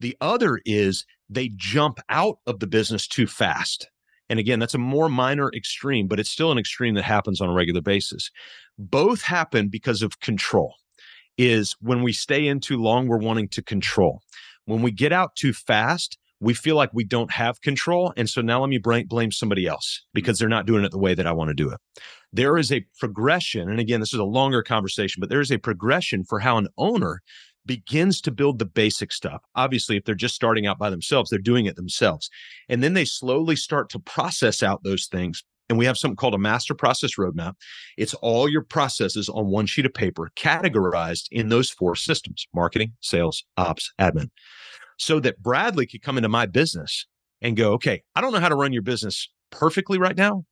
The 0.00 0.16
other 0.20 0.60
is 0.64 1.04
they 1.28 1.50
jump 1.56 1.98
out 2.08 2.38
of 2.46 2.60
the 2.60 2.66
business 2.66 3.08
too 3.08 3.26
fast. 3.26 3.88
And 4.28 4.38
again, 4.38 4.58
that's 4.58 4.74
a 4.74 4.78
more 4.78 5.08
minor 5.08 5.50
extreme, 5.54 6.08
but 6.08 6.18
it's 6.18 6.30
still 6.30 6.50
an 6.52 6.58
extreme 6.58 6.94
that 6.94 7.04
happens 7.04 7.40
on 7.40 7.48
a 7.48 7.52
regular 7.52 7.80
basis. 7.80 8.30
Both 8.78 9.22
happen 9.22 9.68
because 9.68 10.02
of 10.02 10.20
control. 10.20 10.74
Is 11.38 11.76
when 11.80 12.02
we 12.02 12.12
stay 12.12 12.46
in 12.46 12.60
too 12.60 12.78
long, 12.78 13.08
we're 13.08 13.18
wanting 13.18 13.48
to 13.48 13.62
control. 13.62 14.20
When 14.64 14.80
we 14.80 14.90
get 14.90 15.12
out 15.12 15.36
too 15.36 15.52
fast, 15.52 16.18
we 16.40 16.54
feel 16.54 16.76
like 16.76 16.90
we 16.92 17.04
don't 17.04 17.32
have 17.32 17.60
control. 17.60 18.12
And 18.16 18.28
so 18.28 18.40
now 18.40 18.60
let 18.60 18.68
me 18.68 18.78
blame 18.78 19.32
somebody 19.32 19.66
else 19.66 20.00
mm-hmm. 20.00 20.10
because 20.14 20.38
they're 20.38 20.48
not 20.48 20.66
doing 20.66 20.84
it 20.84 20.90
the 20.90 20.98
way 20.98 21.14
that 21.14 21.26
I 21.26 21.32
want 21.32 21.48
to 21.48 21.54
do 21.54 21.70
it. 21.70 21.78
There 22.32 22.56
is 22.56 22.72
a 22.72 22.84
progression. 22.98 23.70
And 23.70 23.80
again, 23.80 24.00
this 24.00 24.12
is 24.12 24.20
a 24.20 24.24
longer 24.24 24.62
conversation, 24.62 25.20
but 25.20 25.30
there 25.30 25.40
is 25.40 25.50
a 25.50 25.58
progression 25.58 26.24
for 26.24 26.40
how 26.40 26.58
an 26.58 26.68
owner 26.76 27.22
begins 27.64 28.20
to 28.20 28.30
build 28.30 28.58
the 28.58 28.66
basic 28.66 29.12
stuff. 29.12 29.42
Obviously, 29.54 29.96
if 29.96 30.04
they're 30.04 30.14
just 30.14 30.34
starting 30.34 30.66
out 30.66 30.78
by 30.78 30.90
themselves, 30.90 31.30
they're 31.30 31.38
doing 31.38 31.66
it 31.66 31.76
themselves. 31.76 32.30
And 32.68 32.82
then 32.82 32.94
they 32.94 33.04
slowly 33.04 33.56
start 33.56 33.88
to 33.90 33.98
process 33.98 34.62
out 34.62 34.84
those 34.84 35.06
things. 35.06 35.42
And 35.68 35.78
we 35.78 35.84
have 35.86 35.98
something 35.98 36.16
called 36.16 36.34
a 36.34 36.38
master 36.38 36.74
process 36.74 37.16
roadmap. 37.18 37.54
It's 37.96 38.14
all 38.14 38.48
your 38.48 38.62
processes 38.62 39.28
on 39.28 39.46
one 39.46 39.66
sheet 39.66 39.86
of 39.86 39.94
paper, 39.94 40.30
categorized 40.36 41.26
in 41.32 41.48
those 41.48 41.70
four 41.70 41.96
systems 41.96 42.46
marketing, 42.54 42.92
sales, 43.00 43.44
ops, 43.56 43.92
admin. 44.00 44.30
So 44.98 45.20
that 45.20 45.42
Bradley 45.42 45.86
could 45.86 46.02
come 46.02 46.16
into 46.16 46.28
my 46.28 46.46
business 46.46 47.06
and 47.42 47.56
go, 47.56 47.72
okay, 47.72 48.02
I 48.14 48.20
don't 48.20 48.32
know 48.32 48.40
how 48.40 48.48
to 48.48 48.56
run 48.56 48.72
your 48.72 48.82
business 48.82 49.28
perfectly 49.50 49.98
right 49.98 50.16
now, 50.16 50.44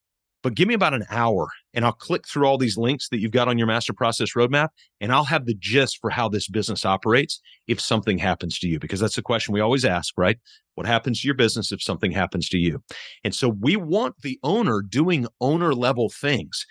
but 0.45 0.55
give 0.55 0.69
me 0.69 0.75
about 0.75 0.93
an 0.93 1.07
hour 1.11 1.49
and 1.73 1.87
I'll 1.87 1.93
click 1.93 2.29
through 2.29 2.47
all 2.47 2.59
these 2.59 2.77
links 2.77 3.09
that 3.09 3.19
you've 3.19 3.33
got 3.33 3.49
on 3.49 3.57
your 3.57 3.67
master 3.67 3.95
process 3.95 4.35
roadmap 4.35 4.69
and 5.01 5.11
I'll 5.11 5.25
have 5.25 5.47
the 5.47 5.57
gist 5.59 5.99
for 6.03 6.11
how 6.11 6.29
this 6.29 6.49
business 6.49 6.85
operates 6.85 7.41
if 7.67 7.81
something 7.81 8.19
happens 8.19 8.59
to 8.59 8.69
you. 8.69 8.79
Because 8.79 9.01
that's 9.01 9.17
the 9.17 9.23
question 9.23 9.55
we 9.55 9.61
always 9.61 9.87
ask, 9.87 10.13
right? 10.19 10.37
What 10.75 10.87
happens 10.87 11.23
to 11.23 11.27
your 11.27 11.35
business 11.35 11.73
if 11.73 11.83
something 11.83 12.13
happens 12.13 12.51
to 12.51 12.59
you? 12.59 12.83
And 13.25 13.35
so 13.35 13.49
we 13.49 13.77
want 13.77 14.21
the 14.21 14.39
owner 14.43 14.83
doing 14.83 15.27
owner 15.41 15.75
level 15.75 16.11
things. 16.11 16.67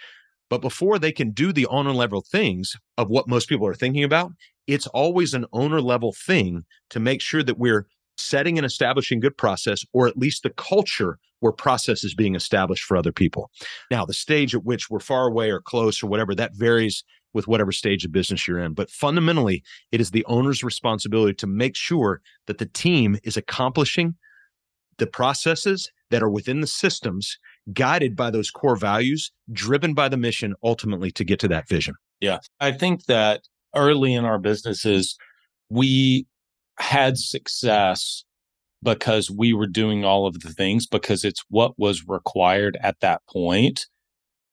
But 0.52 0.62
before 0.62 1.00
they 1.00 1.12
can 1.12 1.32
do 1.32 1.52
the 1.52 1.66
owner 1.66 1.94
level 1.94 2.22
things 2.22 2.76
of 3.00 3.10
what 3.10 3.28
most 3.28 3.50
people 3.50 3.66
are 3.66 3.74
thinking 3.74 4.04
about, 4.04 4.34
it's 4.68 4.86
always 4.88 5.34
an 5.34 5.48
owner 5.52 5.82
level 5.82 6.14
thing 6.14 6.64
to 6.92 7.00
make 7.00 7.22
sure 7.22 7.42
that 7.42 7.58
we're 7.58 7.88
setting 8.18 8.58
and 8.58 8.66
establishing 8.66 9.20
good 9.20 9.38
process, 9.38 9.84
or 9.94 10.08
at 10.08 10.18
least 10.18 10.44
the 10.44 10.50
culture 10.52 11.18
where 11.40 11.52
process 11.52 12.04
is 12.04 12.16
being 12.16 12.36
established 12.36 12.86
for 12.86 12.96
other 12.96 13.12
people. 13.12 13.50
Now, 13.92 14.06
the 14.06 14.14
stage 14.14 14.56
at 14.56 14.64
which 14.64 14.90
we're 14.90 15.00
far 15.00 15.28
away 15.28 15.50
or 15.52 15.60
close 15.60 16.02
or 16.02 16.08
whatever, 16.08 16.34
that 16.36 16.56
varies 16.56 17.04
with 17.34 17.48
whatever 17.48 17.72
stage 17.72 18.06
of 18.06 18.12
business 18.12 18.48
you're 18.48 18.60
in. 18.60 18.74
But 18.74 18.90
fundamentally, 18.90 19.64
it 19.92 20.00
is 20.00 20.12
the 20.12 20.26
owner's 20.26 20.64
responsibility 20.64 21.34
to 21.36 21.48
make 21.48 21.76
sure 21.76 22.22
that 22.48 22.60
the 22.60 22.66
team 22.68 23.18
is 23.24 23.36
accomplishing 23.36 24.16
the 25.00 25.08
processes 25.08 25.92
that 26.12 26.22
are 26.22 26.30
within 26.30 26.62
the 26.62 26.68
systems, 26.68 27.38
guided 27.74 28.16
by 28.16 28.30
those 28.30 28.52
core 28.52 28.76
values, 28.76 29.32
driven 29.52 29.94
by 29.94 30.08
the 30.08 30.18
mission, 30.18 30.54
ultimately 30.64 31.12
to 31.12 31.24
get 31.24 31.40
to 31.40 31.48
that 31.48 31.68
vision. 31.68 31.96
Yeah. 32.20 32.38
I 32.60 32.72
think 32.72 33.06
that 33.06 33.42
early 33.76 34.14
in 34.14 34.24
our 34.24 34.38
businesses, 34.38 35.18
we 35.70 36.28
had 36.80 37.18
success 37.18 38.24
because 38.84 39.32
we 39.32 39.54
were 39.54 39.68
doing 39.68 40.04
all 40.04 40.28
of 40.28 40.42
the 40.42 40.50
things 40.50 40.86
because 40.86 41.24
it's 41.24 41.44
what 41.50 41.74
was 41.78 42.08
required 42.08 42.78
at 42.82 43.00
that 43.00 43.22
point. 43.30 43.86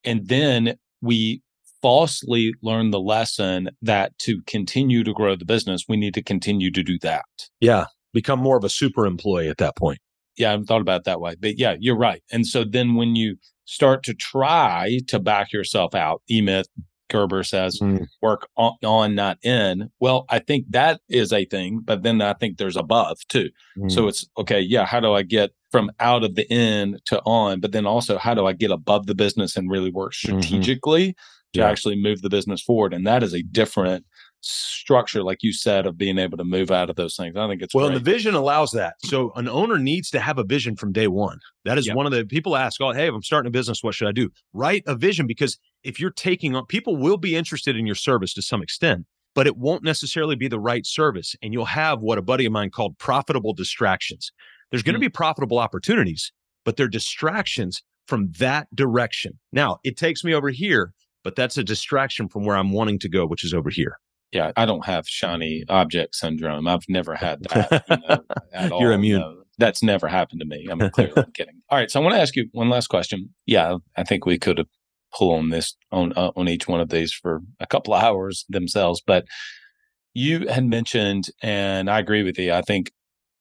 And 0.04 0.28
then 0.28 0.76
we 1.02 1.42
falsely 1.82 2.54
learned 2.62 2.92
the 2.92 3.00
lesson 3.00 3.70
that 3.82 4.16
to 4.18 4.42
continue 4.46 5.02
to 5.02 5.12
grow 5.12 5.34
the 5.34 5.44
business, 5.44 5.84
we 5.88 5.96
need 5.96 6.14
to 6.14 6.22
continue 6.22 6.70
to 6.70 6.82
do 6.82 6.98
that. 7.00 7.24
Yeah. 7.60 7.86
Become 8.12 8.40
more 8.40 8.56
of 8.56 8.64
a 8.64 8.68
super 8.68 9.06
employee 9.06 9.48
at 9.48 9.58
that 9.58 9.76
point. 9.76 9.98
Yeah. 10.36 10.48
I 10.48 10.50
haven't 10.52 10.66
thought 10.66 10.80
about 10.80 11.04
that 11.04 11.20
way. 11.20 11.36
But 11.40 11.58
yeah, 11.58 11.76
you're 11.78 11.96
right. 11.96 12.22
And 12.30 12.46
so 12.46 12.64
then 12.64 12.94
when 12.94 13.16
you 13.16 13.36
start 13.64 14.02
to 14.04 14.14
try 14.14 15.00
to 15.08 15.18
back 15.18 15.52
yourself 15.52 15.94
out, 15.94 16.22
E 16.30 16.40
Myth, 16.40 16.68
Gerber 17.10 17.42
says, 17.42 17.78
mm. 17.80 18.06
work 18.22 18.48
on, 18.56 18.72
on, 18.82 19.14
not 19.14 19.38
in. 19.42 19.90
Well, 20.00 20.24
I 20.30 20.38
think 20.38 20.66
that 20.70 21.00
is 21.08 21.32
a 21.32 21.44
thing, 21.44 21.80
but 21.84 22.02
then 22.02 22.22
I 22.22 22.32
think 22.32 22.56
there's 22.56 22.76
above 22.76 23.18
too. 23.28 23.50
Mm. 23.76 23.92
So 23.92 24.08
it's 24.08 24.26
okay, 24.38 24.60
yeah, 24.60 24.86
how 24.86 25.00
do 25.00 25.12
I 25.12 25.22
get 25.22 25.50
from 25.70 25.90
out 26.00 26.24
of 26.24 26.34
the 26.34 26.46
in 26.50 26.98
to 27.06 27.20
on? 27.26 27.60
But 27.60 27.72
then 27.72 27.86
also, 27.86 28.16
how 28.16 28.34
do 28.34 28.46
I 28.46 28.52
get 28.52 28.70
above 28.70 29.06
the 29.06 29.14
business 29.14 29.56
and 29.56 29.70
really 29.70 29.90
work 29.90 30.12
mm-hmm. 30.12 30.40
strategically 30.40 31.08
mm-hmm. 31.08 31.52
to 31.54 31.60
yeah. 31.60 31.68
actually 31.68 32.00
move 32.00 32.22
the 32.22 32.30
business 32.30 32.62
forward? 32.62 32.94
And 32.94 33.06
that 33.06 33.22
is 33.22 33.34
a 33.34 33.42
different 33.42 34.06
structure, 34.40 35.22
like 35.22 35.42
you 35.42 35.52
said, 35.52 35.86
of 35.86 35.98
being 35.98 36.18
able 36.18 36.38
to 36.38 36.44
move 36.44 36.70
out 36.70 36.90
of 36.90 36.96
those 36.96 37.16
things. 37.16 37.36
I 37.36 37.46
think 37.48 37.62
it's 37.62 37.74
well, 37.74 37.90
the 37.90 38.00
vision 38.00 38.34
allows 38.34 38.72
that. 38.72 38.94
So 39.04 39.32
an 39.36 39.48
owner 39.48 39.78
needs 39.78 40.10
to 40.10 40.20
have 40.20 40.38
a 40.38 40.44
vision 40.44 40.76
from 40.76 40.92
day 40.92 41.06
one. 41.06 41.38
That 41.64 41.78
is 41.78 41.86
yep. 41.86 41.96
one 41.96 42.06
of 42.06 42.12
the 42.12 42.24
people 42.24 42.56
ask, 42.56 42.80
"Oh, 42.80 42.92
hey, 42.92 43.08
if 43.08 43.14
I'm 43.14 43.22
starting 43.22 43.48
a 43.48 43.52
business, 43.52 43.82
what 43.82 43.94
should 43.94 44.08
I 44.08 44.12
do?" 44.12 44.30
Write 44.52 44.82
a 44.86 44.94
vision 44.94 45.26
because 45.26 45.58
if 45.82 46.00
you're 46.00 46.10
taking 46.10 46.54
on, 46.54 46.66
people 46.66 46.96
will 46.96 47.16
be 47.16 47.36
interested 47.36 47.76
in 47.76 47.86
your 47.86 47.94
service 47.94 48.34
to 48.34 48.42
some 48.42 48.62
extent, 48.62 49.06
but 49.34 49.46
it 49.46 49.56
won't 49.56 49.84
necessarily 49.84 50.36
be 50.36 50.48
the 50.48 50.60
right 50.60 50.86
service, 50.86 51.36
and 51.42 51.52
you'll 51.52 51.66
have 51.66 52.00
what 52.00 52.18
a 52.18 52.22
buddy 52.22 52.46
of 52.46 52.52
mine 52.52 52.70
called 52.70 52.98
profitable 52.98 53.52
distractions. 53.52 54.32
There's 54.70 54.82
going 54.82 54.94
to 54.94 54.98
mm-hmm. 54.98 55.06
be 55.06 55.10
profitable 55.10 55.58
opportunities, 55.58 56.32
but 56.64 56.76
they're 56.76 56.88
distractions 56.88 57.82
from 58.06 58.32
that 58.38 58.68
direction. 58.74 59.38
Now, 59.52 59.78
it 59.84 59.96
takes 59.96 60.24
me 60.24 60.34
over 60.34 60.50
here, 60.50 60.92
but 61.22 61.36
that's 61.36 61.58
a 61.58 61.64
distraction 61.64 62.28
from 62.28 62.44
where 62.44 62.56
I'm 62.56 62.72
wanting 62.72 62.98
to 63.00 63.08
go, 63.08 63.26
which 63.26 63.44
is 63.44 63.54
over 63.54 63.70
here 63.70 63.98
yeah, 64.32 64.52
I 64.56 64.64
don't 64.64 64.84
have 64.84 65.08
shiny 65.08 65.64
object 65.68 66.14
syndrome. 66.14 66.68
I've 66.68 66.88
never 66.88 67.14
had 67.14 67.42
that. 67.50 67.84
You 67.88 67.96
know, 67.96 68.24
at 68.52 68.72
all. 68.72 68.80
You're 68.80 68.92
immune. 68.92 69.20
No, 69.20 69.42
that's 69.58 69.82
never 69.82 70.08
happened 70.08 70.40
to 70.40 70.46
me. 70.46 70.66
I'm 70.70 70.90
clearly 70.90 71.24
kidding. 71.34 71.60
All 71.68 71.78
right, 71.78 71.90
so 71.90 72.00
I 72.00 72.02
want 72.02 72.14
to 72.14 72.20
ask 72.20 72.36
you 72.36 72.48
one 72.52 72.68
last 72.68 72.88
question. 72.88 73.30
Yeah, 73.46 73.76
I 73.96 74.04
think 74.04 74.26
we 74.26 74.38
could 74.38 74.64
pull 75.12 75.34
on 75.34 75.50
this 75.50 75.76
on 75.90 76.12
uh, 76.16 76.30
on 76.36 76.48
each 76.48 76.68
one 76.68 76.80
of 76.80 76.90
these 76.90 77.12
for 77.12 77.40
a 77.58 77.66
couple 77.66 77.94
of 77.94 78.02
hours 78.02 78.44
themselves, 78.48 79.02
but 79.04 79.24
you 80.14 80.48
had 80.48 80.64
mentioned, 80.64 81.28
and 81.42 81.88
I 81.88 81.98
agree 81.98 82.22
with 82.22 82.38
you. 82.38 82.52
I 82.52 82.62
think 82.62 82.90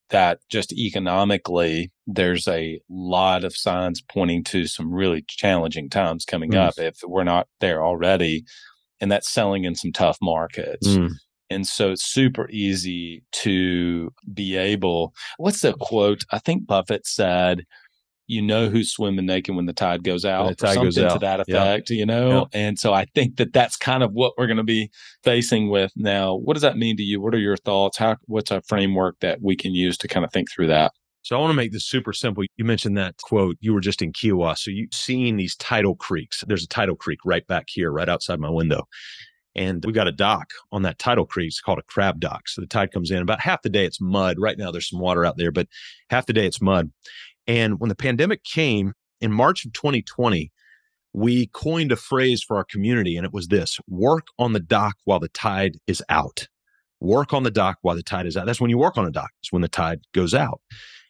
that 0.09 0.39
just 0.49 0.73
economically, 0.73 1.91
there's 2.07 2.47
a 2.47 2.79
lot 2.89 3.43
of 3.43 3.55
signs 3.55 4.01
pointing 4.01 4.43
to 4.43 4.65
some 4.65 4.91
really 4.91 5.23
challenging 5.27 5.89
times 5.89 6.25
coming 6.25 6.51
mm. 6.51 6.57
up 6.57 6.73
if 6.77 6.97
we're 7.05 7.23
not 7.23 7.47
there 7.59 7.83
already 7.83 8.43
and 9.01 9.11
that's 9.11 9.29
selling 9.29 9.63
in 9.63 9.75
some 9.75 9.91
tough 9.91 10.17
markets. 10.21 10.87
Mm. 10.87 11.11
And 11.49 11.67
so 11.67 11.91
it's 11.91 12.03
super 12.03 12.47
easy 12.51 13.23
to 13.31 14.11
be 14.33 14.55
able. 14.55 15.13
What's 15.37 15.61
the 15.61 15.73
quote? 15.73 16.23
I 16.31 16.37
think 16.37 16.67
Buffett 16.67 17.07
said, 17.07 17.65
"You 18.27 18.43
know 18.43 18.69
who's 18.69 18.91
swimming 18.91 19.25
naked 19.25 19.55
when 19.55 19.65
the 19.65 19.73
tide 19.73 20.03
goes 20.03 20.25
out." 20.25 20.57
Tide 20.59 20.75
something 20.75 20.83
goes 20.83 20.97
out. 20.99 21.13
to 21.13 21.19
that 21.19 21.39
effect, 21.39 21.89
you 21.89 22.05
know. 22.05 22.47
And 22.53 22.77
so 22.77 22.93
I 22.93 23.05
think 23.15 23.37
that 23.37 23.51
that's 23.51 23.77
kind 23.77 24.03
of 24.03 24.11
what 24.13 24.33
we're 24.37 24.45
going 24.45 24.57
to 24.57 24.63
be 24.63 24.91
facing 25.23 25.69
with 25.69 25.91
now. 25.95 26.35
What 26.35 26.53
does 26.53 26.61
that 26.61 26.77
mean 26.77 26.97
to 26.97 27.03
you? 27.03 27.19
What 27.19 27.33
are 27.33 27.39
your 27.39 27.57
thoughts? 27.57 27.97
How? 27.97 28.17
What's 28.25 28.51
a 28.51 28.61
framework 28.67 29.15
that 29.21 29.41
we 29.41 29.55
can 29.55 29.73
use 29.73 29.97
to 29.99 30.07
kind 30.07 30.23
of 30.23 30.31
think 30.31 30.51
through 30.51 30.67
that? 30.67 30.91
So 31.21 31.35
I 31.35 31.39
want 31.39 31.51
to 31.51 31.55
make 31.55 31.71
this 31.71 31.85
super 31.85 32.13
simple. 32.13 32.43
You 32.57 32.65
mentioned 32.65 32.97
that 32.97 33.17
quote. 33.17 33.57
You 33.59 33.73
were 33.73 33.81
just 33.81 34.01
in 34.01 34.13
Kiawah. 34.13 34.57
So 34.57 34.71
you've 34.71 34.93
seen 34.93 35.37
these 35.37 35.55
tidal 35.57 35.95
creeks. 35.95 36.43
There's 36.47 36.63
a 36.63 36.67
tidal 36.67 36.95
creek 36.95 37.19
right 37.25 37.45
back 37.45 37.65
here, 37.67 37.91
right 37.91 38.09
outside 38.09 38.39
my 38.39 38.49
window. 38.49 38.87
And 39.55 39.83
we've 39.83 39.95
got 39.95 40.07
a 40.07 40.13
dock 40.13 40.53
on 40.71 40.83
that 40.83 40.99
tidal 40.99 41.25
creek. 41.25 41.47
It's 41.47 41.59
called 41.59 41.79
a 41.79 41.83
crab 41.83 42.19
dock. 42.19 42.47
So 42.47 42.61
the 42.61 42.67
tide 42.67 42.91
comes 42.91 43.11
in 43.11 43.21
about 43.21 43.41
half 43.41 43.61
the 43.61 43.69
day, 43.69 43.85
it's 43.85 43.99
mud. 43.99 44.37
Right 44.39 44.57
now, 44.57 44.71
there's 44.71 44.89
some 44.89 44.99
water 44.99 45.25
out 45.25 45.37
there, 45.37 45.51
but 45.51 45.67
half 46.09 46.25
the 46.25 46.33
day, 46.33 46.45
it's 46.45 46.61
mud. 46.61 46.91
And 47.47 47.79
when 47.79 47.89
the 47.89 47.95
pandemic 47.95 48.43
came 48.43 48.93
in 49.19 49.31
March 49.31 49.65
of 49.65 49.73
2020, 49.73 50.51
we 51.13 51.47
coined 51.47 51.91
a 51.91 51.95
phrase 51.95 52.43
for 52.43 52.57
our 52.57 52.63
community, 52.63 53.17
and 53.17 53.25
it 53.25 53.33
was 53.33 53.47
this 53.47 53.79
work 53.87 54.27
on 54.37 54.53
the 54.53 54.59
dock 54.59 54.95
while 55.05 55.19
the 55.19 55.29
tide 55.29 55.77
is 55.87 56.03
out. 56.09 56.47
Work 56.99 57.33
on 57.33 57.43
the 57.43 57.51
dock 57.51 57.77
while 57.81 57.95
the 57.95 58.03
tide 58.03 58.27
is 58.27 58.37
out. 58.37 58.45
That's 58.45 58.61
when 58.61 58.69
you 58.69 58.77
work 58.77 58.97
on 58.97 59.07
a 59.07 59.11
dock, 59.11 59.31
it's 59.41 59.51
when 59.51 59.61
the 59.61 59.67
tide 59.67 60.01
goes 60.13 60.33
out. 60.33 60.61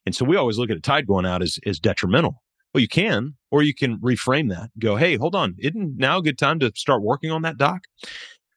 And 0.10 0.16
so 0.16 0.26
we 0.26 0.38
always 0.38 0.57
look 0.57 0.72
at 0.72 0.76
a 0.76 0.82
tide 0.82 1.05
going 1.05 1.28
out 1.28 1.43
as, 1.43 1.60
as 1.68 1.80
detrimental. 1.80 2.41
Well, 2.74 2.82
you 2.82 2.88
can, 2.88 3.36
or 3.51 3.62
you 3.62 3.76
can 3.76 3.99
reframe 3.99 4.49
that. 4.49 4.72
Go, 4.80 4.95
hey, 4.95 5.18
hold 5.18 5.36
on. 5.36 5.53
Isn't 5.60 5.97
now 5.97 6.18
a 6.18 6.24
good 6.24 6.39
time 6.39 6.57
to 6.62 6.72
start 6.76 7.03
working 7.03 7.30
on 7.30 7.43
that 7.43 7.60
dock? 7.60 7.82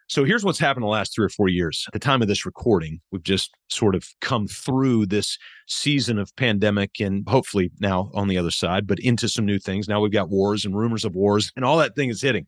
So 0.08 0.24
here's 0.24 0.46
what's 0.46 0.58
happened 0.58 0.84
the 0.84 0.88
last 0.88 1.14
three 1.14 1.26
or 1.26 1.28
four 1.28 1.50
years. 1.50 1.84
At 1.88 1.92
the 1.92 1.98
time 1.98 2.22
of 2.22 2.28
this 2.28 2.46
recording, 2.46 3.02
we've 3.10 3.22
just 3.22 3.50
sort 3.68 3.94
of 3.94 4.06
come 4.22 4.48
through 4.48 5.04
this 5.04 5.36
season 5.68 6.18
of 6.18 6.34
pandemic 6.36 6.98
and 7.00 7.28
hopefully 7.28 7.70
now 7.80 8.10
on 8.14 8.28
the 8.28 8.38
other 8.38 8.50
side, 8.50 8.86
but 8.86 8.98
into 9.00 9.28
some 9.28 9.44
new 9.44 9.58
things. 9.58 9.88
Now 9.88 10.00
we've 10.00 10.10
got 10.10 10.30
wars 10.30 10.64
and 10.64 10.74
rumors 10.74 11.04
of 11.04 11.14
wars 11.14 11.52
and 11.54 11.66
all 11.66 11.76
that 11.76 11.94
thing 11.96 12.08
is 12.08 12.22
hitting. 12.22 12.46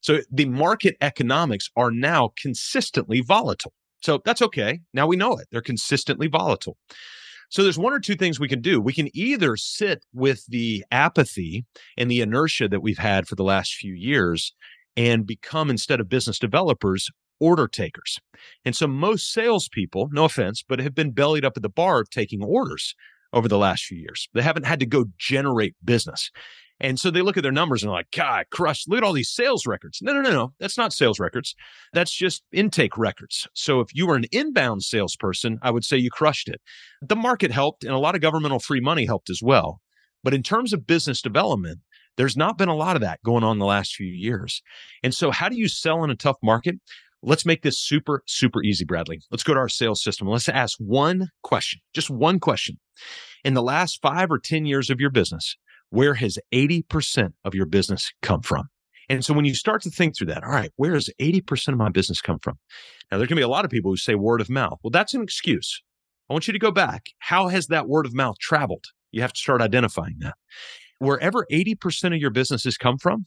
So 0.00 0.22
the 0.28 0.46
market 0.46 0.96
economics 1.00 1.70
are 1.76 1.92
now 1.92 2.32
consistently 2.36 3.20
volatile. 3.20 3.74
So 4.02 4.20
that's 4.24 4.42
okay. 4.42 4.80
Now 4.92 5.06
we 5.06 5.14
know 5.14 5.36
it. 5.36 5.46
They're 5.52 5.60
consistently 5.60 6.26
volatile. 6.26 6.76
So 7.50 7.62
there's 7.62 7.78
one 7.78 7.92
or 7.92 8.00
two 8.00 8.14
things 8.14 8.40
we 8.40 8.48
can 8.48 8.62
do. 8.62 8.80
We 8.80 8.92
can 8.92 9.08
either 9.12 9.56
sit 9.56 10.04
with 10.14 10.46
the 10.46 10.84
apathy 10.90 11.66
and 11.96 12.10
the 12.10 12.20
inertia 12.20 12.68
that 12.68 12.80
we've 12.80 12.98
had 12.98 13.28
for 13.28 13.34
the 13.34 13.44
last 13.44 13.74
few 13.74 13.92
years 13.92 14.54
and 14.96 15.26
become, 15.26 15.68
instead 15.68 16.00
of 16.00 16.08
business 16.08 16.38
developers, 16.38 17.10
order 17.40 17.66
takers. 17.66 18.18
And 18.64 18.76
so 18.76 18.86
most 18.86 19.32
salespeople, 19.32 20.10
no 20.12 20.24
offense, 20.24 20.62
but 20.66 20.78
have 20.78 20.94
been 20.94 21.10
bellied 21.10 21.44
up 21.44 21.56
at 21.56 21.62
the 21.62 21.68
bar 21.68 22.04
taking 22.04 22.42
orders 22.42 22.94
over 23.32 23.48
the 23.48 23.58
last 23.58 23.84
few 23.84 23.98
years. 23.98 24.28
They 24.34 24.42
haven't 24.42 24.66
had 24.66 24.80
to 24.80 24.86
go 24.86 25.06
generate 25.18 25.74
business. 25.84 26.30
And 26.80 26.98
so 26.98 27.10
they 27.10 27.22
look 27.22 27.36
at 27.36 27.42
their 27.42 27.52
numbers 27.52 27.82
and 27.82 27.90
are 27.90 27.96
like, 27.96 28.10
God, 28.10 28.46
crushed. 28.50 28.88
Look 28.88 28.98
at 28.98 29.04
all 29.04 29.12
these 29.12 29.30
sales 29.30 29.66
records. 29.66 30.00
No, 30.00 30.12
no, 30.12 30.22
no, 30.22 30.30
no. 30.30 30.52
That's 30.58 30.78
not 30.78 30.92
sales 30.92 31.20
records. 31.20 31.54
That's 31.92 32.12
just 32.12 32.42
intake 32.52 32.96
records. 32.96 33.46
So 33.54 33.80
if 33.80 33.94
you 33.94 34.06
were 34.06 34.16
an 34.16 34.26
inbound 34.32 34.82
salesperson, 34.82 35.58
I 35.62 35.70
would 35.70 35.84
say 35.84 35.98
you 35.98 36.10
crushed 36.10 36.48
it. 36.48 36.60
The 37.02 37.16
market 37.16 37.50
helped 37.50 37.84
and 37.84 37.92
a 37.92 37.98
lot 37.98 38.14
of 38.14 38.22
governmental 38.22 38.60
free 38.60 38.80
money 38.80 39.04
helped 39.04 39.28
as 39.28 39.40
well. 39.42 39.80
But 40.22 40.34
in 40.34 40.42
terms 40.42 40.72
of 40.72 40.86
business 40.86 41.20
development, 41.20 41.80
there's 42.16 42.36
not 42.36 42.58
been 42.58 42.68
a 42.68 42.76
lot 42.76 42.96
of 42.96 43.02
that 43.02 43.22
going 43.24 43.44
on 43.44 43.58
the 43.58 43.66
last 43.66 43.94
few 43.94 44.06
years. 44.06 44.62
And 45.02 45.14
so 45.14 45.30
how 45.30 45.48
do 45.48 45.56
you 45.56 45.68
sell 45.68 46.02
in 46.04 46.10
a 46.10 46.16
tough 46.16 46.36
market? 46.42 46.76
Let's 47.22 47.46
make 47.46 47.62
this 47.62 47.78
super, 47.78 48.22
super 48.26 48.62
easy, 48.62 48.84
Bradley. 48.84 49.20
Let's 49.30 49.42
go 49.42 49.52
to 49.52 49.60
our 49.60 49.68
sales 49.68 50.02
system. 50.02 50.26
Let's 50.26 50.48
ask 50.48 50.78
one 50.78 51.28
question, 51.42 51.80
just 51.94 52.08
one 52.08 52.40
question. 52.40 52.78
In 53.44 53.54
the 53.54 53.62
last 53.62 54.00
five 54.00 54.30
or 54.30 54.38
10 54.38 54.64
years 54.64 54.90
of 54.90 55.00
your 55.00 55.10
business, 55.10 55.56
where 55.90 56.14
has 56.14 56.38
80% 56.52 57.32
of 57.44 57.54
your 57.54 57.66
business 57.66 58.12
come 58.22 58.42
from? 58.42 58.68
And 59.08 59.24
so 59.24 59.34
when 59.34 59.44
you 59.44 59.54
start 59.54 59.82
to 59.82 59.90
think 59.90 60.16
through 60.16 60.28
that, 60.28 60.44
all 60.44 60.52
right, 60.52 60.70
where 60.76 60.92
does 60.92 61.10
80% 61.20 61.68
of 61.68 61.78
my 61.78 61.88
business 61.88 62.20
come 62.20 62.38
from? 62.38 62.58
Now, 63.10 63.18
there 63.18 63.26
can 63.26 63.36
be 63.36 63.42
a 63.42 63.48
lot 63.48 63.64
of 63.64 63.70
people 63.70 63.90
who 63.90 63.96
say 63.96 64.14
word 64.14 64.40
of 64.40 64.48
mouth. 64.48 64.78
Well, 64.84 64.92
that's 64.92 65.14
an 65.14 65.22
excuse. 65.22 65.82
I 66.28 66.32
want 66.32 66.46
you 66.46 66.52
to 66.52 66.60
go 66.60 66.70
back. 66.70 67.06
How 67.18 67.48
has 67.48 67.66
that 67.66 67.88
word 67.88 68.06
of 68.06 68.14
mouth 68.14 68.38
traveled? 68.38 68.84
You 69.10 69.22
have 69.22 69.32
to 69.32 69.40
start 69.40 69.60
identifying 69.60 70.18
that. 70.20 70.34
Wherever 71.00 71.44
80% 71.50 72.14
of 72.14 72.20
your 72.20 72.30
businesses 72.30 72.76
come 72.76 72.98
from, 72.98 73.24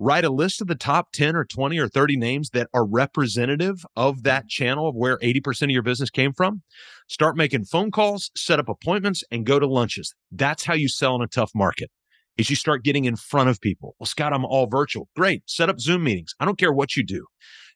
write 0.00 0.24
a 0.24 0.30
list 0.30 0.60
of 0.60 0.66
the 0.66 0.74
top 0.74 1.12
10 1.12 1.36
or 1.36 1.44
20 1.44 1.78
or 1.78 1.86
30 1.86 2.16
names 2.16 2.50
that 2.50 2.66
are 2.74 2.84
representative 2.84 3.84
of 3.94 4.24
that 4.24 4.48
channel 4.48 4.88
of 4.88 4.96
where 4.96 5.18
80% 5.18 5.62
of 5.62 5.70
your 5.70 5.82
business 5.82 6.10
came 6.10 6.32
from. 6.32 6.62
Start 7.08 7.36
making 7.36 7.66
phone 7.66 7.92
calls, 7.92 8.32
set 8.36 8.58
up 8.58 8.68
appointments, 8.68 9.22
and 9.30 9.46
go 9.46 9.60
to 9.60 9.66
lunches. 9.68 10.12
That's 10.32 10.64
how 10.64 10.74
you 10.74 10.88
sell 10.88 11.14
in 11.14 11.22
a 11.22 11.28
tough 11.28 11.52
market 11.54 11.88
is 12.36 12.50
you 12.50 12.56
start 12.56 12.84
getting 12.84 13.04
in 13.04 13.16
front 13.16 13.50
of 13.50 13.60
people. 13.60 13.94
Well, 13.98 14.06
Scott, 14.06 14.32
I'm 14.32 14.44
all 14.44 14.66
virtual. 14.66 15.08
Great. 15.16 15.42
Set 15.46 15.68
up 15.68 15.80
Zoom 15.80 16.04
meetings. 16.04 16.34
I 16.40 16.44
don't 16.44 16.58
care 16.58 16.72
what 16.72 16.96
you 16.96 17.04
do. 17.04 17.26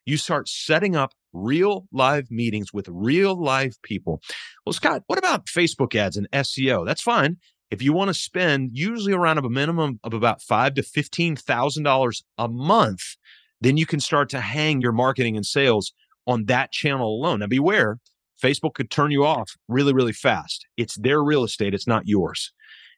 You 0.07 0.16
start 0.16 0.48
setting 0.48 0.96
up 0.96 1.12
real 1.32 1.86
live 1.92 2.30
meetings 2.30 2.72
with 2.72 2.88
real 2.88 3.40
live 3.40 3.80
people. 3.82 4.20
Well, 4.64 4.72
Scott, 4.72 5.02
what 5.07 5.18
about 5.18 5.46
Facebook 5.46 5.94
ads 5.94 6.16
and 6.16 6.30
SEO? 6.32 6.86
That's 6.86 7.02
fine. 7.02 7.36
If 7.70 7.82
you 7.82 7.92
want 7.92 8.09
to 8.09 8.14
spend 8.14 8.70
usually 8.74 9.12
around 9.12 9.38
a 9.38 9.48
minimum 9.48 9.98
of 10.05 10.14
about 10.14 10.42
five 10.42 10.74
to 10.74 10.82
fifteen 10.82 11.34
thousand 11.34 11.82
dollars 11.82 12.22
a 12.38 12.48
month, 12.48 13.16
then 13.61 13.76
you 13.76 13.86
can 13.86 14.00
start 14.00 14.28
to 14.30 14.40
hang 14.40 14.80
your 14.80 14.92
marketing 14.92 15.36
and 15.36 15.44
sales 15.46 15.92
on 16.26 16.44
that 16.44 16.70
channel 16.70 17.09
alone. 17.09 17.40
Now 17.40 17.46
beware, 17.46 17.98
Facebook 18.42 18.74
could 18.74 18.90
turn 18.90 19.11
you 19.11 19.24
off 19.24 19.52
really, 19.68 19.92
really 19.92 20.12
fast. 20.12 20.66
It's 20.76 20.96
their 20.96 21.22
real 21.22 21.44
estate, 21.44 21.74
it's 21.74 21.86
not 21.86 22.07
yours. 22.07 22.52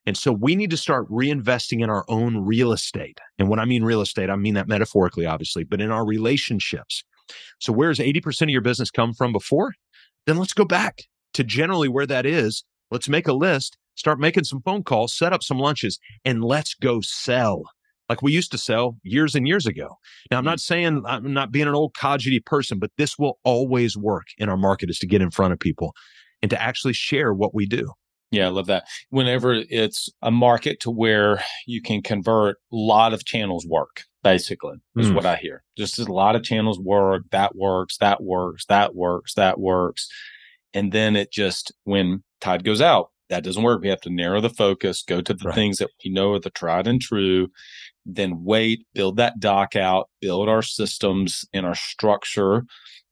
And 0.07 0.17
so 0.17 0.33
we 0.33 0.55
need 0.55 0.71
to 0.71 0.77
start 0.77 1.11
reinvesting 1.11 1.83
in 1.83 1.91
our 1.91 2.05
own 2.09 2.39
real 2.39 2.73
estate. 2.73 3.19
And 3.39 3.49
when 3.49 3.59
I 3.59 3.65
mean 3.65 3.83
real 3.83 4.01
estate, 4.01 4.31
I 4.31 4.37
mean 4.37 4.55
that 4.55 4.69
metaphorically, 4.69 5.27
obviously, 5.27 5.65
but 5.65 5.81
in 5.81 5.91
our 5.91 6.07
relationships. 6.07 7.03
So 7.59 7.73
where's 7.73 7.99
80% 7.99 8.43
of 8.43 8.51
your 8.51 8.61
business 8.61 8.91
come 8.91 9.13
from 9.13 9.33
before? 9.33 9.73
Then 10.27 10.39
let's 10.39 10.53
go 10.53 10.65
back 10.65 11.03
to 11.35 11.43
generally 11.43 11.89
where 11.89 12.07
that 12.07 12.25
is. 12.25 12.65
Let's 12.91 13.09
make 13.09 13.27
a 13.27 13.33
list, 13.33 13.77
start 13.97 14.21
making 14.21 14.45
some 14.45 14.63
phone 14.63 14.85
calls, 14.85 15.17
set 15.17 15.33
up 15.33 15.43
some 15.43 15.59
lunches, 15.59 15.99
and 16.25 16.45
let's 16.45 16.75
go 16.75 17.01
sell 17.01 17.65
like 18.09 18.23
we 18.23 18.33
used 18.33 18.53
to 18.53 18.59
sell 18.59 18.97
years 19.03 19.35
and 19.35 19.49
years 19.49 19.67
ago. 19.67 19.97
Now, 20.31 20.39
I'm 20.39 20.45
not 20.45 20.61
saying 20.61 21.03
I'm 21.07 21.33
not 21.33 21.51
being 21.51 21.67
an 21.67 21.75
old 21.75 21.95
codgety 21.95 22.45
person, 22.45 22.79
but 22.79 22.93
this 22.97 23.19
will 23.19 23.39
always 23.45 23.97
work 23.97 24.27
in 24.39 24.49
our 24.49 24.57
market 24.57 24.91
is 24.91 24.99
to 25.01 25.07
get 25.07 25.23
in 25.23 25.31
front 25.31 25.53
of 25.53 25.59
people 25.59 25.93
and 26.43 26.51
to 26.51 26.63
actually 26.63 26.93
share 26.93 27.33
what 27.33 27.55
we 27.55 27.67
do. 27.67 27.91
Yeah, 28.31 28.47
I 28.47 28.51
love 28.51 28.67
that. 28.67 28.85
Whenever 29.11 29.55
it's 29.55 30.09
a 30.21 30.31
market 30.31 30.81
to 30.81 30.91
where 30.91 31.43
you 31.67 31.81
can 31.81 32.03
convert, 32.03 32.57
a 32.73 32.77
lot 32.77 33.15
of 33.15 33.25
channels 33.25 33.67
work, 33.67 34.03
basically, 34.25 34.77
is 34.97 35.11
mm. 35.11 35.15
what 35.15 35.27
I 35.27 35.37
hear. 35.37 35.63
Just 35.79 35.99
a 35.99 36.13
lot 36.13 36.35
of 36.35 36.43
channels 36.43 36.81
work, 36.81 37.23
that 37.31 37.55
works, 37.55 37.99
that 37.99 38.23
works, 38.23 38.67
that 38.67 38.95
works, 38.95 39.35
that 39.35 39.61
works. 39.61 40.09
And 40.75 40.93
then 40.93 41.15
it 41.15 41.31
just, 41.31 41.73
when 41.85 42.25
tide 42.41 42.65
goes 42.65 42.81
out, 42.81 43.11
that 43.29 43.45
doesn't 43.45 43.63
work. 43.63 43.81
We 43.81 43.89
have 43.89 44.01
to 44.03 44.11
narrow 44.11 44.41
the 44.41 44.51
focus, 44.51 45.03
go 45.07 45.21
to 45.21 45.35
the 45.35 45.47
right. 45.47 45.55
things 45.55 45.79
that 45.79 45.91
we 46.05 46.11
know 46.11 46.33
are 46.33 46.41
the 46.41 46.51
tried 46.51 46.87
and 46.87 47.01
true, 47.01 47.49
then 48.05 48.45
wait, 48.45 48.87
build 48.95 49.17
that 49.17 49.41
dock 49.41 49.75
out, 49.77 50.09
build 50.21 50.49
our 50.49 50.63
systems 50.63 51.45
and 51.53 51.65
our 51.65 51.75
structure 51.75 52.65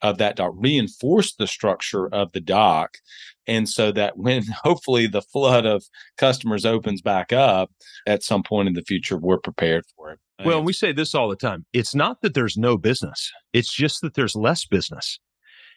of 0.02 0.18
that 0.18 0.36
dock, 0.36 0.52
reinforce 0.56 1.34
the 1.34 1.46
structure 1.46 2.06
of 2.08 2.32
the 2.32 2.40
dock 2.40 2.98
and 3.46 3.68
so 3.68 3.92
that 3.92 4.16
when 4.16 4.44
hopefully 4.64 5.06
the 5.06 5.22
flood 5.22 5.66
of 5.66 5.84
customers 6.16 6.64
opens 6.64 7.02
back 7.02 7.32
up 7.32 7.70
at 8.06 8.22
some 8.22 8.42
point 8.42 8.68
in 8.68 8.74
the 8.74 8.82
future, 8.82 9.16
we're 9.16 9.38
prepared 9.38 9.84
for 9.96 10.10
it. 10.12 10.18
Well, 10.44 10.62
we 10.62 10.72
say 10.72 10.92
this 10.92 11.14
all 11.14 11.28
the 11.28 11.36
time. 11.36 11.64
It's 11.72 11.94
not 11.94 12.20
that 12.22 12.34
there's 12.34 12.56
no 12.56 12.76
business, 12.76 13.30
it's 13.52 13.72
just 13.72 14.00
that 14.02 14.14
there's 14.14 14.34
less 14.34 14.66
business. 14.66 15.18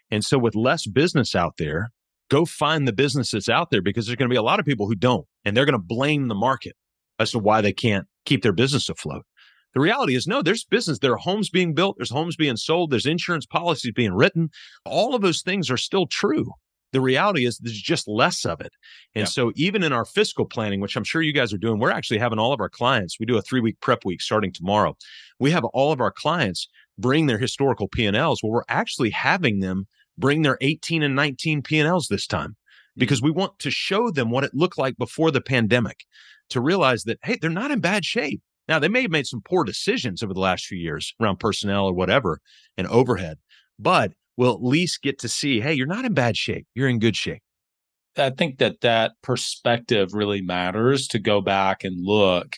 And 0.10 0.24
so, 0.24 0.38
with 0.38 0.56
less 0.56 0.88
business 0.88 1.36
out 1.36 1.56
there, 1.58 1.92
go 2.30 2.46
find 2.46 2.88
the 2.88 2.94
business 2.94 3.32
that's 3.32 3.50
out 3.50 3.70
there 3.72 3.82
because 3.82 4.08
there's 4.08 4.16
going 4.16 4.30
to 4.30 4.34
be 4.34 4.38
a 4.38 4.42
lot 4.42 4.60
of 4.60 4.66
people 4.66 4.88
who 4.88 4.96
don't, 4.96 5.26
and 5.46 5.56
they're 5.56 5.66
going 5.66 5.80
to 5.80 5.86
blame 5.86 6.28
the 6.28 6.36
market 6.36 6.74
as 7.20 7.32
to 7.32 7.40
why 7.40 7.62
they 7.62 7.74
can't 7.74 8.08
keep 8.26 8.42
their 8.42 8.54
business 8.54 8.90
afloat. 8.90 9.26
The 9.74 9.82
reality 9.82 10.16
is, 10.16 10.28
no, 10.28 10.42
there's 10.42 10.64
business. 10.64 11.00
There 11.00 11.14
are 11.14 11.18
homes 11.18 11.50
being 11.50 11.74
built, 11.76 11.98
there's 11.98 12.10
homes 12.10 12.36
being 12.36 12.58
sold, 12.58 12.90
there's 12.90 13.06
insurance 13.06 13.46
policies 13.46 13.92
being 13.92 14.14
written. 14.14 14.50
All 14.86 15.14
of 15.14 15.22
those 15.22 15.42
things 15.42 15.70
are 15.70 15.78
still 15.78 16.08
true 16.08 16.52
the 16.94 17.02
reality 17.02 17.46
is 17.46 17.58
there's 17.58 17.82
just 17.82 18.08
less 18.08 18.46
of 18.46 18.62
it. 18.62 18.74
And 19.14 19.24
yeah. 19.24 19.26
so 19.26 19.52
even 19.56 19.84
in 19.84 19.92
our 19.92 20.06
fiscal 20.06 20.46
planning, 20.46 20.80
which 20.80 20.96
I'm 20.96 21.04
sure 21.04 21.22
you 21.22 21.34
guys 21.34 21.54
are 21.54 21.58
doing, 21.58 21.80
we're 21.80 21.92
actually 21.92 22.20
having 22.20 22.40
all 22.40 22.54
of 22.54 22.62
our 22.62 22.70
clients, 22.70 23.20
we 23.20 23.26
do 23.26 23.38
a 23.38 23.42
three 23.42 23.60
week 23.60 23.80
prep 23.82 24.06
week 24.06 24.22
starting 24.22 24.54
tomorrow. 24.54 24.96
We 25.40 25.52
have 25.52 25.66
all 25.66 25.92
of 25.92 26.00
our 26.00 26.12
clients 26.12 26.68
bring 26.98 27.28
their 27.28 27.38
historical 27.38 27.88
P&Ls. 27.88 28.42
Well, 28.42 28.52
we're 28.52 28.64
actually 28.70 29.12
having 29.12 29.60
them 29.60 29.88
bring 30.18 30.42
their 30.42 30.58
18 30.62 31.04
and 31.04 31.16
19 31.16 31.62
P&Ls 31.62 32.08
this 32.08 32.26
time 32.26 32.52
mm. 32.52 32.56
because 32.98 33.22
we 33.22 33.32
want 33.32 33.60
to 33.60 33.72
show 33.72 34.10
them 34.10 34.32
what 34.32 34.44
it 34.44 34.54
looked 34.54 34.78
like 34.78 34.98
before 34.98 35.32
the 35.32 35.42
pandemic 35.42 36.06
to 36.50 36.62
realize 36.62 37.04
that, 37.04 37.20
hey, 37.24 37.38
they're 37.40 37.50
not 37.50 37.72
in 37.72 37.80
bad 37.80 38.06
shape. 38.06 38.42
Now, 38.68 38.80
they 38.80 38.90
may 38.90 39.04
have 39.04 39.12
made 39.12 39.28
some 39.28 39.42
poor 39.42 39.64
decisions 39.64 40.22
over 40.22 40.34
the 40.34 40.40
last 40.40 40.66
few 40.66 40.78
years 40.78 41.14
around 41.22 41.40
personnel 41.40 41.86
or 41.86 41.94
whatever 41.94 42.42
and 42.78 42.88
overhead, 42.88 43.38
but 43.80 44.12
will 44.38 44.54
at 44.54 44.64
least 44.64 45.02
get 45.02 45.20
to 45.20 45.28
see, 45.28 45.60
hey, 45.60 45.74
you're 45.74 45.88
not 45.88 46.06
in 46.06 46.14
bad 46.14 46.38
shape. 46.38 46.68
You're 46.76 46.88
in 46.88 47.00
good 47.00 47.16
shape. 47.16 47.42
I 48.18 48.32
think 48.32 48.58
that 48.60 48.82
that 48.82 49.12
perspective 49.22 50.14
really 50.14 50.42
matters 50.42 51.08
to 51.10 51.20
go 51.20 51.42
back 51.42 51.84
and 51.84 52.04
look 52.04 52.56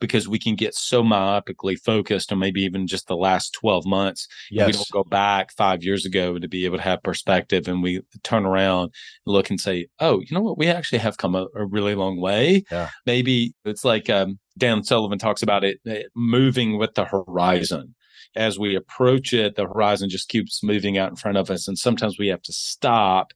because 0.00 0.26
we 0.26 0.38
can 0.38 0.56
get 0.56 0.74
so 0.74 1.02
myopically 1.02 1.78
focused 1.78 2.32
on 2.32 2.38
maybe 2.38 2.62
even 2.62 2.86
just 2.86 3.06
the 3.06 3.16
last 3.16 3.52
12 3.52 3.86
months. 3.86 4.26
Yes. 4.50 4.66
We 4.66 4.72
don't 4.72 4.90
go 4.90 5.04
back 5.04 5.52
five 5.52 5.84
years 5.84 6.04
ago 6.04 6.38
to 6.38 6.48
be 6.48 6.64
able 6.64 6.78
to 6.78 6.82
have 6.82 7.02
perspective 7.02 7.68
and 7.68 7.82
we 7.82 8.00
turn 8.24 8.44
around 8.44 8.90
and 9.26 9.32
look 9.32 9.48
and 9.50 9.60
say, 9.60 9.86
oh, 10.00 10.20
you 10.20 10.28
know 10.32 10.40
what? 10.40 10.58
We 10.58 10.66
actually 10.66 10.98
have 10.98 11.18
come 11.18 11.34
a, 11.34 11.46
a 11.54 11.66
really 11.66 11.94
long 11.94 12.20
way. 12.20 12.64
Yeah. 12.70 12.90
Maybe 13.06 13.54
it's 13.64 13.84
like 13.84 14.10
um, 14.10 14.38
Dan 14.58 14.82
Sullivan 14.82 15.18
talks 15.18 15.42
about 15.42 15.62
it, 15.62 15.78
it 15.84 16.06
moving 16.16 16.78
with 16.78 16.94
the 16.94 17.04
horizon 17.04 17.94
as 18.34 18.58
we 18.58 18.74
approach 18.74 19.32
it, 19.32 19.56
the 19.56 19.64
horizon 19.66 20.08
just 20.08 20.28
keeps 20.28 20.62
moving 20.62 20.98
out 20.98 21.10
in 21.10 21.16
front 21.16 21.36
of 21.38 21.50
us. 21.50 21.68
And 21.68 21.78
sometimes 21.78 22.18
we 22.18 22.28
have 22.28 22.42
to 22.42 22.52
stop, 22.52 23.32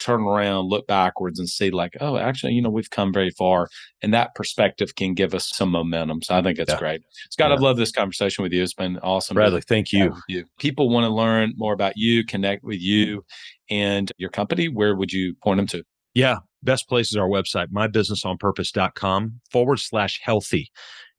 turn 0.00 0.22
around, 0.22 0.68
look 0.68 0.86
backwards, 0.86 1.38
and 1.38 1.48
see, 1.48 1.70
like, 1.70 1.96
oh, 2.00 2.16
actually, 2.16 2.52
you 2.52 2.60
know, 2.60 2.68
we've 2.68 2.90
come 2.90 3.12
very 3.12 3.30
far. 3.30 3.68
And 4.02 4.12
that 4.12 4.34
perspective 4.34 4.96
can 4.96 5.14
give 5.14 5.34
us 5.34 5.48
some 5.54 5.70
momentum. 5.70 6.20
So 6.22 6.34
I 6.36 6.42
think 6.42 6.58
it's 6.58 6.72
Yeah. 6.72 6.78
great. 6.78 7.02
Scott, 7.30 7.50
Yeah. 7.50 7.54
I've 7.54 7.62
loved 7.62 7.78
this 7.78 7.92
conversation 7.92 8.42
with 8.42 8.52
you. 8.52 8.62
It's 8.62 8.74
been 8.74 8.98
awesome. 8.98 9.34
Bradley, 9.34 9.60
thank 9.62 9.92
you. 9.92 10.14
you. 10.28 10.44
People 10.58 10.90
want 10.90 11.04
to 11.04 11.10
learn 11.10 11.52
more 11.56 11.72
about 11.72 11.94
you, 11.96 12.24
connect 12.24 12.64
with 12.64 12.80
you 12.80 13.24
and 13.70 14.10
your 14.18 14.30
company. 14.30 14.68
Where 14.68 14.94
would 14.96 15.12
you 15.12 15.36
point 15.42 15.58
them 15.58 15.66
to? 15.68 15.84
Yeah. 16.12 16.38
Best 16.62 16.88
place 16.88 17.10
is 17.10 17.16
our 17.16 17.28
website, 17.28 17.68
mybusinessonpurpose.com 17.68 19.40
forward 19.50 19.78
slash 19.78 20.20
healthy. 20.22 20.70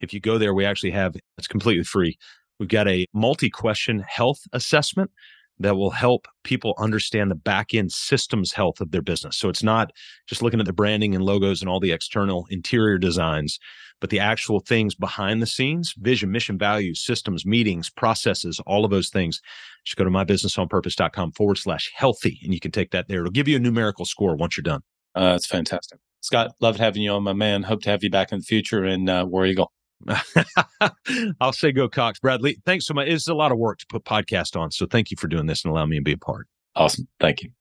If 0.02 0.14
you 0.14 0.20
go 0.20 0.38
there, 0.38 0.54
we 0.54 0.66
actually 0.66 0.92
have, 0.92 1.16
it's 1.38 1.48
completely 1.48 1.84
free. 1.84 2.18
We've 2.60 2.70
got 2.70 2.88
a 2.88 3.06
multi 3.14 3.50
question 3.50 4.04
health 4.08 4.40
assessment 4.54 5.12
that 5.60 5.76
will 5.76 5.92
help 5.92 6.28
people 6.44 6.76
understand 6.78 7.32
the 7.32 7.36
back 7.36 7.74
end 7.74 7.92
systems 7.92 8.52
health 8.52 8.82
of 8.82 8.92
their 8.92 9.02
business. 9.02 9.38
So 9.38 9.48
it's 9.50 9.64
not 9.64 9.92
just 10.28 10.42
looking 10.42 10.60
at 10.60 10.66
the 10.66 10.74
branding 10.74 11.16
and 11.16 11.24
logos 11.24 11.62
and 11.62 11.70
all 11.70 11.80
the 11.80 11.94
external 11.94 12.46
interior 12.50 12.98
designs, 12.98 13.58
but 14.02 14.10
the 14.10 14.20
actual 14.20 14.60
things 14.60 14.96
behind 14.96 15.42
the 15.42 15.48
scenes 15.48 15.94
vision, 15.98 16.32
mission, 16.32 16.58
values, 16.58 17.02
systems, 17.02 17.46
meetings, 17.46 17.90
processes, 17.90 18.60
all 18.66 18.84
of 18.84 18.92
those 18.92 19.10
things. 19.10 19.42
Just 19.86 19.98
go 19.98 20.04
to 20.04 20.10
mybusinessonpurpose.com 20.10 21.32
forward 21.34 21.58
slash 21.58 21.92
healthy 21.96 22.40
and 22.44 22.54
you 22.54 22.60
can 22.60 22.72
take 22.72 22.92
that 22.92 23.08
there. 23.08 23.22
It'll 23.22 23.32
give 23.32 23.48
you 23.48 23.56
a 23.56 23.60
numerical 23.60 24.06
score 24.06 24.36
once 24.36 24.58
you're 24.58 24.64
done. 24.64 24.82
Uh, 25.16 25.34
it's 25.36 25.46
fantastic. 25.46 26.00
Scott, 26.20 26.52
loved 26.60 26.80
having 26.80 27.04
you 27.04 27.12
on, 27.12 27.24
my 27.24 27.34
man. 27.34 27.64
Hope 27.64 27.84
to 27.84 27.90
have 27.92 28.04
you 28.04 28.10
back 28.10 28.32
in 28.32 28.40
the 28.40 28.44
future 28.44 28.84
and 28.84 29.10
uh, 29.10 29.26
War 29.28 29.46
Eagle. 29.46 29.72
I'll 31.42 31.54
say 31.54 31.72
go 31.72 31.90
Cox. 31.90 32.20
Bradley, 32.20 32.58
thanks 32.66 32.86
so 32.86 32.94
much. 32.94 33.08
It's 33.08 33.28
a 33.28 33.34
lot 33.34 33.52
of 33.52 33.58
work 33.58 33.80
to 33.80 33.86
put 33.88 34.06
podcast 34.06 34.60
on. 34.60 34.72
So 34.72 34.86
thank 34.86 35.12
you 35.12 35.18
for 35.18 35.28
doing 35.28 35.46
this 35.48 35.64
and 35.64 35.72
allowing 35.72 35.90
me 35.90 35.98
to 35.98 36.04
be 36.04 36.14
a 36.14 36.18
part. 36.18 36.48
Awesome. 36.76 37.08
Thank 37.20 37.42
you. 37.44 37.52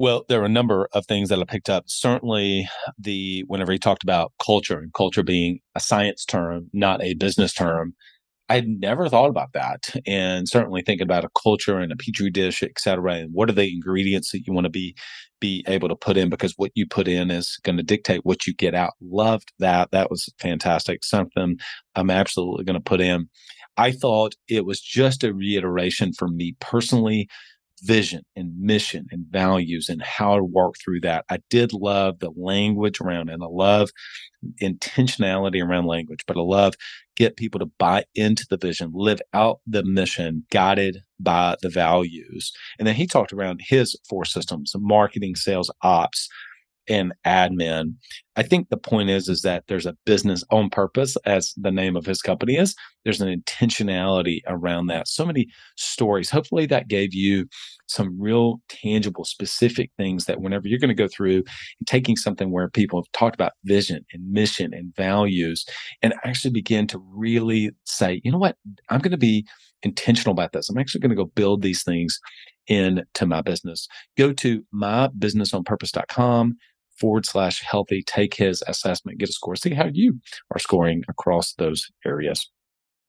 Well, 0.00 0.24
there 0.28 0.40
are 0.40 0.46
a 0.46 0.50
number 0.50 0.88
of 0.92 1.06
things 1.06 1.28
that 1.28 1.40
I 1.40 1.44
picked 1.44 1.68
up. 1.68 1.84
Certainly, 1.88 2.68
the 2.98 3.44
whenever 3.48 3.72
he 3.72 3.78
talked 3.78 4.04
about 4.04 4.32
culture 4.40 4.78
and 4.78 4.92
culture 4.92 5.24
being 5.24 5.58
a 5.74 5.80
science 5.80 6.24
term, 6.24 6.70
not 6.72 7.02
a 7.02 7.14
business 7.14 7.52
term, 7.52 7.94
I 8.48 8.56
had 8.56 8.68
never 8.68 9.08
thought 9.08 9.28
about 9.28 9.52
that. 9.52 9.94
And 10.06 10.48
certainly 10.48 10.82
thinking 10.82 11.04
about 11.04 11.24
a 11.24 11.28
culture 11.40 11.78
and 11.78 11.92
a 11.92 11.96
petri 11.96 12.30
dish, 12.30 12.62
et 12.62 12.78
cetera, 12.78 13.14
and 13.14 13.30
what 13.32 13.50
are 13.50 13.54
the 13.54 13.70
ingredients 13.70 14.32
that 14.32 14.46
you 14.46 14.52
want 14.52 14.64
to 14.64 14.70
be 14.70 14.94
be 15.40 15.64
able 15.68 15.88
to 15.88 15.94
put 15.94 16.16
in 16.16 16.30
because 16.30 16.54
what 16.56 16.72
you 16.74 16.84
put 16.86 17.06
in 17.06 17.30
is 17.30 17.58
going 17.62 17.76
to 17.76 17.82
dictate 17.82 18.24
what 18.24 18.44
you 18.44 18.52
get 18.54 18.74
out. 18.74 18.94
Loved 19.00 19.52
that. 19.60 19.90
That 19.92 20.10
was 20.10 20.28
fantastic. 20.40 21.04
Something 21.04 21.58
I'm 21.94 22.10
absolutely 22.10 22.64
going 22.64 22.74
to 22.74 22.80
put 22.80 23.00
in. 23.00 23.28
I 23.76 23.92
thought 23.92 24.34
it 24.48 24.64
was 24.66 24.80
just 24.80 25.22
a 25.22 25.32
reiteration 25.32 26.12
for 26.12 26.26
me 26.26 26.56
personally 26.60 27.28
vision 27.82 28.22
and 28.34 28.52
mission 28.58 29.06
and 29.10 29.24
values 29.30 29.88
and 29.88 30.02
how 30.02 30.36
to 30.36 30.44
work 30.44 30.74
through 30.82 31.00
that. 31.00 31.24
I 31.30 31.38
did 31.48 31.72
love 31.72 32.18
the 32.18 32.32
language 32.36 33.00
around 33.00 33.28
it. 33.28 33.34
And 33.34 33.42
I 33.42 33.46
love 33.48 33.90
intentionality 34.62 35.62
around 35.62 35.86
language, 35.86 36.24
but 36.26 36.36
I 36.36 36.40
love 36.40 36.74
get 37.18 37.36
people 37.36 37.58
to 37.58 37.66
buy 37.78 38.04
into 38.14 38.46
the 38.48 38.56
vision, 38.56 38.92
live 38.94 39.20
out 39.34 39.58
the 39.66 39.82
mission, 39.82 40.44
guided 40.52 40.98
by 41.18 41.56
the 41.62 41.68
values. 41.68 42.52
And 42.78 42.86
then 42.86 42.94
he 42.94 43.08
talked 43.08 43.32
around 43.32 43.60
his 43.66 43.98
four 44.08 44.24
systems 44.24 44.72
marketing, 44.76 45.34
sales, 45.34 45.70
ops, 45.82 46.28
and 46.88 47.12
admin. 47.26 47.94
I 48.36 48.42
think 48.42 48.68
the 48.68 48.76
point 48.76 49.10
is 49.10 49.28
is 49.28 49.42
that 49.42 49.64
there's 49.66 49.86
a 49.86 49.96
business 50.06 50.44
on 50.50 50.70
purpose, 50.70 51.16
as 51.24 51.52
the 51.56 51.72
name 51.72 51.96
of 51.96 52.06
his 52.06 52.22
company 52.22 52.56
is. 52.56 52.74
There's 53.04 53.20
an 53.20 53.42
intentionality 53.42 54.40
around 54.46 54.86
that. 54.86 55.08
So 55.08 55.26
many 55.26 55.48
stories. 55.76 56.30
Hopefully, 56.30 56.66
that 56.66 56.88
gave 56.88 57.14
you 57.14 57.46
some 57.86 58.20
real 58.20 58.60
tangible, 58.68 59.24
specific 59.24 59.90
things 59.96 60.26
that 60.26 60.40
whenever 60.40 60.68
you're 60.68 60.78
going 60.78 60.88
to 60.88 60.94
go 60.94 61.08
through 61.08 61.42
taking 61.86 62.16
something 62.16 62.50
where 62.50 62.68
people 62.68 63.00
have 63.00 63.10
talked 63.12 63.34
about 63.34 63.52
vision 63.64 64.04
and 64.12 64.30
mission 64.30 64.72
and 64.72 64.94
values, 64.94 65.64
and 66.02 66.14
actually 66.24 66.52
begin 66.52 66.86
to 66.86 66.98
really 67.12 67.70
say, 67.84 68.20
you 68.24 68.30
know 68.30 68.38
what, 68.38 68.56
I'm 68.88 69.00
going 69.00 69.10
to 69.10 69.18
be 69.18 69.46
intentional 69.82 70.32
about 70.32 70.52
this. 70.52 70.68
I'm 70.68 70.78
actually 70.78 71.00
going 71.00 71.10
to 71.10 71.16
go 71.16 71.26
build 71.26 71.62
these 71.62 71.82
things 71.82 72.20
into 72.68 73.26
my 73.26 73.40
business. 73.40 73.88
Go 74.16 74.32
to 74.34 74.64
mybusinessonpurpose.com 74.74 76.56
forward 76.98 77.26
slash 77.26 77.62
healthy, 77.62 78.02
take 78.06 78.34
his 78.34 78.62
assessment, 78.66 79.18
get 79.18 79.28
a 79.28 79.32
score, 79.32 79.56
see 79.56 79.74
how 79.74 79.88
you 79.92 80.20
are 80.54 80.58
scoring 80.58 81.02
across 81.08 81.54
those 81.54 81.86
areas. 82.06 82.50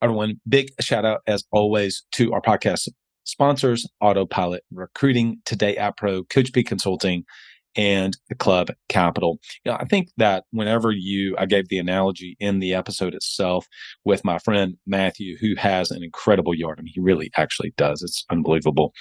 Everyone, 0.02 0.40
big 0.48 0.70
shout 0.80 1.04
out 1.04 1.20
as 1.26 1.44
always 1.52 2.04
to 2.12 2.32
our 2.32 2.40
podcast 2.40 2.88
sponsors, 3.24 3.86
Autopilot 4.00 4.64
Recruiting, 4.72 5.38
Today 5.44 5.76
App 5.76 5.96
Pro, 5.96 6.24
Coach 6.24 6.52
P 6.52 6.62
Consulting, 6.62 7.24
and 7.76 8.16
the 8.28 8.34
Club 8.34 8.70
Capital. 8.88 9.38
You 9.64 9.72
know, 9.72 9.78
I 9.78 9.84
think 9.84 10.08
that 10.16 10.44
whenever 10.50 10.90
you, 10.90 11.36
I 11.38 11.46
gave 11.46 11.68
the 11.68 11.78
analogy 11.78 12.36
in 12.40 12.58
the 12.58 12.74
episode 12.74 13.14
itself 13.14 13.66
with 14.04 14.24
my 14.24 14.38
friend 14.38 14.76
Matthew, 14.86 15.36
who 15.38 15.54
has 15.56 15.90
an 15.90 16.02
incredible 16.02 16.54
yard. 16.54 16.78
I 16.78 16.82
mean, 16.82 16.92
he 16.94 17.00
really 17.00 17.30
actually 17.36 17.72
does. 17.76 18.02
It's 18.02 18.24
unbelievable. 18.30 18.92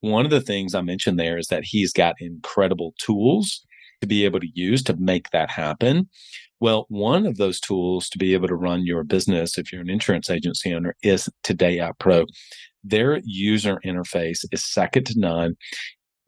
One 0.00 0.24
of 0.24 0.30
the 0.30 0.40
things 0.40 0.74
I 0.74 0.82
mentioned 0.82 1.18
there 1.18 1.38
is 1.38 1.48
that 1.48 1.64
he's 1.64 1.92
got 1.92 2.14
incredible 2.20 2.94
tools 3.00 3.64
to 4.00 4.06
be 4.06 4.24
able 4.24 4.40
to 4.40 4.50
use 4.54 4.82
to 4.84 4.96
make 4.96 5.30
that 5.30 5.50
happen. 5.50 6.08
Well, 6.60 6.86
one 6.88 7.26
of 7.26 7.36
those 7.36 7.60
tools 7.60 8.08
to 8.10 8.18
be 8.18 8.32
able 8.32 8.48
to 8.48 8.54
run 8.54 8.86
your 8.86 9.04
business, 9.04 9.58
if 9.58 9.72
you're 9.72 9.82
an 9.82 9.90
insurance 9.90 10.30
agency 10.30 10.72
owner, 10.74 10.96
is 11.02 11.28
Today 11.42 11.78
App 11.78 11.98
Pro. 11.98 12.24
Their 12.82 13.20
user 13.24 13.78
interface 13.84 14.44
is 14.52 14.64
second 14.64 15.04
to 15.06 15.18
none. 15.18 15.56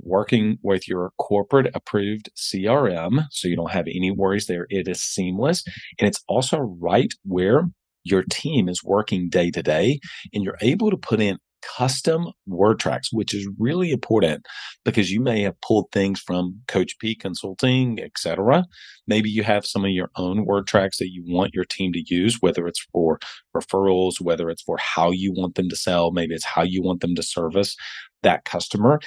Working 0.01 0.59
with 0.63 0.87
your 0.87 1.11
corporate 1.19 1.71
approved 1.75 2.31
CRM, 2.37 3.25
so 3.31 3.49
you 3.49 3.57
don't 3.57 3.73
have 3.73 3.87
any 3.89 4.11
worries 4.11 4.47
there. 4.47 4.67
It 4.71 4.87
is 4.87 5.03
seamless. 5.03 5.65
And 5.99 6.07
it's 6.07 6.23
also 6.29 6.59
right 6.59 7.13
where 7.25 7.69
your 8.05 8.23
team 8.23 8.69
is 8.69 8.85
working 8.85 9.29
day 9.29 9.51
to 9.51 9.63
day. 9.63 9.99
And 10.33 10.45
you're 10.45 10.59
able 10.61 10.91
to 10.91 10.97
put 10.97 11.21
in 11.21 11.39
custom 11.63 12.29
word 12.47 12.79
tracks, 12.79 13.13
which 13.13 13.35
is 13.35 13.49
really 13.59 13.91
important 13.91 14.47
because 14.85 15.11
you 15.11 15.21
may 15.21 15.43
have 15.43 15.61
pulled 15.61 15.87
things 15.93 16.21
from 16.21 16.61
Coach 16.69 16.99
P 16.99 17.15
Consulting, 17.15 18.01
etc. 18.01 18.65
Maybe 19.07 19.31
you 19.31 19.43
have 19.43 19.67
some 19.67 19.85
of 19.85 19.91
your 19.91 20.11
own 20.17 20.45
word 20.45 20.67
tracks 20.67 20.99
that 20.99 21.11
you 21.11 21.25
want 21.27 21.55
your 21.55 21.65
team 21.65 21.93
to 21.93 22.03
use, 22.07 22.39
whether 22.41 22.67
it's 22.67 22.85
for 22.93 23.19
referrals, 23.57 24.21
whether 24.21 24.51
it's 24.51 24.63
for 24.63 24.77
how 24.79 25.11
you 25.11 25.33
want 25.33 25.55
them 25.55 25.69
to 25.69 25.77
sell, 25.77 26.11
maybe 26.11 26.35
it's 26.35 26.45
how 26.45 26.63
you 26.63 26.83
want 26.83 27.01
them 27.01 27.15
to 27.15 27.23
service 27.23 27.77
that 28.23 28.45
customer. 28.45 29.01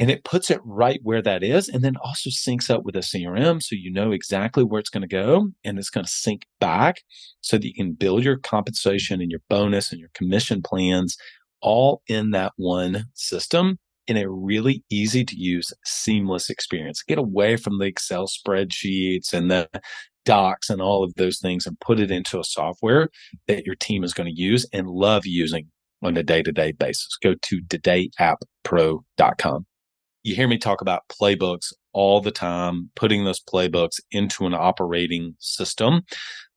And 0.00 0.12
it 0.12 0.22
puts 0.22 0.48
it 0.48 0.60
right 0.64 1.00
where 1.02 1.22
that 1.22 1.42
is, 1.42 1.68
and 1.68 1.82
then 1.82 1.96
also 1.96 2.30
syncs 2.30 2.70
up 2.70 2.84
with 2.84 2.94
a 2.94 3.00
CRM 3.00 3.60
so 3.60 3.74
you 3.74 3.92
know 3.92 4.12
exactly 4.12 4.62
where 4.62 4.78
it's 4.78 4.90
going 4.90 5.02
to 5.02 5.08
go 5.08 5.48
and 5.64 5.76
it's 5.76 5.90
going 5.90 6.04
to 6.04 6.10
sync 6.10 6.46
back 6.60 7.02
so 7.40 7.58
that 7.58 7.66
you 7.66 7.74
can 7.74 7.94
build 7.94 8.22
your 8.22 8.36
compensation 8.36 9.20
and 9.20 9.30
your 9.30 9.42
bonus 9.50 9.90
and 9.90 9.98
your 10.00 10.10
commission 10.14 10.62
plans 10.62 11.16
all 11.60 12.02
in 12.08 12.30
that 12.32 12.52
one 12.56 13.04
system 13.14 13.78
in 14.06 14.16
a 14.16 14.28
really 14.28 14.82
easy 14.90 15.24
to 15.24 15.36
use, 15.36 15.72
seamless 15.84 16.50
experience. 16.50 17.02
Get 17.02 17.18
away 17.18 17.56
from 17.56 17.78
the 17.78 17.84
Excel 17.84 18.26
spreadsheets 18.26 19.32
and 19.32 19.50
the 19.50 19.68
docs 20.24 20.70
and 20.70 20.82
all 20.82 21.04
of 21.04 21.14
those 21.14 21.38
things 21.38 21.66
and 21.66 21.78
put 21.80 22.00
it 22.00 22.10
into 22.10 22.40
a 22.40 22.44
software 22.44 23.08
that 23.46 23.64
your 23.64 23.76
team 23.76 24.04
is 24.04 24.14
going 24.14 24.34
to 24.34 24.40
use 24.40 24.66
and 24.72 24.88
love 24.88 25.26
using 25.26 25.68
on 26.02 26.16
a 26.16 26.22
day 26.22 26.42
to 26.42 26.52
day 26.52 26.72
basis. 26.72 27.16
Go 27.22 27.34
to 27.34 27.60
todayapppro.com. 27.62 29.66
You 30.22 30.34
hear 30.34 30.48
me 30.48 30.58
talk 30.58 30.80
about 30.80 31.08
playbooks 31.08 31.72
all 31.92 32.20
the 32.20 32.30
time, 32.30 32.90
putting 32.96 33.24
those 33.24 33.40
playbooks 33.40 34.00
into 34.10 34.46
an 34.46 34.54
operating 34.54 35.34
system, 35.38 36.02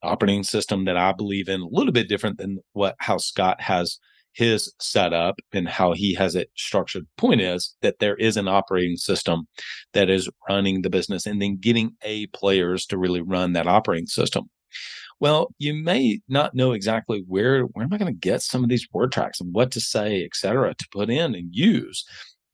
operating 0.02 0.44
system 0.44 0.84
that 0.84 0.96
I 0.96 1.12
believe 1.12 1.48
in 1.48 1.60
a 1.60 1.68
little 1.70 1.92
bit 1.92 2.08
different 2.08 2.38
than 2.38 2.58
what 2.72 2.96
how 2.98 3.18
Scott 3.18 3.60
has 3.60 3.98
his 4.32 4.72
setup 4.80 5.40
and 5.52 5.68
how 5.68 5.92
he 5.92 6.14
has 6.14 6.34
it 6.34 6.50
structured. 6.56 7.06
Point 7.16 7.40
is 7.40 7.74
that 7.82 7.98
there 7.98 8.16
is 8.16 8.36
an 8.36 8.48
operating 8.48 8.96
system 8.96 9.46
that 9.92 10.08
is 10.08 10.28
running 10.48 10.82
the 10.82 10.90
business 10.90 11.26
and 11.26 11.40
then 11.40 11.58
getting 11.58 11.92
A 12.02 12.26
players 12.28 12.86
to 12.86 12.98
really 12.98 13.20
run 13.20 13.52
that 13.52 13.66
operating 13.66 14.06
system. 14.06 14.48
Well, 15.20 15.54
you 15.58 15.74
may 15.74 16.20
not 16.28 16.54
know 16.54 16.72
exactly 16.72 17.22
where 17.28 17.62
where 17.62 17.84
am 17.84 17.92
I 17.92 17.98
going 17.98 18.12
to 18.12 18.18
get 18.18 18.42
some 18.42 18.64
of 18.64 18.70
these 18.70 18.88
word 18.92 19.12
tracks 19.12 19.40
and 19.40 19.54
what 19.54 19.70
to 19.72 19.80
say, 19.80 20.24
et 20.24 20.34
cetera, 20.34 20.74
to 20.74 20.88
put 20.90 21.10
in 21.10 21.34
and 21.34 21.54
use. 21.54 22.04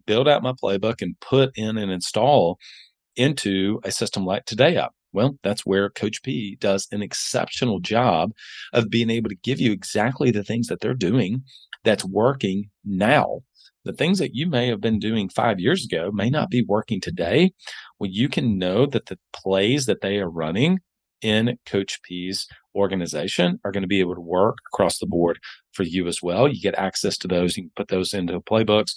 Build 0.07 0.29
out 0.29 0.43
my 0.43 0.53
playbook 0.53 1.01
and 1.01 1.19
put 1.21 1.51
in 1.57 1.79
and 1.79 1.91
install 1.91 2.59
into 3.17 3.81
a 3.85 3.91
system 3.91 4.25
like 4.27 4.45
Today 4.45 4.77
App. 4.77 4.93
Well, 5.13 5.39
that's 5.43 5.65
where 5.65 5.89
Coach 5.89 6.23
P 6.23 6.57
does 6.61 6.87
an 6.93 7.03
exceptional 7.03 7.81
job 7.81 8.33
of 8.75 8.91
being 8.91 9.09
able 9.09 9.31
to 9.31 9.37
give 9.37 9.61
you 9.61 9.73
exactly 9.73 10.31
the 10.31 10.45
things 10.45 10.67
that 10.67 10.81
they're 10.81 10.93
doing 10.93 11.43
that's 11.85 12.05
working 12.05 12.71
now. 12.85 13.41
The 13.85 13.93
things 13.93 14.19
that 14.19 14.35
you 14.35 14.47
may 14.47 14.69
have 14.69 14.81
been 14.81 14.99
doing 14.99 15.29
five 15.29 15.61
years 15.61 15.85
ago 15.85 16.11
may 16.13 16.29
not 16.29 16.51
be 16.51 16.63
working 16.63 17.01
today. 17.01 17.53
Well, 17.99 18.11
you 18.11 18.29
can 18.29 18.59
know 18.59 18.87
that 18.87 19.07
the 19.07 19.19
plays 19.33 19.87
that 19.87 20.03
they 20.03 20.19
are 20.19 20.31
running 20.31 20.81
in 21.23 21.59
Coach 21.67 22.01
P's 22.03 22.47
organization 22.75 23.59
are 23.65 23.73
going 23.73 23.83
to 23.83 23.89
be 23.89 24.01
able 24.01 24.15
to 24.15 24.21
work 24.21 24.59
across 24.73 24.99
the 24.99 25.07
board 25.07 25.39
for 25.73 25.83
you 25.83 26.07
as 26.07 26.23
well. 26.23 26.49
You 26.49 26.61
get 26.61 26.75
access 26.75 27.17
to 27.19 27.29
those. 27.29 27.57
You 27.57 27.65
can 27.65 27.73
put 27.77 27.89
those 27.89 28.13
into 28.13 28.41
playbooks, 28.41 28.93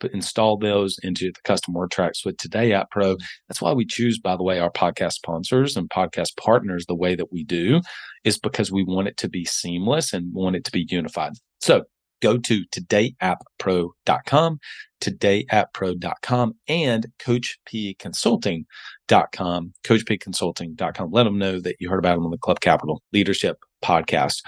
put, 0.00 0.12
install 0.12 0.58
those 0.58 0.98
into 1.02 1.32
the 1.32 1.40
custom 1.44 1.74
word 1.74 1.90
tracks 1.90 2.24
with 2.24 2.36
Today 2.36 2.72
App 2.72 2.90
Pro. 2.90 3.16
That's 3.48 3.62
why 3.62 3.72
we 3.72 3.84
choose, 3.86 4.18
by 4.18 4.36
the 4.36 4.44
way, 4.44 4.58
our 4.58 4.70
podcast 4.70 5.14
sponsors 5.14 5.76
and 5.76 5.90
podcast 5.90 6.36
partners 6.36 6.86
the 6.86 6.94
way 6.94 7.16
that 7.16 7.32
we 7.32 7.42
do 7.42 7.80
is 8.24 8.38
because 8.38 8.70
we 8.70 8.84
want 8.84 9.08
it 9.08 9.16
to 9.18 9.28
be 9.28 9.44
seamless 9.44 10.12
and 10.12 10.32
want 10.32 10.56
it 10.56 10.64
to 10.64 10.72
be 10.72 10.86
unified. 10.88 11.32
So 11.60 11.84
go 12.20 12.38
to 12.38 12.64
todayapppro.com, 12.66 14.58
todayapppro.com, 15.00 16.54
and 16.68 17.06
coachpconsulting.com, 17.18 19.72
coachpconsulting.com. 19.84 21.10
Let 21.10 21.24
them 21.24 21.38
know 21.38 21.60
that 21.60 21.76
you 21.78 21.88
heard 21.88 21.98
about 21.98 22.16
them 22.16 22.24
on 22.24 22.30
the 22.30 22.38
Club 22.38 22.60
Capital 22.60 23.02
Leadership 23.12 23.58
podcast. 23.84 24.42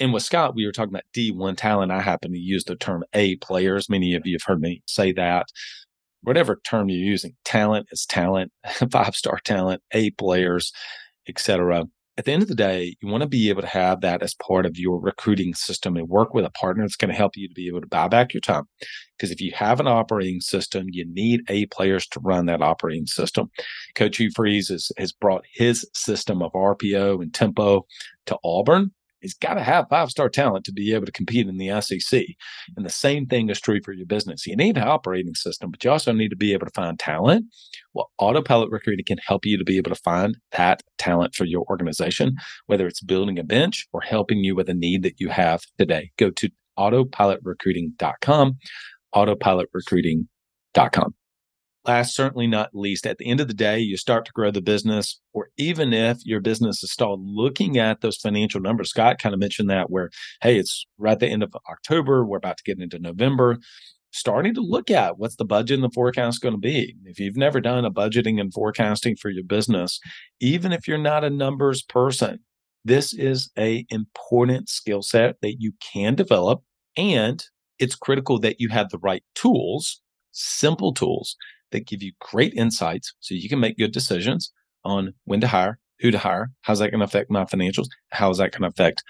And 0.00 0.12
with 0.12 0.22
Scott, 0.22 0.54
we 0.54 0.64
were 0.64 0.70
talking 0.72 0.92
about 0.92 1.02
D1 1.16 1.56
talent. 1.56 1.90
I 1.90 2.00
happen 2.00 2.32
to 2.32 2.38
use 2.38 2.62
the 2.64 2.76
term 2.76 3.02
A 3.14 3.34
players. 3.36 3.88
Many 3.88 4.14
of 4.14 4.26
you 4.26 4.34
have 4.34 4.44
heard 4.46 4.60
me 4.60 4.82
say 4.86 5.12
that. 5.12 5.46
Whatever 6.22 6.60
term 6.64 6.88
you're 6.88 7.04
using, 7.04 7.34
talent 7.44 7.88
is 7.90 8.06
talent, 8.06 8.52
five 8.92 9.16
star 9.16 9.40
talent, 9.44 9.82
A 9.92 10.10
players, 10.12 10.72
etc 11.28 11.88
at 12.18 12.24
the 12.24 12.32
end 12.32 12.42
of 12.42 12.48
the 12.48 12.54
day, 12.56 12.96
you 13.00 13.08
want 13.08 13.22
to 13.22 13.28
be 13.28 13.48
able 13.48 13.62
to 13.62 13.68
have 13.68 14.00
that 14.00 14.22
as 14.22 14.34
part 14.34 14.66
of 14.66 14.76
your 14.76 15.00
recruiting 15.00 15.54
system 15.54 15.96
and 15.96 16.08
work 16.08 16.34
with 16.34 16.44
a 16.44 16.50
partner 16.50 16.82
that's 16.82 16.96
going 16.96 17.10
to 17.10 17.16
help 17.16 17.36
you 17.36 17.46
to 17.46 17.54
be 17.54 17.68
able 17.68 17.80
to 17.80 17.86
buy 17.86 18.08
back 18.08 18.34
your 18.34 18.40
time. 18.40 18.64
Because 19.16 19.30
if 19.30 19.40
you 19.40 19.52
have 19.52 19.78
an 19.78 19.86
operating 19.86 20.40
system, 20.40 20.86
you 20.90 21.06
need 21.06 21.42
A 21.48 21.66
players 21.66 22.08
to 22.08 22.20
run 22.20 22.46
that 22.46 22.60
operating 22.60 23.06
system. 23.06 23.50
Coach 23.94 24.16
Hugh 24.16 24.32
Freeze 24.34 24.68
has, 24.68 24.90
has 24.98 25.12
brought 25.12 25.44
his 25.54 25.88
system 25.94 26.42
of 26.42 26.52
RPO 26.52 27.22
and 27.22 27.32
tempo 27.32 27.86
to 28.26 28.36
Auburn 28.42 28.90
he's 29.20 29.34
got 29.34 29.54
to 29.54 29.62
have 29.62 29.88
five 29.88 30.10
star 30.10 30.28
talent 30.28 30.64
to 30.66 30.72
be 30.72 30.94
able 30.94 31.06
to 31.06 31.12
compete 31.12 31.46
in 31.46 31.58
the 31.58 31.80
SEC. 31.80 32.24
And 32.76 32.84
the 32.84 32.90
same 32.90 33.26
thing 33.26 33.50
is 33.50 33.60
true 33.60 33.80
for 33.84 33.92
your 33.92 34.06
business. 34.06 34.46
You 34.46 34.56
need 34.56 34.76
an 34.76 34.86
operating 34.86 35.34
system, 35.34 35.70
but 35.70 35.84
you 35.84 35.90
also 35.90 36.12
need 36.12 36.30
to 36.30 36.36
be 36.36 36.52
able 36.52 36.66
to 36.66 36.72
find 36.72 36.98
talent. 36.98 37.46
Well, 37.94 38.10
Autopilot 38.18 38.70
Recruiting 38.70 39.04
can 39.06 39.18
help 39.26 39.44
you 39.44 39.58
to 39.58 39.64
be 39.64 39.76
able 39.76 39.90
to 39.90 40.02
find 40.02 40.36
that 40.52 40.82
talent 40.98 41.34
for 41.34 41.44
your 41.44 41.64
organization, 41.68 42.36
whether 42.66 42.86
it's 42.86 43.00
building 43.00 43.38
a 43.38 43.44
bench 43.44 43.86
or 43.92 44.00
helping 44.00 44.44
you 44.44 44.54
with 44.54 44.68
a 44.68 44.74
need 44.74 45.02
that 45.02 45.20
you 45.20 45.28
have 45.28 45.62
today. 45.78 46.10
Go 46.16 46.30
to 46.30 46.50
autopilotrecruiting.com, 46.78 48.56
autopilotrecruiting.com 49.14 51.14
last 51.88 52.14
certainly 52.14 52.46
not 52.46 52.70
least 52.74 53.06
at 53.06 53.18
the 53.18 53.26
end 53.26 53.40
of 53.40 53.48
the 53.48 53.54
day 53.54 53.78
you 53.78 53.96
start 53.96 54.24
to 54.26 54.32
grow 54.32 54.50
the 54.50 54.60
business 54.60 55.20
or 55.32 55.48
even 55.56 55.92
if 55.92 56.18
your 56.24 56.40
business 56.40 56.82
is 56.82 56.92
stalled 56.92 57.20
looking 57.24 57.78
at 57.78 58.02
those 58.02 58.16
financial 58.16 58.60
numbers 58.60 58.90
scott 58.90 59.18
kind 59.18 59.34
of 59.34 59.40
mentioned 59.40 59.70
that 59.70 59.90
where 59.90 60.10
hey 60.42 60.58
it's 60.58 60.86
right 60.98 61.12
at 61.12 61.20
the 61.20 61.26
end 61.26 61.42
of 61.42 61.54
october 61.68 62.24
we're 62.24 62.36
about 62.36 62.58
to 62.58 62.64
get 62.64 62.80
into 62.80 62.98
november 62.98 63.58
starting 64.12 64.54
to 64.54 64.60
look 64.60 64.90
at 64.90 65.18
what's 65.18 65.36
the 65.36 65.44
budget 65.44 65.74
and 65.74 65.84
the 65.84 65.90
forecast 65.94 66.40
going 66.40 66.54
to 66.54 66.58
be. 66.58 66.96
If 67.04 67.20
you've 67.20 67.36
never 67.36 67.60
done 67.60 67.84
a 67.84 67.90
budgeting 67.90 68.40
and 68.40 68.50
forecasting 68.52 69.16
for 69.16 69.30
your 69.30 69.44
business 69.44 70.00
even 70.40 70.72
if 70.72 70.86
you're 70.86 70.98
not 70.98 71.24
a 71.24 71.30
numbers 71.30 71.82
person 71.82 72.40
this 72.84 73.12
is 73.12 73.50
a 73.58 73.84
important 73.90 74.68
skill 74.68 75.02
set 75.02 75.36
that 75.42 75.56
you 75.58 75.72
can 75.92 76.14
develop 76.14 76.62
and 76.96 77.44
it's 77.78 77.94
critical 77.94 78.38
that 78.40 78.60
you 78.60 78.68
have 78.68 78.88
the 78.90 78.98
right 78.98 79.22
tools 79.34 80.00
simple 80.32 80.92
tools 80.94 81.36
that 81.72 81.86
give 81.86 82.02
you 82.02 82.12
great 82.20 82.54
insights 82.54 83.14
so 83.20 83.34
you 83.34 83.48
can 83.48 83.60
make 83.60 83.76
good 83.78 83.92
decisions 83.92 84.52
on 84.84 85.14
when 85.24 85.40
to 85.40 85.46
hire, 85.46 85.78
who 86.00 86.10
to 86.10 86.18
hire, 86.18 86.50
how's 86.62 86.78
that 86.78 86.90
going 86.90 87.00
to 87.00 87.04
affect 87.04 87.30
my 87.30 87.44
financials, 87.44 87.88
how 88.10 88.30
is 88.30 88.38
that 88.38 88.52
going 88.52 88.62
to 88.62 88.68
affect 88.68 89.02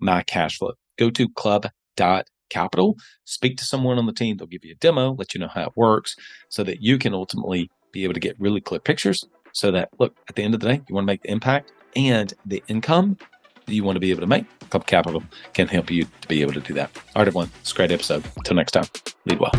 my 0.00 0.22
cash 0.22 0.58
flow. 0.58 0.72
Go 0.98 1.10
to 1.10 1.28
club.capital, 1.28 2.96
speak 3.24 3.56
to 3.58 3.64
someone 3.64 3.98
on 3.98 4.06
the 4.06 4.12
team. 4.12 4.36
They'll 4.36 4.46
give 4.46 4.64
you 4.64 4.72
a 4.72 4.76
demo, 4.76 5.12
let 5.12 5.34
you 5.34 5.40
know 5.40 5.48
how 5.48 5.64
it 5.64 5.76
works 5.76 6.16
so 6.48 6.64
that 6.64 6.82
you 6.82 6.98
can 6.98 7.14
ultimately 7.14 7.70
be 7.92 8.04
able 8.04 8.14
to 8.14 8.20
get 8.20 8.38
really 8.40 8.60
clear 8.60 8.80
pictures 8.80 9.24
so 9.52 9.70
that, 9.72 9.90
look, 9.98 10.16
at 10.28 10.36
the 10.36 10.42
end 10.42 10.54
of 10.54 10.60
the 10.60 10.68
day, 10.68 10.82
you 10.88 10.94
want 10.94 11.04
to 11.04 11.06
make 11.06 11.22
the 11.22 11.30
impact 11.30 11.72
and 11.96 12.32
the 12.46 12.62
income 12.68 13.18
that 13.66 13.74
you 13.74 13.84
want 13.84 13.96
to 13.96 14.00
be 14.00 14.10
able 14.10 14.20
to 14.20 14.26
make. 14.26 14.46
Club 14.70 14.86
Capital 14.86 15.22
can 15.54 15.68
help 15.68 15.90
you 15.90 16.06
to 16.20 16.28
be 16.28 16.40
able 16.40 16.52
to 16.52 16.60
do 16.60 16.72
that. 16.74 16.90
All 17.14 17.20
right, 17.20 17.28
everyone, 17.28 17.50
it's 17.60 17.72
a 17.72 17.74
great 17.74 17.90
episode. 17.90 18.24
Until 18.36 18.56
next 18.56 18.72
time, 18.72 18.86
lead 19.26 19.40
well. 19.40 19.50